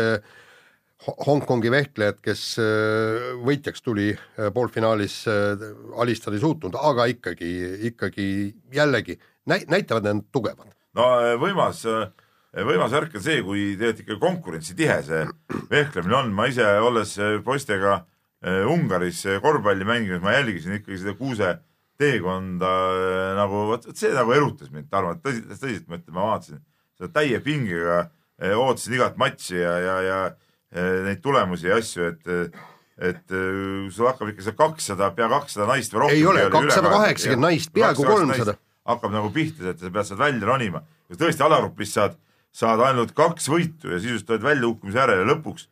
Hongkongi 1.03 1.67
vehklejad, 1.67 2.21
kes 2.23 2.41
võitjaks 3.43 3.81
tuli 3.83 4.13
poolfinaalis, 4.55 5.17
alistada 5.99 6.37
ei 6.37 6.43
suutnud, 6.45 6.77
aga 6.79 7.09
ikkagi, 7.11 7.49
ikkagi 7.89 8.27
jällegi 8.71 9.17
näitavad 9.43 10.07
end 10.07 10.29
tugevad. 10.31 10.71
No 10.97 11.09
võimas, 11.41 11.83
võimas 12.53 12.95
värk 12.95 13.17
on 13.19 13.25
see, 13.25 13.43
kui 13.45 13.67
tegelikult 13.79 14.03
ikka 14.05 14.19
konkurentsitihe 14.21 14.97
see 15.07 15.21
vehklemine 15.71 16.19
on, 16.19 16.33
ma 16.35 16.47
ise 16.51 16.65
olles 16.83 17.15
poistega 17.45 18.03
Ungaris 18.43 19.21
korvpalli 19.41 19.87
mänginud, 19.87 20.21
ma 20.23 20.35
jälgisin 20.35 20.75
ikkagi 20.75 20.99
seda 20.99 21.13
kuuse 21.15 21.53
teekonda 22.01 22.71
nagu, 23.37 23.65
vot 23.69 23.87
see 23.95 24.11
nagu 24.11 24.33
erutas 24.35 24.73
mind, 24.73 24.89
Tarmo, 24.91 25.13
tõsiselt, 25.23 25.55
tõsiselt 25.61 25.87
mõtlen, 25.87 26.15
ma 26.17 26.25
vaatasin 26.33 26.59
seda 26.99 27.09
täie 27.15 27.39
pingega, 27.45 28.01
ootasin 28.59 28.97
igat 28.97 29.15
matši 29.21 29.61
ja, 29.61 29.77
ja, 29.79 29.95
ja 30.03 30.19
Eh, 30.73 31.01
neid 31.05 31.19
tulemusi 31.21 31.69
ja 31.69 31.77
asju, 31.77 32.07
et 32.09 32.29
et 33.03 33.33
eh, 33.33 33.89
sul 33.93 34.07
hakkab 34.09 34.31
ikka 34.31 34.45
see 34.45 34.55
kakssada, 34.57 35.09
pea 35.13 35.27
kakssada 35.29 35.67
naist 35.69 35.93
või 35.93 36.03
rohkem. 36.03 36.17
ei 36.17 36.25
ole, 36.29 36.45
kakssada 36.53 36.93
kaheksakümmend 36.93 37.45
naist, 37.45 37.71
peaaegu 37.73 38.05
kolmsada. 38.07 38.55
Hakkab 38.89 39.13
nagu 39.13 39.29
pihta, 39.33 39.71
et 39.71 39.79
sa 39.79 39.91
pead 39.91 40.09
sealt 40.09 40.19
välja 40.19 40.47
ronima. 40.47 40.83
kui 41.07 41.19
tõesti 41.19 41.45
alagrupis 41.45 41.93
saad, 41.93 42.17
saad 42.51 42.81
ainult 42.87 43.13
kaks 43.15 43.47
võitu 43.49 43.91
ja 43.91 43.99
sisust 43.99 44.29
oled 44.29 44.43
väljakukkumise 44.43 44.99
järel 44.99 45.23
ja 45.23 45.29
lõpuks 45.29 45.67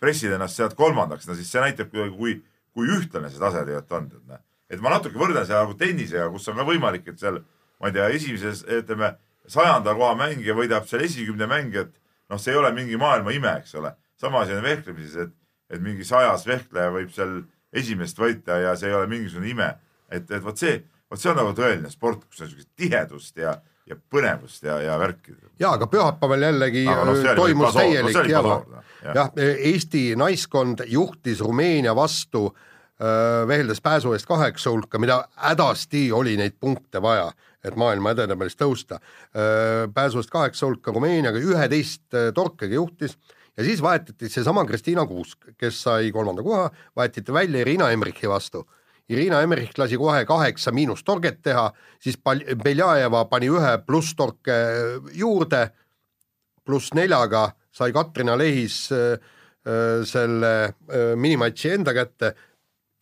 pressid 0.00 0.32
ennast 0.32 0.56
sealt 0.56 0.76
kolmandaks, 0.78 1.26
no 1.26 1.34
siis 1.34 1.50
see 1.50 1.62
näitab, 1.62 1.90
kui, 1.90 2.34
kui 2.74 2.90
ühtlane 2.94 3.30
see 3.30 3.40
tase 3.42 3.64
tegelikult 3.64 3.96
on, 3.98 4.10
noh. 4.28 4.42
et 4.70 4.82
ma 4.84 4.92
natuke 4.94 5.18
võrdlen 5.18 5.46
seda 5.46 5.64
nagu 5.64 5.74
tennisega, 5.78 6.28
kus 6.30 6.48
on 6.48 6.60
ka 6.60 6.66
võimalik, 6.68 7.08
et 7.08 7.18
seal 7.18 7.40
ma 7.80 7.90
ei 7.90 7.96
tea, 7.96 8.10
esimeses, 8.14 8.64
ütleme, 8.78 9.14
sajanda 9.48 9.94
koha 9.98 10.14
mängija 10.18 10.54
võidab 10.54 10.86
seal 10.86 11.02
esikümne 11.06 11.48
mängijat, 11.50 11.90
noh, 12.30 12.38
see 12.42 12.52
ei 12.54 12.60
ole 12.60 12.70
mingi 12.76 12.98
maailma 13.00 13.34
ime, 13.34 13.56
eks 13.62 13.74
ole 13.80 13.94
sama 14.20 14.40
asi 14.40 14.52
on 14.52 14.62
vehklemises, 14.62 15.16
et, 15.16 15.34
et 15.70 15.82
mingi 15.82 16.04
sajas 16.06 16.46
vehkleja 16.48 16.92
võib 16.94 17.10
seal 17.14 17.40
esimest 17.76 18.18
võita 18.18 18.58
ja 18.62 18.74
see 18.78 18.90
ei 18.90 18.96
ole 18.98 19.10
mingisugune 19.10 19.50
ime. 19.52 19.68
et, 20.10 20.30
et 20.30 20.42
vot 20.42 20.56
see, 20.56 20.80
vot 21.10 21.20
see 21.20 21.32
on 21.32 21.40
nagu 21.40 21.54
tõeline 21.56 21.90
sport, 21.92 22.24
kus 22.28 22.44
on 22.44 22.50
siukest 22.52 22.70
tihedust 22.78 23.40
ja, 23.40 23.56
ja 23.88 23.96
põnevust 24.12 24.64
ja, 24.66 24.78
ja 24.84 24.98
värki. 25.00 25.34
ja, 25.60 25.72
aga 25.72 25.88
pühapäeval 25.90 26.46
jällegi 26.48 26.84
no, 26.88 27.16
toimus 27.38 27.76
täielik 27.76 28.16
no, 28.16 28.24
jama. 28.28 28.82
jah, 29.14 29.32
Eesti 29.36 30.10
naiskond 30.18 30.84
juhtis 30.86 31.40
Rumeenia 31.44 31.94
vastu 31.96 32.48
äh, 32.50 33.46
veheldes 33.48 33.80
pääsu 33.80 34.12
eest 34.16 34.28
kaheksa 34.28 34.70
hulka, 34.74 34.98
mida 34.98 35.22
hädasti 35.48 36.08
oli 36.12 36.36
neid 36.40 36.58
punkte 36.60 37.02
vaja, 37.02 37.30
et 37.64 37.76
maailma 37.76 38.12
edetabelis 38.14 38.54
tõusta. 38.56 39.00
pääsu 39.94 40.20
eest 40.22 40.30
kaheksa 40.30 40.66
hulka 40.66 40.92
Rumeeniaga 40.94 41.40
üheteist 41.42 42.14
torkega 42.34 42.74
juhtis 42.74 43.16
ja 43.58 43.64
siis 43.64 43.82
vahetati 43.82 44.28
seesama 44.28 44.64
Kristiina 44.64 45.06
Kuusk, 45.06 45.50
kes 45.58 45.82
sai 45.82 46.12
kolmanda 46.12 46.42
koha, 46.42 46.70
vahetati 46.96 47.32
välja 47.34 47.60
Irina 47.60 47.90
Emrichi 47.90 48.28
vastu. 48.28 48.64
Irina 49.08 49.40
Emrich 49.42 49.78
lasi 49.80 49.96
kohe 49.96 50.24
kaheksa 50.28 50.72
miinustorget 50.76 51.40
teha, 51.42 51.70
siis 52.02 52.18
Beljajeva 52.20 53.24
pani 53.30 53.48
ühe 53.48 53.78
plusstorke 53.86 54.56
juurde, 55.16 55.62
pluss 56.64 56.92
neljaga 56.96 57.48
sai 57.72 57.92
Katrina 57.96 58.36
Lehis 58.36 58.90
äh, 58.92 59.16
äh, 59.64 60.04
selle 60.04 60.52
äh, 60.64 61.14
minimatši 61.16 61.72
enda 61.78 61.94
kätte, 61.96 62.34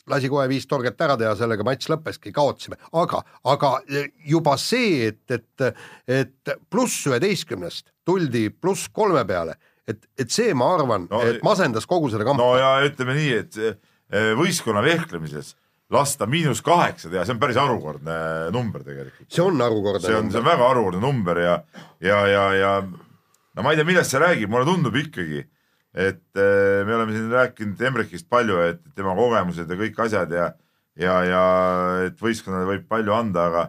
lasi 0.07 0.31
kohe 0.31 0.47
viis 0.51 0.69
torget 0.71 1.01
ära 1.03 1.17
teha, 1.19 1.35
sellega 1.39 1.67
matš 1.67 1.91
lõppeski, 1.91 2.31
kaotasime, 2.35 2.79
aga, 2.95 3.25
aga 3.51 3.73
juba 4.31 4.55
see, 4.63 5.11
et, 5.11 5.25
et, 5.35 5.83
et 6.07 6.57
pluss 6.71 7.09
üheteistkümnest 7.11 7.91
tuldi 8.07 8.47
pluss 8.55 8.87
kolme 8.95 9.27
peale 9.27 9.59
et, 9.91 9.99
et 10.19 10.31
see, 10.31 10.55
ma 10.55 10.71
arvan 10.77 11.11
no,, 11.11 11.27
et 11.27 11.43
masendas 11.47 11.87
kogu 11.91 12.13
selle 12.13 12.27
kampa. 12.27 12.43
no 12.43 12.55
ja 12.61 12.77
ütleme 12.87 13.19
nii, 13.19 13.37
et 13.43 14.37
võistkonna 14.39 14.85
vehklemises 14.87 15.57
lasta 15.93 16.27
miinus 16.27 16.63
kaheksa 16.67 17.11
teha, 17.13 17.25
see 17.27 17.37
on 17.37 17.43
päris 17.43 17.59
harukordne 17.61 18.17
number 18.55 18.83
tegelikult. 18.87 19.29
see 19.31 19.45
on 19.45 19.61
harukordne 19.63 20.03
see 20.03 20.17
on, 20.19 20.31
see 20.33 20.41
on 20.41 20.49
väga 20.49 20.71
harukordne 20.73 21.03
number 21.03 21.39
ja, 21.39 21.59
ja, 22.03 22.23
ja, 22.27 22.47
ja 22.59 22.73
no 22.83 23.63
ma 23.63 23.73
ei 23.73 23.79
tea, 23.79 23.87
millest 23.89 24.15
see 24.15 24.23
räägib, 24.23 24.51
mulle 24.51 24.67
tundub 24.67 24.99
ikkagi, 24.99 25.45
et 25.95 26.43
äh, 26.43 26.83
me 26.89 26.99
oleme 26.99 27.15
siin 27.15 27.31
rääkinud 27.33 27.87
Emrechist 27.91 28.29
palju, 28.33 28.59
et 28.67 28.83
tema 28.99 29.15
kogemused 29.17 29.71
ja 29.71 29.79
kõik 29.79 30.03
asjad 30.09 30.35
ja 30.35 30.51
ja, 30.97 31.17
ja 31.29 31.45
et 32.09 32.21
võistkonnale 32.21 32.69
võib 32.71 32.87
palju 32.91 33.15
anda, 33.15 33.47
aga 33.51 33.65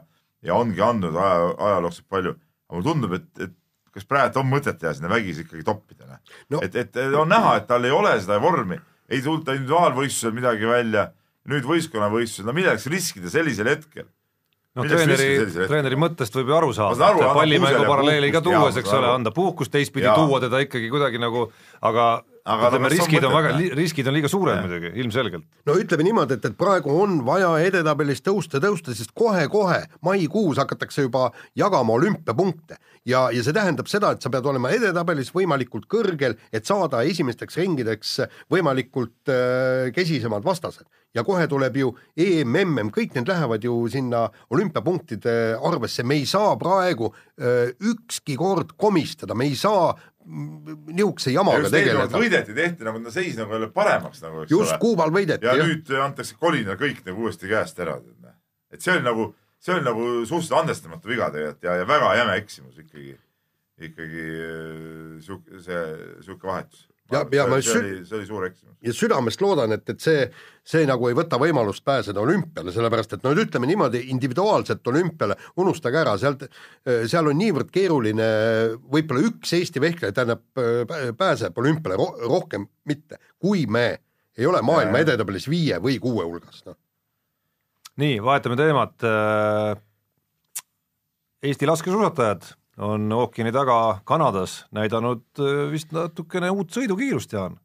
ja 0.45 0.57
ongi 0.57 0.81
andnud 0.83 1.15
aja, 1.15 1.53
ajalooliselt 1.69 2.07
palju, 2.09 2.35
aga 2.67 2.77
mulle 2.77 2.87
tundub, 2.87 3.15
et, 3.17 3.29
et 3.43 3.55
kas 3.97 4.07
praegu 4.07 4.41
on 4.41 4.49
mõtet 4.49 4.77
teha 4.79 4.93
sinna 4.95 5.11
vägisi 5.11 5.45
ikkagi 5.45 5.65
toppida 5.67 6.07
noh? 6.07 6.21
no.? 6.53 6.61
et, 6.65 6.75
et 6.75 6.99
on 7.17 7.29
näha, 7.29 7.57
et 7.59 7.67
tal 7.69 7.85
ei 7.87 7.93
ole 7.93 8.13
seda 8.21 8.39
vormi, 8.41 8.79
ei 9.09 9.23
tulnud 9.23 9.47
individuaalvõistlusel 9.53 10.35
midagi 10.35 10.69
välja, 10.69 11.07
nüüd 11.51 11.67
võistkonnavõistlusel, 11.67 12.47
no 12.47 12.55
milleks 12.55 12.87
riskida 12.91 13.31
sellisel 13.31 13.71
hetkel? 13.71 14.07
no 14.77 14.85
treeneri, 14.85 15.27
treeneri 15.57 15.97
mõttest 15.99 16.35
võib 16.37 16.51
ju 16.51 16.57
aru 16.59 16.73
saada, 16.77 17.11
et 17.15 17.35
pallimängu 17.37 17.85
paralleeli 17.87 18.31
ka 18.35 18.43
tuues, 18.45 18.77
eks 18.77 18.93
ole, 18.93 19.09
anda 19.15 19.33
puhkust, 19.33 19.73
teistpidi 19.73 20.09
tuua 20.11 20.41
teda 20.43 20.61
ikkagi 20.65 20.91
kuidagi 20.93 21.21
nagu, 21.21 21.47
aga 21.81 22.09
aga 22.47 22.69
ütleme, 22.71 22.91
riskid 22.93 23.27
on 23.27 23.35
väga, 23.35 23.53
riskid 23.77 24.09
on 24.09 24.15
liiga 24.15 24.31
suured 24.31 24.61
muidugi, 24.63 24.91
ilmselgelt. 25.03 25.45
no 25.67 25.77
ütleme 25.81 26.07
niimoodi, 26.07 26.37
et, 26.39 26.49
et 26.49 26.57
praegu 26.59 26.93
on 27.03 27.19
vaja 27.27 27.51
edetabelis 27.67 28.23
tõusta, 28.25 28.61
tõusta, 28.63 28.95
sest 28.97 29.13
kohe-kohe 29.17 29.83
maikuus 30.07 30.61
hakatakse 30.61 31.07
juba 31.07 31.29
jagama 31.59 31.97
olümpiapunkte 31.99 32.79
ja, 33.07 33.27
ja 33.33 33.43
see 33.43 33.55
tähendab 33.55 33.89
seda, 33.91 34.13
et 34.13 34.23
sa 34.23 34.31
pead 34.33 34.47
olema 34.49 34.71
edetabelis 34.75 35.31
võimalikult 35.35 35.87
kõrgel, 35.91 36.37
et 36.51 36.67
saada 36.67 37.03
esimesteks 37.07 37.59
ringideks 37.61 38.17
võimalikult 38.53 39.31
äh, 39.33 39.89
kesisemad 39.95 40.45
vastased. 40.47 40.87
ja 41.15 41.23
kohe 41.25 41.47
tuleb 41.49 41.77
ju 41.79 41.93
EM, 42.15 42.51
MM, 42.61 42.91
kõik 42.93 43.15
need 43.15 43.27
lähevad 43.27 43.63
ju 43.63 43.87
sinna 43.89 44.27
olümpiapunktide 44.53 45.57
arvesse, 45.65 46.03
me 46.03 46.19
ei 46.19 46.25
saa 46.29 46.55
praegu 46.59 47.09
äh, 47.11 47.73
ükski 47.79 48.35
kord 48.37 48.75
komistada, 48.77 49.35
me 49.35 49.47
ei 49.47 49.55
saa 49.55 49.95
niisuguse 50.27 51.31
jamaga 51.31 51.69
tegeleda. 51.71 52.19
võideti, 52.19 52.55
tehti 52.55 52.87
nagu 52.87 53.13
seis 53.13 53.37
nagu 53.39 53.55
jälle 53.55 53.69
paremaks 53.73 54.23
nagu, 54.25 54.43
eks 54.43 54.51
just, 54.51 54.73
ole. 54.73 54.79
Kuubal 54.81 55.13
võideti. 55.15 55.47
ja 55.47 55.55
jah. 55.55 55.69
nüüd 55.69 55.91
antakse 56.03 56.35
kolinal 56.39 56.79
kõik 56.79 56.99
nagu 57.07 57.27
uuesti 57.27 57.49
käest 57.51 57.79
ära. 57.83 57.99
et 58.73 58.83
see 58.83 58.95
oli 58.95 59.05
nagu, 59.05 59.29
see 59.63 59.77
oli 59.77 59.85
nagu 59.87 60.09
suhteliselt 60.25 60.59
andestamatu 60.59 61.13
viga 61.13 61.31
tegelikult 61.31 61.69
ja, 61.69 61.77
ja 61.81 61.87
väga 61.87 62.11
jäme 62.19 62.35
eksimus 62.41 62.83
ikkagi, 62.83 63.15
ikkagi 63.89 64.27
äh, 64.35 65.17
sihuke, 65.23 65.63
see, 65.63 65.81
sihuke 66.25 66.51
vahetus 66.51 66.87
ja, 67.11 67.23
ja 67.31 67.45
ma 67.49 67.59
see, 67.63 67.79
oli, 67.79 67.93
see 68.07 68.17
oli 68.17 68.27
suur 68.27 68.45
eksimus. 68.47 68.75
ja 68.83 68.93
südamest 68.95 69.41
loodan, 69.41 69.75
et, 69.75 69.83
et 69.93 70.03
see, 70.03 70.25
see 70.67 70.87
nagu 70.89 71.09
ei 71.09 71.15
võta 71.17 71.39
võimalust 71.41 71.83
pääseda 71.87 72.21
olümpiale, 72.21 72.73
sellepärast 72.75 73.17
et 73.17 73.25
no 73.25 73.33
ütleme 73.37 73.69
niimoodi, 73.69 74.03
individuaalselt 74.13 74.87
olümpiale 74.91 75.37
unustage 75.63 76.01
ära, 76.01 76.17
sealt, 76.21 76.47
seal 77.09 77.31
on 77.31 77.39
niivõrd 77.39 77.71
keeruline, 77.73 78.27
võib-olla 78.91 79.23
üks 79.29 79.55
Eesti 79.57 79.83
vehkleja, 79.83 80.15
tähendab, 80.17 80.43
pääseb 81.17 81.57
olümpiale 81.63 81.99
ro, 81.99 82.11
rohkem 82.27 82.67
mitte, 82.89 83.21
kui 83.39 83.65
me 83.69 83.87
ei 84.37 84.45
ole 84.45 84.61
maailma 84.65 85.01
edetabelis 85.01 85.49
viie 85.49 85.79
või 85.81 85.97
kuue 86.01 86.27
hulgas, 86.27 86.61
noh. 86.67 86.77
nii, 87.97 88.21
vahetame 88.23 88.59
teemat. 88.59 89.09
Eesti 91.47 91.67
laskesuusatajad 91.69 92.47
on 92.77 93.11
ookeani 93.13 93.51
taga 93.51 93.99
Kanadas 94.05 94.65
näidanud 94.71 95.39
äh, 95.39 95.71
vist 95.71 95.91
natukene 95.95 96.49
uut 96.53 96.73
sõidukiirust, 96.75 97.33
Jaan. 97.33 97.57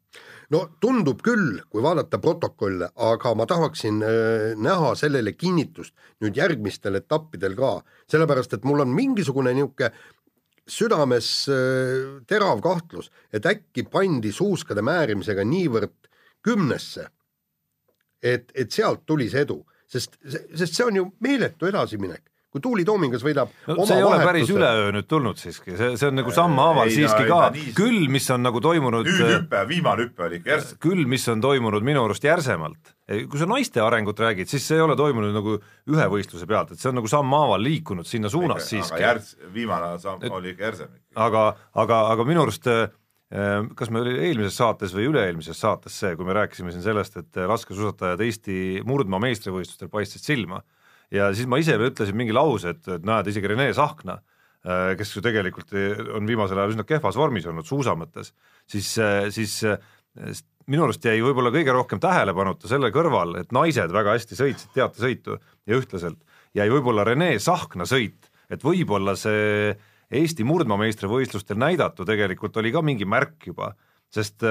no 0.49 0.63
tundub 0.81 1.21
küll, 1.25 1.61
kui 1.69 1.83
vaadata 1.83 2.19
protokolle, 2.21 2.89
aga 2.95 3.33
ma 3.37 3.45
tahaksin 3.49 4.01
äh, 4.03 4.47
näha 4.57 4.93
sellele 4.97 5.35
kinnitust 5.37 5.93
nüüd 6.23 6.37
järgmistel 6.37 6.97
etappidel 7.01 7.55
ka, 7.57 7.75
sellepärast 8.09 8.57
et 8.57 8.65
mul 8.65 8.85
on 8.85 8.93
mingisugune 8.93 9.53
niisugune 9.53 9.91
südames 10.67 11.29
äh, 11.51 12.23
terav 12.27 12.61
kahtlus, 12.63 13.11
et 13.33 13.45
äkki 13.45 13.85
pandi 13.91 14.31
suuskade 14.31 14.81
määrimisega 14.81 15.45
niivõrd 15.45 16.09
kümnesse, 16.43 17.07
et, 18.23 18.51
et 18.55 18.71
sealt 18.71 19.05
tuli 19.05 19.29
see 19.29 19.45
edu, 19.45 19.61
sest, 19.87 20.17
sest 20.25 20.73
see 20.73 20.85
on 20.87 21.01
ju 21.01 21.09
meeletu 21.21 21.69
edasiminek 21.69 22.32
kui 22.53 22.61
Tuuli 22.61 22.83
Toomingas 22.85 23.23
võidab 23.25 23.49
no 23.65 23.85
see 23.87 23.97
ei 23.97 24.05
ole 24.05 24.19
vahetuse- 24.19 24.27
päris 24.29 24.51
üleöö 24.53 24.91
nüüd 24.93 25.07
tulnud 25.09 25.39
siiski, 25.41 25.73
see, 25.79 25.95
see 25.97 26.09
on 26.11 26.19
nagu 26.19 26.33
sammhaaval 26.33 26.91
siiski 26.93 27.25
ei, 27.25 27.29
ka 27.31 27.39
küll 27.79 28.05
mis 28.13 28.29
on 28.35 28.43
nagu 28.45 28.61
toimunud 28.61 29.09
nüüd 29.09 29.31
hüpe, 29.31 29.61
viimane 29.71 30.05
hüpe 30.05 30.27
oli 30.27 30.37
ikka 30.41 30.51
järsk. 30.53 30.77
küll, 30.83 31.07
mis 31.09 31.25
on 31.33 31.41
toimunud 31.41 31.85
minu 31.85 32.03
arust 32.05 32.27
järsemalt, 32.27 32.93
kui 33.09 33.41
sa 33.41 33.47
naiste 33.49 33.81
arengut 33.81 34.21
räägid, 34.21 34.51
siis 34.53 34.67
see 34.69 34.77
ei 34.77 34.85
ole 34.85 34.97
toimunud 34.99 35.33
nagu 35.33 35.55
ühe 35.57 36.05
võistluse 36.13 36.45
pealt, 36.49 36.75
et 36.75 36.83
see 36.83 36.91
on 36.91 36.99
nagu 37.01 37.09
sammhaaval 37.09 37.65
liikunud 37.65 38.05
sinna 38.09 38.29
suunas 38.29 38.61
aga 38.61 38.69
siiski. 38.69 39.01
järsk, 39.01 39.47
viimane 39.55 39.95
samm 40.03 40.29
oli 40.29 40.53
ikka 40.53 40.69
järsem. 40.69 40.93
aga, 41.15 41.47
aga, 41.73 42.03
aga 42.13 42.27
minu 42.29 42.45
arust 42.45 42.69
äh, 42.69 42.85
kas 43.73 43.89
me 43.89 44.03
oli 44.03 44.13
eelmises 44.29 44.59
saates 44.61 44.93
või 44.93 45.09
üle-eelmises 45.09 45.57
saates 45.57 45.97
see, 46.05 46.13
kui 46.15 46.29
me 46.29 46.37
rääkisime 46.37 46.69
siin 46.69 46.85
sellest, 46.85 47.17
et 47.17 47.43
laskesuusatajad 47.49 48.21
Eesti 48.21 48.85
murdmaa 48.85 49.23
meistrivõistlustel 49.25 49.89
paistsid 49.89 50.21
silma 50.21 50.61
ja 51.13 51.29
siis 51.35 51.49
ma 51.49 51.59
ise 51.61 51.77
veel 51.77 51.91
ütlesin 51.91 52.17
mingi 52.17 52.35
lause, 52.35 52.73
et, 52.75 52.87
et 52.97 53.05
näed, 53.05 53.29
isegi 53.29 53.51
Rene 53.51 53.69
Sahkna, 53.75 54.17
kes 54.97 55.09
ju 55.11 55.21
tegelikult 55.23 55.73
on 56.15 56.27
viimasel 56.27 56.59
ajal 56.59 56.71
üsna 56.71 56.85
kehvas 56.87 57.17
vormis 57.19 57.45
olnud 57.51 57.67
suusa 57.67 57.97
mõttes, 57.99 58.31
siis, 58.71 58.93
siis 59.35 59.57
äh, 59.67 59.81
minu 60.71 60.85
arust 60.85 61.03
jäi 61.03 61.19
võib-olla 61.23 61.51
kõige 61.53 61.73
rohkem 61.75 62.01
tähelepanuta 62.03 62.69
selle 62.71 62.91
kõrval, 62.95 63.35
et 63.41 63.51
naised 63.55 63.91
väga 63.91 64.15
hästi 64.15 64.37
sõitsid 64.39 64.75
teatesõitu 64.77 65.37
ja 65.67 65.79
ühtlaselt, 65.79 66.21
jäi 66.55 66.69
võib-olla 66.71 67.05
Rene 67.07 67.33
Sahkna 67.43 67.87
sõit, 67.89 68.31
et 68.49 68.63
võib-olla 68.63 69.17
see 69.19 69.73
Eesti 70.13 70.45
murdmaameistrivõistlustel 70.45 71.57
näidatu 71.57 72.05
tegelikult 72.05 72.57
oli 72.61 72.71
ka 72.73 72.83
mingi 72.85 73.05
märk 73.09 73.47
juba, 73.49 73.71
sest, 74.13 74.45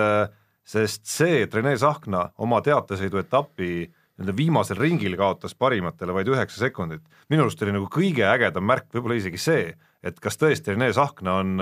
sest 0.67 1.07
see, 1.07 1.45
et 1.45 1.55
Rene 1.55 1.77
Sahkna 1.79 2.25
oma 2.43 2.59
teatesõidu 2.67 3.21
etapi 3.23 3.87
nii-öelda 4.23 4.37
viimasel 4.39 4.79
ringil 4.81 5.17
kaotas 5.19 5.55
parimatele 5.59 6.15
vaid 6.17 6.31
üheksa 6.33 6.63
sekundit, 6.65 7.03
minu 7.31 7.45
arust 7.47 7.63
oli 7.67 7.75
nagu 7.75 7.89
kõige 7.93 8.25
ägedam 8.31 8.65
märk 8.71 8.89
võib-olla 8.95 9.19
isegi 9.19 9.39
see, 9.43 9.75
et 10.03 10.19
kas 10.23 10.39
tõesti 10.41 10.73
Rene 10.75 10.93
Sahkna 10.95 11.35
on, 11.43 11.55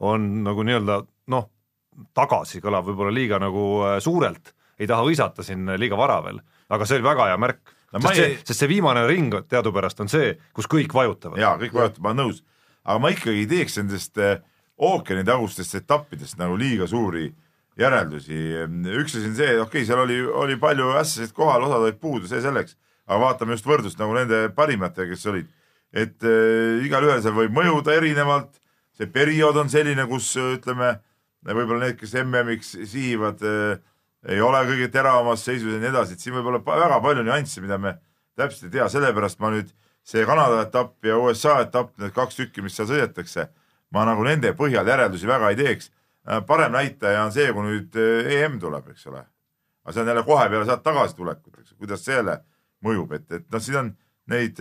on 0.00 0.28
nagu 0.46 0.64
nii-öelda 0.66 1.02
noh, 1.34 1.48
tagasi 2.14 2.62
kõlab 2.64 2.86
võib-olla 2.88 3.12
liiga 3.14 3.38
nagu 3.42 3.64
äh, 3.86 3.98
suurelt, 4.02 4.54
ei 4.78 4.86
taha 4.90 5.04
hõisata 5.06 5.44
siin 5.46 5.68
liiga 5.78 5.96
vara 5.98 6.20
veel, 6.24 6.40
aga 6.74 6.86
see 6.86 6.98
oli 6.98 7.10
väga 7.10 7.30
hea 7.32 7.36
märk 7.38 7.74
No 7.94 8.00
sest 8.02 8.18
ei- 8.18 8.32
see, 8.34 8.38
sest 8.42 8.58
see 8.64 8.68
viimane 8.72 9.04
ring 9.06 9.30
teadupärast 9.46 10.00
on 10.02 10.08
see, 10.10 10.32
kus 10.52 10.66
kõik 10.66 10.90
vajutavad. 10.90 11.38
jaa, 11.38 11.52
kõik 11.60 11.76
vajutavad, 11.76 12.00
ma 12.02 12.10
olen 12.10 12.18
nõus. 12.24 12.40
aga 12.82 12.98
ma 12.98 13.10
ikkagi 13.14 13.44
ei 13.44 13.46
teeks 13.46 13.76
nendest 13.78 14.18
eh, 14.18 14.40
ookeanitagustest 14.82 15.74
etappidest 15.78 16.38
nagu 16.40 16.56
liiga 16.58 16.88
suuri 16.90 17.28
järeldusi. 17.80 18.40
üks 19.00 19.16
asi 19.16 19.28
on 19.30 19.36
see, 19.38 19.52
okei 19.58 19.82
okay,, 19.82 19.86
seal 19.88 20.02
oli, 20.04 20.20
oli 20.24 20.58
palju 20.60 20.92
ässasid 21.00 21.34
kohal, 21.36 21.66
osad 21.66 21.86
olid 21.86 22.00
puudu, 22.00 22.28
see 22.30 22.42
selleks, 22.44 22.76
aga 23.06 23.20
vaatame 23.26 23.56
just 23.56 23.66
võrdlust 23.68 24.00
nagu 24.00 24.14
nende 24.16 24.48
parimatega, 24.56 25.10
kes 25.12 25.26
olid. 25.32 25.48
et 25.94 26.26
äh, 26.26 26.84
igalühel 26.86 27.22
seal 27.22 27.36
võib 27.36 27.54
mõjuda 27.54 27.94
erinevalt, 27.94 28.56
see 28.98 29.10
periood 29.10 29.58
on 29.62 29.70
selline, 29.70 30.06
kus 30.10 30.32
ütleme, 30.38 30.96
võib-olla 31.44 31.88
need, 31.88 31.98
kes 32.00 32.14
MM-iks 32.22 32.74
sihivad 32.90 33.42
äh,, 33.46 33.78
ei 34.28 34.40
ole 34.40 34.62
kõige 34.64 34.88
teravamas 34.88 35.44
seisus 35.44 35.74
ja 35.74 35.80
nii 35.82 35.90
edasi, 35.90 36.16
et 36.16 36.22
siin 36.22 36.34
võib 36.38 36.48
olla 36.48 36.62
väga 36.64 37.00
palju 37.04 37.24
nüansse, 37.26 37.60
mida 37.60 37.78
me 37.78 37.98
täpselt 38.38 38.70
ei 38.70 38.78
tea, 38.78 38.88
sellepärast 38.90 39.40
ma 39.42 39.50
nüüd 39.54 39.70
see 40.04 40.24
Kanada 40.28 40.62
etapp 40.64 41.04
ja 41.06 41.18
USA 41.20 41.58
etapp, 41.64 41.94
need 42.00 42.14
kaks 42.16 42.38
tükki, 42.38 42.64
mis 42.64 42.76
seal 42.76 42.88
sõidetakse, 42.90 43.48
ma 43.94 44.04
nagu 44.08 44.24
nende 44.26 44.52
põhjal 44.56 44.88
järeldusi 44.88 45.28
väga 45.28 45.52
ei 45.52 45.60
teeks. 45.60 45.90
Parem 46.46 46.72
näitaja 46.72 47.24
on 47.24 47.32
see, 47.34 47.50
kui 47.52 47.66
nüüd 47.66 47.98
eh, 48.00 48.32
EM 48.40 48.58
tuleb, 48.62 48.88
eks 48.94 49.06
ole. 49.10 49.24
aga 49.84 49.92
see 49.92 50.02
on 50.02 50.10
jälle 50.12 50.24
kohe 50.24 50.48
peale 50.48 50.64
sealt 50.68 50.82
tagasitulekut, 50.84 51.58
eks, 51.60 51.74
kuidas 51.76 52.04
see 52.04 52.16
jälle 52.16 52.38
mõjub, 52.84 53.12
et, 53.16 53.26
et 53.32 53.46
noh, 53.52 53.62
siin 53.62 53.80
on 53.80 53.90
neid, 54.32 54.60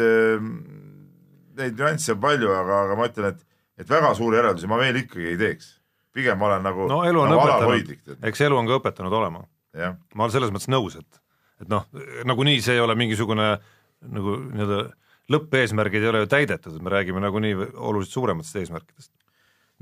neid 1.59 1.79
nüansse 1.79 2.15
on 2.15 2.21
palju, 2.23 2.51
aga, 2.51 2.81
aga 2.87 2.97
ma 2.99 3.07
ütlen, 3.07 3.31
et, 3.31 3.45
et 3.79 3.89
väga 3.89 4.11
suuri 4.17 4.39
järeldusi 4.39 4.69
ma 4.71 4.79
veel 4.81 4.99
ikkagi 5.03 5.31
ei 5.31 5.39
teeks. 5.39 5.77
pigem 6.13 6.37
ma 6.37 6.51
olen 6.51 6.67
nagu, 6.67 6.87
no 6.91 7.03
elu 7.07 7.21
on 7.23 7.31
nagu 7.31 7.45
õpetanud 7.47 8.27
eks 8.29 8.41
elu 8.45 8.57
on 8.57 8.67
ka 8.67 8.79
õpetanud 8.81 9.15
olema. 9.19 9.45
ma 10.13 10.25
olen 10.25 10.35
selles 10.35 10.51
mõttes 10.51 10.69
nõus, 10.69 10.99
et, 10.99 11.21
et 11.63 11.71
noh, 11.71 11.87
nagunii 12.27 12.59
see 12.61 12.75
ei 12.75 12.83
ole 12.83 12.95
mingisugune 12.99 13.47
nagu 14.03 14.35
nii-öelda 14.43 14.83
lõppeesmärgid 15.31 16.03
ei 16.03 16.11
ole 16.11 16.23
ju 16.23 16.29
täidetud, 16.31 16.75
et 16.75 16.83
me 16.83 16.91
räägime 16.91 17.21
nagunii 17.23 17.55
oluliselt 17.55 18.13
suurematest 18.17 18.59
eesmärkidest. 18.59 19.11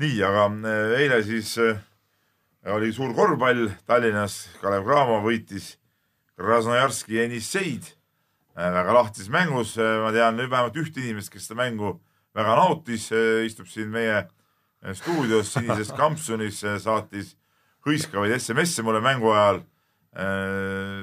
nii, 0.02 0.22
aga 0.26 0.47
äh, 0.49 0.93
eile 1.04 1.22
siis 1.26 1.54
äh, 1.62 1.78
oli 2.74 2.91
suur 2.93 3.14
korvpall 3.18 3.70
Tallinnas, 3.89 4.47
Kalev 4.62 4.86
Cramo 4.88 5.20
võitis 5.26 5.76
Krasnojarski 6.39 7.20
Jenisseid 7.20 7.91
äh, 7.91 8.70
väga 8.74 8.95
lahtises 8.97 9.30
mängus, 9.34 9.76
ma 9.78 10.10
tean 10.16 10.39
nüüd 10.39 10.49
vähemalt 10.52 10.80
ühte 10.82 11.04
inimest, 11.04 11.32
kes 11.34 11.49
seda 11.49 11.60
mängu 11.62 11.99
väga 12.38 12.56
nautis, 12.58 13.10
istub 13.45 13.68
siin 13.68 13.91
meie 13.91 14.24
stuudios 14.97 15.52
sinises 15.52 15.91
kampsunis, 15.97 16.62
saatis 16.82 17.36
hõiskavaid 17.86 18.34
SMS-e 18.38 18.86
mulle 18.88 19.02
mängu 19.04 19.34
ajal, 19.36 19.60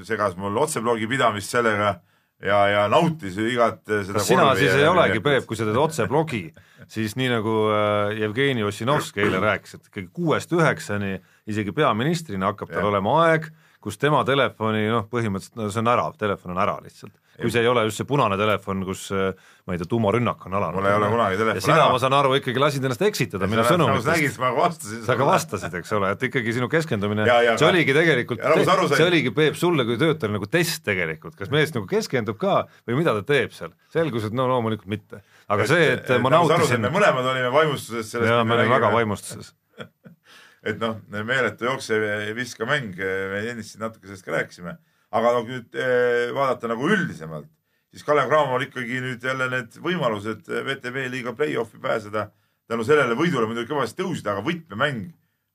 segas 0.09 0.35
mul 0.41 0.57
otseblogi 0.63 1.07
pidamist 1.11 1.53
sellega 1.53 1.99
ja, 2.45 2.59
ja 2.71 2.87
nautis 2.91 3.39
igat 3.43 3.83
äh, 3.91 4.03
seda 4.07 4.21
kas 4.21 4.29
sina 4.31 4.49
siis 4.59 4.75
ei 4.77 4.89
olegi, 4.89 5.23
Peep, 5.25 5.47
kui 5.49 5.59
sa 5.59 5.67
teed 5.69 5.79
otseblogi, 5.81 6.43
siis 6.91 7.17
nii 7.19 7.31
nagu 7.33 7.55
äh, 7.75 8.19
Jevgeni 8.23 8.67
Ossinovski 8.67 9.25
eile 9.25 9.41
rääkis, 9.43 9.79
et 9.79 9.89
ikkagi 9.91 10.11
kuuest 10.15 10.53
üheksani 10.55 11.17
isegi 11.51 11.75
peaministrina 11.77 12.53
hakkab 12.53 12.73
tal 12.75 12.91
olema 12.93 13.17
aeg, 13.25 13.49
kus 13.85 13.99
tema 14.01 14.25
telefoni 14.29 14.87
noh, 14.91 15.09
põhimõtteliselt 15.11 15.59
no 15.59 15.71
see 15.73 15.83
on 15.83 15.93
ära, 15.95 16.07
telefon 16.19 16.55
on 16.55 16.63
ära 16.63 16.79
lihtsalt. 16.85 17.15
Kui 17.39 17.53
see 17.55 17.63
ei 17.63 17.69
ole 17.71 17.85
just 17.87 18.01
see 18.01 18.09
punane 18.09 18.37
telefon, 18.41 18.83
kus 18.87 19.05
äh, 19.15 19.31
ma 19.69 19.75
ei 19.75 19.81
tea, 19.81 19.89
tuumarünnak 19.91 20.47
on 20.49 20.57
alanud. 20.59 20.81
Mul 20.81 20.89
ei 20.91 20.97
ole 20.99 21.11
kunagi 21.13 21.39
telefon 21.39 21.61
ja 21.61 21.65
sina, 21.67 21.85
ma 21.93 22.01
saan 22.03 22.17
aru, 22.19 22.33
ikkagi 22.41 22.63
lasid 22.63 22.87
ennast 22.89 23.05
eksitada 23.07 23.49
minu 23.51 23.63
sa 23.63 23.77
nägid, 23.77 23.85
sõnumitest. 24.03 24.41
ma 24.43 24.51
vastasin. 24.57 25.05
sa 25.07 25.17
ka 25.21 25.29
vastasid, 25.29 25.77
eks 25.81 25.95
ole, 25.99 26.11
et 26.17 26.27
ikkagi 26.31 26.57
sinu 26.57 26.71
keskendumine, 26.73 27.27
Ja, 27.29 27.39
ja, 27.45 27.55
see 27.61 27.69
oligi 27.69 27.95
tegelikult 27.97 28.43
Ja 28.43 28.55
nagu 28.57 28.91
see 28.91 29.07
oligi, 29.07 29.33
Peep, 29.39 29.59
sulle 29.61 29.87
kui 29.87 29.99
töötajale 30.01 30.39
nagu 30.39 30.51
test 30.51 30.83
tegelikult, 30.89 31.37
kas 31.39 31.53
mees 31.55 31.75
nagu 31.77 31.87
keskendub 31.91 32.41
ka 32.41 32.63
või 32.89 32.99
mida 33.03 33.15
ta 33.21 33.25
teeb 33.29 33.55
seal. 33.55 33.75
selgus, 33.95 34.27
et 34.29 34.37
no 34.37 34.49
loomulikult 34.51 34.91
mitte. 34.91 35.23
aga 35.49 35.69
see, 35.69 35.93
et 35.95 36.13
ma 36.25 36.33
nautisin 36.35 36.83
me, 36.83 36.93
mõlemad 36.95 37.33
olime 37.35 37.53
vaimustuses 37.55 38.15
sellest. 38.15 38.33
jaa, 38.33 38.45
me 38.45 38.59
olime 38.59 38.75
väga. 38.75 38.93
vaimustuses. 38.97 39.55
et 40.69 40.81
noh, 40.83 40.99
meeletu 41.13 41.69
jooksev 41.69 42.03
ja 42.03 42.37
viskamäng, 42.37 42.97
me 42.99 43.43
ennist 43.53 43.77
siin 43.77 43.85
natuke 43.87 44.09
sellest 44.09 44.27
ka 44.27 44.35
rääkisime, 44.35 44.79
aga 45.15 45.33
no 45.37 45.45
nüüd 45.47 45.79
eh, 45.79 46.29
vaadata 46.37 46.71
nagu 46.73 46.89
üldisemalt, 46.91 47.49
siis 47.93 48.05
Kalev 48.05 48.29
Cramol 48.29 48.67
ikkagi 48.67 49.01
nüüd 49.05 49.25
jälle 49.25 49.49
need 49.53 49.79
võimalused 49.85 50.49
VTB 50.49 51.09
liiga 51.13 51.33
play-off'i 51.37 51.81
pääseda 51.83 52.29
tänu 52.69 52.85
sellele 52.85 53.17
võidule 53.17 53.49
muidugi 53.49 53.71
kõvasti 53.71 54.03
tõusid, 54.03 54.29
aga 54.29 54.45
võtmemäng 54.45 55.09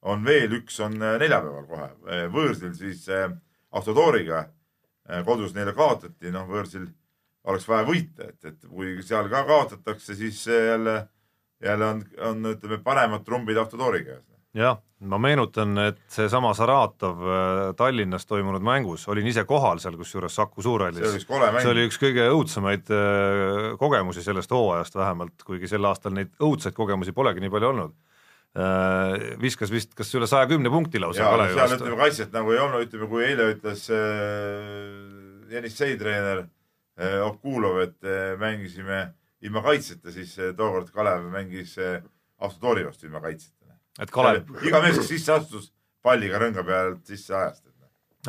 on 0.09 0.25
veel 0.25 0.57
üks, 0.59 0.79
on 0.83 0.97
eh, 1.01 1.17
neljapäeval 1.21 1.69
kohe, 1.69 1.89
võõrsil 2.33 2.73
siis 2.77 3.07
eh, 3.09 3.29
Autodoriga 3.73 4.43
eh, 5.09 5.23
kodus 5.25 5.55
neile 5.55 5.73
kaotati, 5.77 6.31
noh, 6.33 6.45
võõrsil 6.49 6.89
oleks 7.49 7.67
vaja 7.67 7.87
võita, 7.87 8.29
et, 8.29 8.45
et 8.45 8.67
kui 8.69 8.97
seal 9.03 9.29
ka 9.31 9.43
kaotatakse, 9.47 10.15
siis 10.17 10.45
eh, 10.47 10.69
jälle, 10.71 10.97
jälle 11.63 11.89
on, 11.89 12.03
on 12.29 12.53
ütleme 12.53 12.79
paremad 12.83 13.25
trumbid 13.25 13.59
Autodori 13.61 14.03
käes 14.07 14.32
jah, 14.53 14.77
ma 15.09 15.17
meenutan, 15.21 15.73
et 15.87 15.99
seesama 16.13 16.53
Saratov 16.57 17.23
äh, 17.25 17.61
Tallinnas 17.77 18.27
toimunud 18.29 18.63
mängus, 18.63 19.07
olin 19.11 19.27
ise 19.27 19.43
kohal 19.49 19.81
seal, 19.81 19.97
kusjuures 19.99 20.35
Saku 20.35 20.61
Suurhallis. 20.61 21.25
see. 21.25 21.71
oli 21.71 21.85
üks 21.89 21.99
kõige 22.01 22.29
õudsemaid 22.31 22.93
äh, 22.93 23.67
kogemusi 23.81 24.23
sellest 24.25 24.53
hooajast 24.53 24.95
vähemalt, 24.99 25.45
kuigi 25.45 25.69
sel 25.71 25.85
aastal 25.89 26.15
neid 26.15 26.33
õudseid 26.39 26.77
kogemusi 26.77 27.15
polegi 27.15 27.43
nii 27.43 27.53
palju 27.53 27.71
olnud. 27.73 27.95
viskas 29.41 29.71
vist 29.73 29.95
kas 29.97 30.11
üle 30.13 30.27
saja 30.29 30.45
kümne 30.45 30.69
punkti 30.69 30.99
lausa 31.01 31.25
Kalevi 31.25 31.55
vastu 31.57 31.79
ütleme. 31.79 31.97
kaitset 31.97 32.35
nagu 32.35 32.51
ei 32.53 32.59
olnud, 32.61 32.83
ütleme 32.85 33.07
kui 33.09 33.23
eile 33.25 33.47
ütles 33.55 33.87
äh, 33.89 35.23
Jenissei 35.49 35.97
treener 35.97 36.43
äh, 36.43 37.17
Okulov, 37.25 37.79
et 37.81 37.97
äh, 38.05 38.37
mängisime 38.37 39.07
ilma 39.41 39.63
kaitseta, 39.65 40.11
siis 40.13 40.37
äh, 40.39 40.53
tookord 40.57 40.93
Kalev 40.93 41.27
mängis 41.33 41.77
äh, 41.81 42.01
Autodori 42.43 42.85
vastu 42.85 43.07
ilma 43.07 43.21
kaitseta. 43.23 43.62
Et 44.01 44.13
Kalev, 44.13 44.49
iga 44.65 44.81
mees, 44.83 44.97
kes 45.01 45.11
sisse 45.11 45.35
astus, 45.35 45.69
palliga 46.03 46.39
rõnga 46.41 46.65
pealt 46.65 47.05
sisse 47.07 47.35
ajast. 47.35 47.65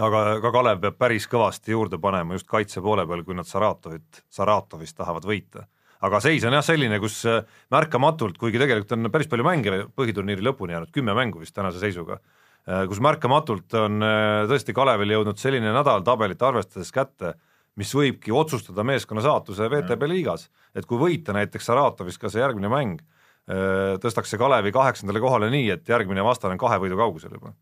aga 0.04 0.24
ka 0.42 0.52
Kalev 0.54 0.82
peab 0.82 0.98
päris 0.98 1.28
kõvasti 1.30 1.74
juurde 1.74 2.00
panema 2.02 2.36
just 2.36 2.48
kaitse 2.50 2.82
poole 2.82 3.06
peal, 3.06 3.24
kui 3.24 3.36
nad 3.38 3.48
Saratovit, 3.48 4.24
Saratovist 4.30 4.96
tahavad 4.96 5.26
võita. 5.28 5.66
aga 6.04 6.20
seis 6.20 6.44
on 6.44 6.52
jah 6.52 6.64
selline, 6.64 6.98
kus 7.00 7.22
äh, 7.30 7.44
märkamatult, 7.72 8.38
kuigi 8.38 8.60
tegelikult 8.60 8.92
on 8.92 9.10
päris 9.10 9.30
palju 9.30 9.44
mänge 9.46 9.84
põhiturniiri 9.96 10.44
lõpuni 10.44 10.76
jäänud, 10.76 10.92
kümme 10.92 11.14
mängu 11.16 11.40
vist 11.40 11.54
tänase 11.54 11.80
seisuga, 11.80 12.18
kus 12.64 13.00
märkamatult 13.04 13.74
on 13.80 14.04
äh, 14.04 14.44
tõesti 14.50 14.74
Kalevil 14.76 15.16
jõudnud 15.16 15.40
selline 15.40 15.72
nädal 15.72 16.04
tabelit 16.04 16.42
arvestades 16.42 16.92
kätte, 16.92 17.34
mis 17.76 17.90
võibki 17.94 18.32
otsustada 18.32 18.84
meeskonna 18.86 19.24
saatuse 19.24 19.68
VTB 19.70 20.08
liigas, 20.08 20.48
et 20.74 20.86
kui 20.86 21.00
võita 21.00 21.34
näiteks 21.34 21.66
Saratovis 21.70 22.18
ka 22.20 22.30
see 22.30 22.42
järgmine 22.42 22.70
mäng, 22.72 23.02
äh, 23.50 23.94
tõstakse 24.02 24.38
Kalevi 24.38 24.72
kaheksandale 24.72 25.20
kohale 25.20 25.50
nii, 25.52 25.70
et 25.76 25.88
järgmine 25.88 26.24
vastane 26.24 26.56
on 26.56 26.62
kahe 26.62 26.80
võidu 26.82 26.98
kaugusel 27.00 27.36
juba. 27.36 27.54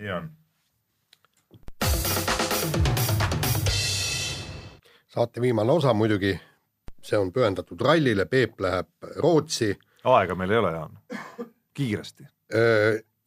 nii 0.00 0.12
on. 0.16 0.30
saate 5.10 5.40
viimane 5.40 5.72
osa 5.72 5.94
muidugi, 5.94 6.36
see 7.02 7.18
on 7.18 7.32
pühendatud 7.34 7.80
rallile, 7.82 8.26
Peep 8.26 8.60
läheb 8.60 9.10
Rootsi. 9.16 9.72
aega 10.04 10.34
meil 10.34 10.50
ei 10.50 10.62
ole, 10.62 10.72
Jaan, 10.72 10.98
kiiresti. 11.74 12.24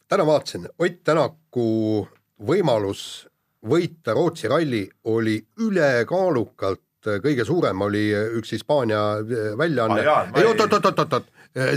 täna 0.08 0.26
vaatasin, 0.26 0.70
Ott 0.80 1.04
Tänaku 1.04 2.08
võimalus 2.48 3.28
võita 3.68 4.14
Rootsi 4.14 4.48
ralli 4.48 4.90
oli 5.04 5.38
ülekaalukalt 5.60 6.82
kõige 7.24 7.46
suurem, 7.46 7.82
oli 7.82 8.06
üks 8.40 8.52
Hispaania 8.56 9.00
väljaanne 9.58 10.02
Ah, 10.08 10.28
ei 10.36 10.42
ei- 10.44 10.48
oot, 10.50 10.60
oot, 10.62 10.74
oot, 10.74 11.00
oot, 11.00 11.14
oot, 11.14 11.26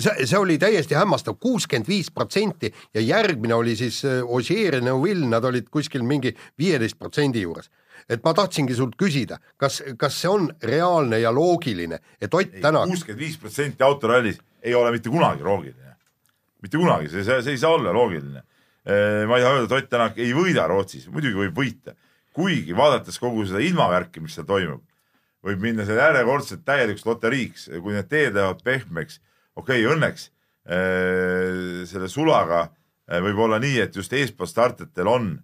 see, 0.00 0.26
see 0.26 0.38
oli 0.38 0.58
täiesti 0.58 0.94
hämmastav, 0.96 1.36
kuuskümmend 1.40 1.88
viis 1.88 2.10
protsenti 2.10 2.70
ja 2.94 3.00
järgmine 3.00 3.54
oli 3.54 3.76
siis 3.76 4.04
äh, 4.04 4.22
Ogier 4.24 4.74
ja 4.78 4.80
Neuville, 4.80 5.26
nad 5.26 5.44
olid 5.44 5.68
kuskil 5.70 6.02
mingi 6.02 6.34
viieteist 6.58 6.98
protsendi 6.98 7.42
juures. 7.42 7.70
et 8.08 8.22
ma 8.24 8.32
tahtsingi 8.34 8.74
sult 8.76 8.94
küsida, 8.96 9.38
kas, 9.58 9.80
kas 9.98 10.14
see 10.20 10.28
on 10.30 10.50
reaalne 10.62 11.18
ja 11.18 11.30
loogiline, 11.34 11.98
et 12.22 12.34
Ott 12.34 12.52
Tänak 12.62 12.86
kuuskümmend 12.88 13.18
viis 13.24 13.36
protsenti 13.38 13.82
autorallis 13.82 14.38
ei 14.62 14.74
ole 14.74 14.90
mitte 14.92 15.10
kunagi 15.10 15.42
loogiline. 15.42 15.96
mitte 16.62 16.76
kunagi, 16.78 17.08
see, 17.08 17.24
see, 17.24 17.42
see 17.42 17.52
ei 17.56 17.58
saa 17.58 17.70
olla 17.74 17.92
loogiline. 17.92 18.42
ma 19.26 19.36
ei 19.36 19.42
saa 19.42 19.52
öelda, 19.56 19.64
et 19.66 19.72
Ott 19.82 19.88
Tänak 19.90 20.18
ei 20.18 20.32
võida 20.34 20.68
Rootsis, 20.68 21.08
muidugi 21.10 21.34
võib 21.34 21.56
võita. 21.58 21.94
kuigi 22.36 22.76
vaadates 22.76 23.18
kogu 23.18 23.46
seda 23.46 23.58
ilmavärki, 23.64 24.20
mis 24.20 24.34
seal 24.36 24.46
toimub, 24.46 24.82
võib 25.44 25.62
minna 25.62 25.86
see 25.86 25.98
järjekordselt 25.98 26.64
täielikuks 26.66 27.06
loteriiks, 27.06 27.68
kui 27.82 27.94
need 27.94 28.08
teed 28.10 28.34
lähevad 28.34 28.62
pehmeks. 28.64 29.20
okei 29.56 29.84
okay,, 29.84 29.92
õnneks 29.96 30.30
äh, 30.70 31.84
selle 31.88 32.08
sulaga 32.12 32.66
äh, 32.66 33.20
võib 33.24 33.44
olla 33.46 33.60
nii, 33.62 33.80
et 33.84 33.96
just 33.96 34.12
eespool 34.12 34.48
startijatel 34.50 35.10
on 35.10 35.34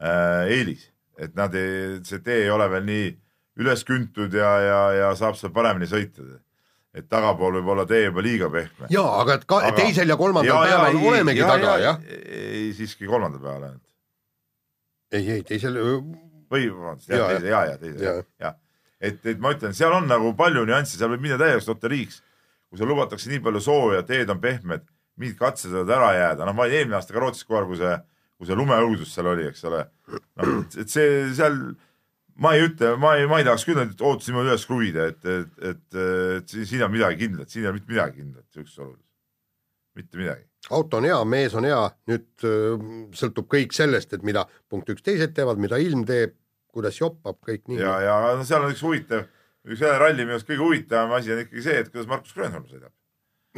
äh, 0.00 0.48
eelis, 0.52 0.90
et 1.18 1.36
nad 1.38 1.54
ei, 1.54 2.02
see 2.04 2.20
tee 2.24 2.44
ei 2.44 2.50
ole 2.50 2.68
veel 2.70 2.84
nii 2.88 3.14
üles 3.62 3.86
küntud 3.88 4.34
ja, 4.36 4.50
ja, 4.60 4.80
ja 4.96 5.14
saab 5.16 5.38
seal 5.38 5.54
paremini 5.54 5.88
sõita. 5.88 6.24
et 6.96 7.08
tagapool 7.12 7.58
võib 7.58 7.72
olla 7.74 7.86
tee 7.88 8.06
juba 8.06 8.24
liiga 8.24 8.50
pehme. 8.52 8.90
jaa, 8.92 9.20
aga 9.22 9.38
et 9.38 9.48
ka 9.48 9.62
aga... 9.62 9.76
teisel 9.80 10.12
ja 10.12 10.16
kolmandal 10.20 10.52
ja, 10.52 10.60
päeval 10.68 11.00
ei, 11.00 11.08
olemegi 11.10 11.42
ja, 11.42 11.48
taga, 11.54 11.78
jah? 11.80 12.04
ei, 12.10 12.68
siiski 12.76 13.08
kolmandal 13.08 13.40
päeval 13.40 13.66
ainult. 13.70 13.88
ei, 15.12 15.30
ei 15.38 15.42
teisel 15.46 15.80
või 15.80 16.68
vabandust, 16.68 17.10
jah, 17.10 17.32
teisel, 17.32 17.50
ja, 17.50 17.64
ja 17.72 17.80
teisel, 17.80 18.04
jah 18.04 18.20
ja. 18.20 18.30
ja.. 18.44 18.54
Et, 19.06 19.22
et 19.32 19.40
ma 19.42 19.54
ütlen, 19.54 19.74
seal 19.76 19.94
on 19.96 20.08
nagu 20.10 20.32
palju 20.38 20.66
nüansse, 20.68 20.98
seal 20.98 21.12
võib 21.14 21.24
minna 21.24 21.38
täielikult 21.40 21.74
loteriiks. 21.74 22.20
kui 22.66 22.80
seal 22.80 22.90
lubatakse 22.90 23.30
nii 23.30 23.42
palju 23.44 23.62
sooja, 23.62 24.02
teed 24.06 24.30
on 24.32 24.40
pehmed, 24.42 24.86
mingid 25.16 25.38
katsed 25.38 25.70
võivad 25.70 25.92
ära 25.96 26.12
jääda, 26.16 26.46
noh, 26.48 26.56
ma 26.56 26.66
olin 26.66 26.80
eelmine 26.80 26.98
aasta 26.98 27.14
ka 27.14 27.22
Rootsis 27.22 27.46
kohe, 27.46 27.62
kui 27.68 27.78
see, 27.80 27.92
kui 28.36 28.48
see 28.48 28.58
lumeõudus 28.58 29.12
seal 29.14 29.30
oli, 29.30 29.46
eks 29.52 29.64
ole. 29.70 29.84
noh, 30.42 30.56
et 30.66 30.92
see 30.92 31.22
seal, 31.38 31.60
ma 32.42 32.56
ei 32.56 32.66
ütle, 32.66 32.96
ma 33.00 33.14
ei, 33.20 33.28
ma 33.30 33.38
ei 33.40 33.46
tahaks 33.46 33.64
küll 33.68 33.78
neid 33.80 34.02
ootusi 34.02 34.32
niimoodi 34.32 34.52
üles 34.52 34.66
kruvida, 34.68 35.06
et, 35.12 35.22
et, 35.24 35.64
et, 35.70 36.02
et 36.40 36.58
siin 36.58 36.84
on 36.84 36.92
midagi 36.92 37.22
kindlat, 37.22 37.52
siin 37.52 37.64
ei 37.64 37.70
ole 37.70 37.78
mitte 37.78 37.94
midagi 37.94 38.20
kindlat 38.20 38.50
sihukeses 38.50 38.82
olukorras, 38.82 39.06
mitte 39.96 40.20
midagi 40.20 40.46
auto 40.70 40.98
on 40.98 41.06
hea, 41.06 41.18
mees 41.28 41.54
on 41.56 41.66
hea, 41.66 41.82
nüüd 42.10 42.46
öö, 42.46 42.76
sõltub 43.16 43.48
kõik 43.52 43.74
sellest, 43.76 44.14
et 44.16 44.24
mida 44.26 44.46
punkt 44.70 44.90
üks 44.92 45.04
teised 45.06 45.34
teevad, 45.36 45.60
mida 45.62 45.78
ilm 45.82 46.04
teeb, 46.08 46.34
kuidas 46.76 47.00
joppab, 47.00 47.40
kõik 47.44 47.64
nii. 47.70 47.80
ja, 47.80 47.96
ja 48.04 48.20
no 48.36 48.44
seal 48.46 48.66
on 48.66 48.74
üks 48.74 48.84
huvitav, 48.84 49.26
üks 49.66 49.80
selle 49.82 49.96
ralli 50.02 50.24
minu 50.26 50.36
arust 50.36 50.48
kõige 50.48 50.64
huvitavam 50.64 51.16
asi 51.18 51.34
on 51.34 51.42
ikkagi 51.44 51.64
see, 51.64 51.82
et 51.82 51.90
kuidas 51.90 52.10
Markus 52.10 52.36
Grönholm 52.36 52.68
sõidab. 52.70 52.94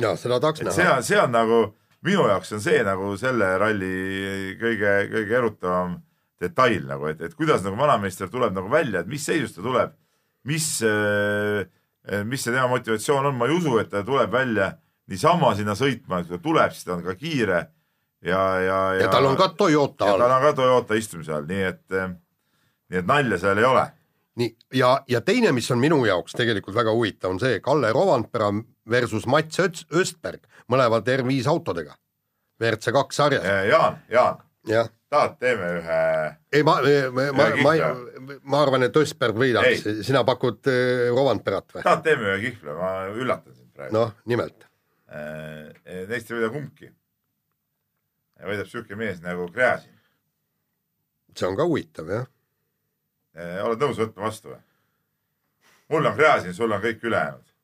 ja 0.00 0.14
seda 0.20 0.40
tahaks 0.44 0.64
näha. 0.64 0.76
see 0.78 0.90
on, 0.92 1.06
see 1.10 1.20
on 1.20 1.34
nagu 1.34 1.62
minu 2.06 2.26
jaoks 2.30 2.52
on 2.54 2.62
see 2.62 2.82
nagu 2.86 3.14
selle 3.20 3.54
ralli 3.60 3.94
kõige, 4.60 4.92
kõige 5.14 5.40
erutavam 5.40 5.96
detail 6.40 6.84
nagu, 6.86 7.08
et, 7.10 7.22
et 7.26 7.34
kuidas 7.34 7.64
nagu 7.64 7.78
vanameister 7.78 8.30
tuleb 8.30 8.54
nagu 8.54 8.70
välja, 8.70 9.02
et 9.02 9.10
mis 9.10 9.24
seisus 9.26 9.56
ta 9.56 9.64
tuleb, 9.64 9.96
mis, 10.46 10.68
mis 12.28 12.44
see 12.44 12.54
tema 12.54 12.68
motivatsioon 12.70 13.32
on, 13.32 13.38
ma 13.38 13.48
ei 13.48 13.56
usu, 13.56 13.74
et 13.82 13.90
ta 13.90 14.04
tuleb 14.06 14.30
välja 14.32 14.70
niisama 15.10 15.54
sinna 15.58 15.74
sõitma, 15.78 16.20
et 16.20 16.28
kui 16.28 16.36
ta 16.36 16.44
tuleb, 16.44 16.76
siis 16.76 16.86
ta 16.86 16.94
on 16.94 17.02
ka 17.06 17.16
kiire 17.18 17.58
ja, 18.22 18.42
ja, 18.62 18.78
ja. 18.94 19.02
ja 19.02 19.10
tal 19.12 19.26
on 19.30 19.38
ka 19.40 19.50
Toyota 19.58 20.12
all. 20.12 20.22
tal 20.22 20.36
on 20.36 20.46
ka 20.46 20.54
Toyota 20.60 20.98
istumise 20.98 21.34
all, 21.34 21.48
nii 21.48 21.66
et, 21.72 21.84
nii 22.88 23.00
et 23.02 23.08
nalja 23.08 23.38
seal 23.38 23.60
ei 23.60 23.68
ole. 23.68 23.86
nii, 24.38 24.50
ja, 24.78 24.92
ja 25.08 25.20
teine, 25.20 25.52
mis 25.52 25.70
on 25.74 25.80
minu 25.82 26.02
jaoks 26.06 26.36
tegelikult 26.38 26.76
väga 26.76 26.94
huvitav, 26.94 27.34
on 27.34 27.40
see 27.42 27.60
Kalle 27.64 27.92
Rovandpera 27.92 28.52
versus 28.88 29.26
Mats 29.26 29.60
Öts-, 29.60 29.86
Östberg, 29.92 30.44
mõlemad 30.70 31.08
R5 31.08 31.48
autodega. 31.50 31.96
WRC 32.58 32.94
kaks 32.94 33.20
sarjas. 33.20 33.44
Jaan, 33.68 33.98
Jaan. 34.10 34.40
jah 34.66 34.88
tahad, 35.10 35.36
teeme 35.40 35.68
ühe? 35.78 35.98
ei, 36.52 36.62
ma, 36.66 36.78
ma, 37.12 37.26
ma, 37.32 37.46
ma, 37.62 37.74
ma 38.42 38.62
arvan, 38.62 38.84
et 38.86 38.96
Östberg 39.00 39.38
võidaks, 39.40 39.86
sina 40.06 40.24
pakud 40.28 40.68
äh, 40.70 41.08
Rovandperat 41.14 41.76
või? 41.76 41.84
tahad, 41.84 42.02
teeme 42.04 42.28
ühe 42.28 42.38
kihvle, 42.44 42.74
ma 42.76 42.92
üllatan 43.14 43.54
sind 43.54 43.70
praegu. 43.74 43.94
noh, 43.96 44.14
nimelt. 44.28 44.66
Neist 45.08 46.28
ei 46.28 46.36
võida 46.36 46.50
kumbki. 46.52 46.90
võidab 48.50 48.68
sihuke 48.68 48.98
mees 49.00 49.22
nagu 49.24 49.48
Gräzin. 49.54 49.94
see 51.34 51.48
on 51.48 51.56
ka 51.56 51.68
huvitav, 51.68 52.12
jah. 52.12 52.28
Oled 53.64 53.84
nõus 53.84 54.00
võtma 54.00 54.28
vastu 54.28 54.52
või? 54.52 54.60
mul 55.88 56.10
on 56.10 56.16
Gräzin, 56.16 56.54
sul 56.54 56.72
on 56.72 56.82
kõik 56.82 57.04
ülejäänud. 57.04 57.54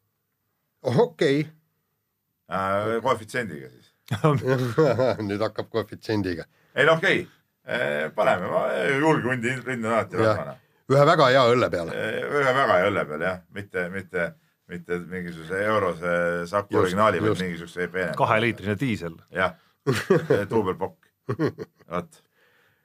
okei 0.82 1.40
okay.. 1.46 3.00
koefitsiendiga 3.02 3.70
siis 3.70 3.94
nüüd 5.28 5.40
hakkab 5.40 5.70
koefitsiendiga. 5.72 6.46
ei 6.74 6.86
no 6.86 6.98
okei 6.98 7.24
okay., 7.24 8.10
paneme, 8.14 8.50
ma 8.52 8.64
julge 9.00 9.28
hundi 9.30 9.54
rinda 9.64 9.94
alati 9.94 10.20
võtma. 10.20 10.56
ühe 10.92 11.04
väga 11.10 11.28
hea 11.32 11.44
õlle 11.52 11.70
peale. 11.72 12.00
ühe 12.28 12.56
väga 12.60 12.80
hea 12.80 12.90
õlle 12.90 13.06
peale 13.08 13.30
jah, 13.30 13.40
mitte, 13.56 13.86
mitte, 13.94 14.28
mitte 14.72 15.00
mingisuguse 15.00 15.64
eurose 15.64 16.14
Saku 16.50 16.82
originaali, 16.82 17.22
vaid 17.24 17.40
mingisuguse 17.46 17.88
peene. 17.88 18.12
kaheliitrine 18.20 18.76
diisel. 18.80 19.16
jah, 19.32 19.56
duubelpokk, 20.52 21.12
vot. 21.32 22.22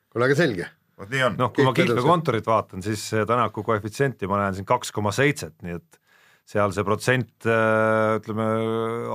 kuule, 0.10 0.30
aga 0.30 0.40
selge. 0.40 0.70
Vot 1.00 1.12
nii 1.14 1.26
on. 1.30 1.40
noh, 1.40 1.54
kui 1.56 1.68
ma 1.68 1.74
Kihlve 1.76 2.06
kontorit 2.06 2.48
vaatan, 2.48 2.84
siis 2.86 3.10
Tänaku 3.28 3.64
koefitsienti 3.66 4.30
ma 4.30 4.44
näen 4.44 4.60
siin 4.60 4.70
kaks 4.70 4.94
koma 4.96 5.14
seitset, 5.16 5.56
nii 5.66 5.80
et 5.80 6.02
seal 6.50 6.74
see 6.74 6.86
protsent 6.88 7.46
ütleme 7.46 8.48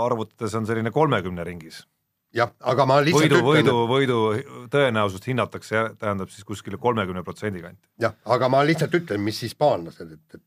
arvutades 0.05 0.55
on 0.55 0.68
selline 0.68 0.95
kolmekümne 0.95 1.45
ringis 1.47 1.82
jah, 2.35 2.51
aga 2.72 2.87
ma 2.89 2.99
lihtsalt 3.05 3.37
võidu, 3.37 3.43
võidu, 3.47 3.74
võidu 3.91 4.18
tõenäosust 4.72 5.28
hinnatakse, 5.30 5.85
tähendab 6.01 6.32
siis 6.32 6.47
kuskile 6.47 6.78
kolmekümne 6.82 7.22
protsendi 7.26 7.62
kanti. 7.62 7.87
jah, 8.03 8.16
aga 8.37 8.51
ma 8.53 8.64
lihtsalt 8.66 8.95
ütlen, 8.99 9.22
mis 9.24 9.41
hispaanlased, 9.47 10.16
et, 10.16 10.39
et 10.39 10.45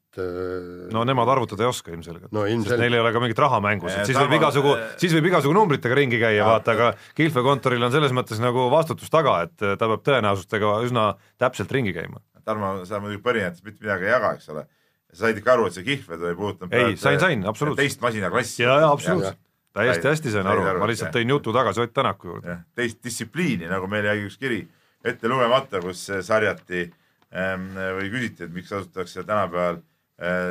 no 0.93 1.03
nemad 1.07 1.29
arvutada 1.29 1.65
ei 1.65 1.69
oska 1.69 1.91
ilmselgelt 1.93 2.31
no,, 2.35 2.45
sest 2.63 2.79
neil 2.81 2.97
ei 2.97 3.01
ole 3.03 3.11
ka 3.15 3.21
mingit 3.23 3.41
raha 3.41 3.59
mängus, 3.63 3.93
et 3.93 4.09
siis 4.09 4.19
võib 4.19 4.37
igasugu, 4.39 4.73
siis 5.01 5.13
võib 5.17 5.29
igasugu 5.31 5.55
numbritega 5.57 5.97
ringi 5.97 6.19
käia, 6.21 6.45
vaata, 6.47 6.73
aga 6.73 6.91
Kihlve 7.17 7.43
kontoril 7.45 7.83
on 7.87 7.93
selles 7.93 8.15
mõttes 8.15 8.41
nagu 8.43 8.67
vastutus 8.73 9.11
taga, 9.13 9.39
et 9.47 9.55
ta 9.57 9.77
peab 9.83 10.05
tõenäosustega 10.05 10.77
üsna 10.87 11.09
täpselt 11.41 11.71
ringi 11.73 11.93
käima. 11.95 12.21
Tarmo, 12.47 12.77
sa 12.87 13.01
muidugi 13.03 13.21
põrinatest 13.25 13.65
mitte 13.65 13.83
midagi 13.83 14.07
ei 14.07 14.13
jaga, 14.13 14.35
eks 14.37 14.53
ole. 14.53 14.63
sa 15.11 15.25
said 15.25 15.41
ikka 15.41 15.53
aru, 15.57 15.67
et 15.67 15.75
see 15.75 15.85
Kihlved 15.87 16.23
ei 16.29 16.37
puudutanud 16.37 16.73
ei, 16.77 16.95
sain, 16.99 17.19
sain, 17.19 17.43
absoluutselt. 17.47 17.83
teist 17.83 18.01
masinaklassi. 18.03 18.63
jaa, 18.63 18.79
jaa, 18.83 18.93
absoluutselt 18.95 19.43
täiesti 19.77 20.09
hästi 20.09 20.33
sain 20.33 20.47
aru, 20.49 20.63
ma 20.79 20.87
lihtsalt 20.89 21.13
tõin 21.13 21.29
jutu 21.35 21.53
tagasi 21.53 21.83
Ott 21.83 21.93
Tänaku 21.93 22.31
juurde. 22.31 22.57
teist 22.75 23.03
distsipliini, 23.03 23.69
nagu 23.69 23.87
meil 23.91 24.07
jäi 24.09 24.23
üks 24.25 24.39
kiri 24.41 24.63
ette 25.05 25.29
lugemata, 25.29 25.81
kus 25.83 26.07
sarjati 26.25 26.87
ähm, 27.35 27.69
või 27.99 28.09
küsiti, 28.13 28.47
et 28.47 28.53
miks 28.53 28.71
kasutatakse 28.73 29.23
tänapäeval 29.23 29.79
äh, 29.79 29.85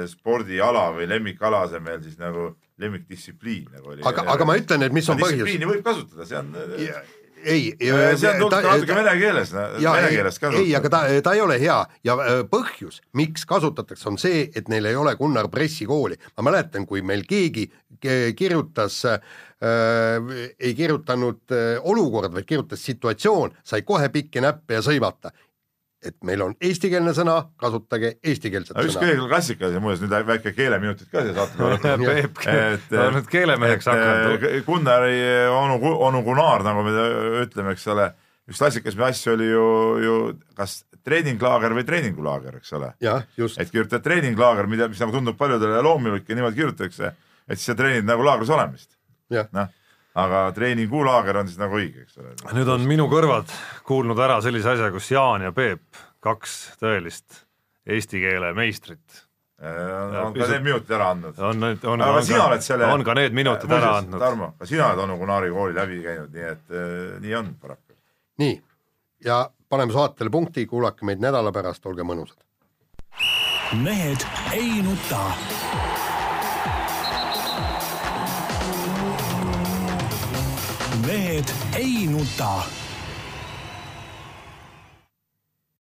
spordiala 0.07 0.89
või 0.95 1.09
lemmikala 1.11 1.65
asemel 1.67 1.99
siis 2.05 2.21
nagu 2.21 2.53
lemmikdistsipliin 2.79 3.71
nagu 3.75 3.95
oli. 3.95 4.03
aga, 4.07 4.23
aga 4.35 4.47
ma 4.49 4.57
ütlen, 4.61 4.87
et 4.87 4.95
mis 4.95 5.09
on 5.11 5.19
põhjus. 5.19 5.43
distsipliini 5.43 5.71
võib 5.73 5.87
kasutada, 5.87 6.27
see 6.29 6.39
on 6.39 6.53
ja, 6.79 7.01
ei, 7.47 7.65
see 7.79 8.31
on 8.31 8.41
tulnud 8.41 8.67
natuke 8.67 8.97
vene 8.99 9.15
keeles, 9.21 9.53
vene 9.55 10.11
keeles 10.13 10.39
ka. 10.43 10.51
ei, 10.59 10.71
aga 10.79 10.93
ta, 10.93 11.01
ta 11.25 11.35
ei 11.37 11.43
ole 11.45 11.59
hea 11.63 11.79
ja 12.07 12.17
põhjus, 12.51 13.01
miks 13.19 13.47
kasutatakse, 13.49 14.07
on 14.11 14.21
see, 14.21 14.47
et 14.57 14.71
neil 14.73 14.91
ei 14.91 14.99
ole 14.99 15.17
Gunnar 15.19 15.49
Pressi 15.53 15.89
kooli. 15.89 16.19
ma 16.37 16.47
mäletan, 16.51 16.87
kui 16.87 17.03
meil 17.07 17.25
keegi 17.29 17.69
kirjutas 18.37 18.99
äh,, 19.09 19.21
ei 20.61 20.75
kirjutanud 20.77 21.55
äh, 21.55 21.81
olukord, 21.83 22.35
vaid 22.35 22.49
kirjutas 22.49 22.83
situatsioon, 22.85 23.57
sai 23.65 23.83
kohe 23.89 24.11
pikki 24.13 24.43
näppe 24.45 24.77
ja 24.77 24.85
sõimata 24.85 25.33
et 26.05 26.17
meil 26.27 26.43
on 26.45 26.53
eestikeelne 26.61 27.13
sõna, 27.17 27.37
kasutage 27.61 28.13
eestikeelset 28.25 28.77
üks 28.77 28.97
sõna. 28.97 29.07
kõige 29.07 29.29
klassikalisem, 29.31 29.83
muuseas 29.85 30.03
nüüd 30.05 30.29
väike 30.29 30.53
keeleminutid 30.57 31.09
ka 31.13 31.25
siia 31.25 31.37
saate 31.37 31.57
peale. 31.57 32.03
Peep, 32.11 32.43
on 33.01 33.17
nüüd 33.17 33.31
keelemeheks 33.33 33.89
hakanud. 33.91 34.47
Gunnari 34.67 35.17
onu, 35.53 35.79
onu 36.09 36.23
Gunnar, 36.27 36.67
nagu 36.67 36.85
me 36.87 37.07
ütleme, 37.45 37.75
eks 37.77 37.87
ole, 37.95 38.11
üks 38.51 38.61
klassikalisemaid 38.61 39.17
asju 39.17 39.35
oli 39.35 39.49
ju, 39.49 39.71
ju 40.05 40.19
kas 40.59 40.79
treeninglaager 41.07 41.75
või 41.77 41.87
treeningulaager, 41.87 42.61
eks 42.61 42.77
ole. 42.77 42.93
et 43.63 43.73
kirjutad 43.73 44.05
treeninglaager, 44.05 44.69
mida, 44.71 44.91
mis 44.93 45.01
nagu 45.03 45.15
tundub 45.15 45.39
paljudele 45.39 45.81
loomulik 45.87 46.29
ja 46.29 46.39
niimoodi 46.39 46.61
kirjutatakse, 46.61 47.13
et 47.47 47.59
siis 47.59 47.71
sa 47.71 47.79
treenid 47.79 48.09
nagu 48.09 48.27
laagris 48.27 48.51
olemist. 48.53 48.93
noh, 49.55 49.73
aga 50.17 50.47
treeningulaager 50.57 51.43
on 51.43 51.51
siis 51.51 51.61
nagu 51.61 51.77
õige, 51.77 52.07
eks 52.07 52.19
ole. 52.23 52.33
nüüd 52.57 52.73
on 52.73 52.87
minu 52.89 53.09
kõrvad 53.13 53.53
kuulnud 53.89 54.21
ära 54.23 54.41
sellise 54.45 54.75
asja, 54.75 54.91
kus 54.95 55.11
Jaan 55.13 55.45
ja 55.45 55.53
Peep, 55.57 55.85
kaks 56.25 56.57
tõelist 56.81 57.45
eesti 57.87 58.23
keele 58.25 58.53
meistrit 58.57 59.27
on, 59.63 60.17
on 60.27 60.35
ka 60.35 60.47
need 60.51 60.65
minutid 60.65 60.95
ära 60.97 61.11
andnud. 61.15 61.39
on, 61.39 61.65
on, 61.65 62.03
aga 62.03 62.21
on, 62.21 62.25
sina 62.25 62.45
oled 62.47 62.65
selle. 62.65 62.89
on 62.93 63.05
ka 63.05 63.15
need 63.17 63.37
minutid 63.37 63.73
ära 63.73 63.97
andnud. 64.03 64.21
Tarmo, 64.21 64.53
ka 64.59 64.69
sina 64.69 64.91
oled 64.91 65.05
onu 65.07 65.19
Gunari 65.21 65.53
kooli 65.53 65.77
läbi 65.77 66.01
käinud, 66.05 66.33
nii 66.35 66.49
et 66.51 66.75
äh, 66.77 67.21
nii 67.25 67.37
on 67.41 67.53
paraku. 67.61 67.97
nii, 68.43 68.57
ja 69.25 69.47
paneme 69.69 69.97
saatele 69.97 70.31
punkti, 70.31 70.67
kuulake 70.67 71.09
meid 71.09 71.25
nädala 71.25 71.53
pärast, 71.57 71.87
olge 71.87 72.05
mõnusad. 72.05 72.41
mehed 73.81 74.29
ei 74.53 74.83
nuta. 74.85 75.25
Mehed 81.07 81.53
ei 81.79 82.07
nuta 82.07 82.63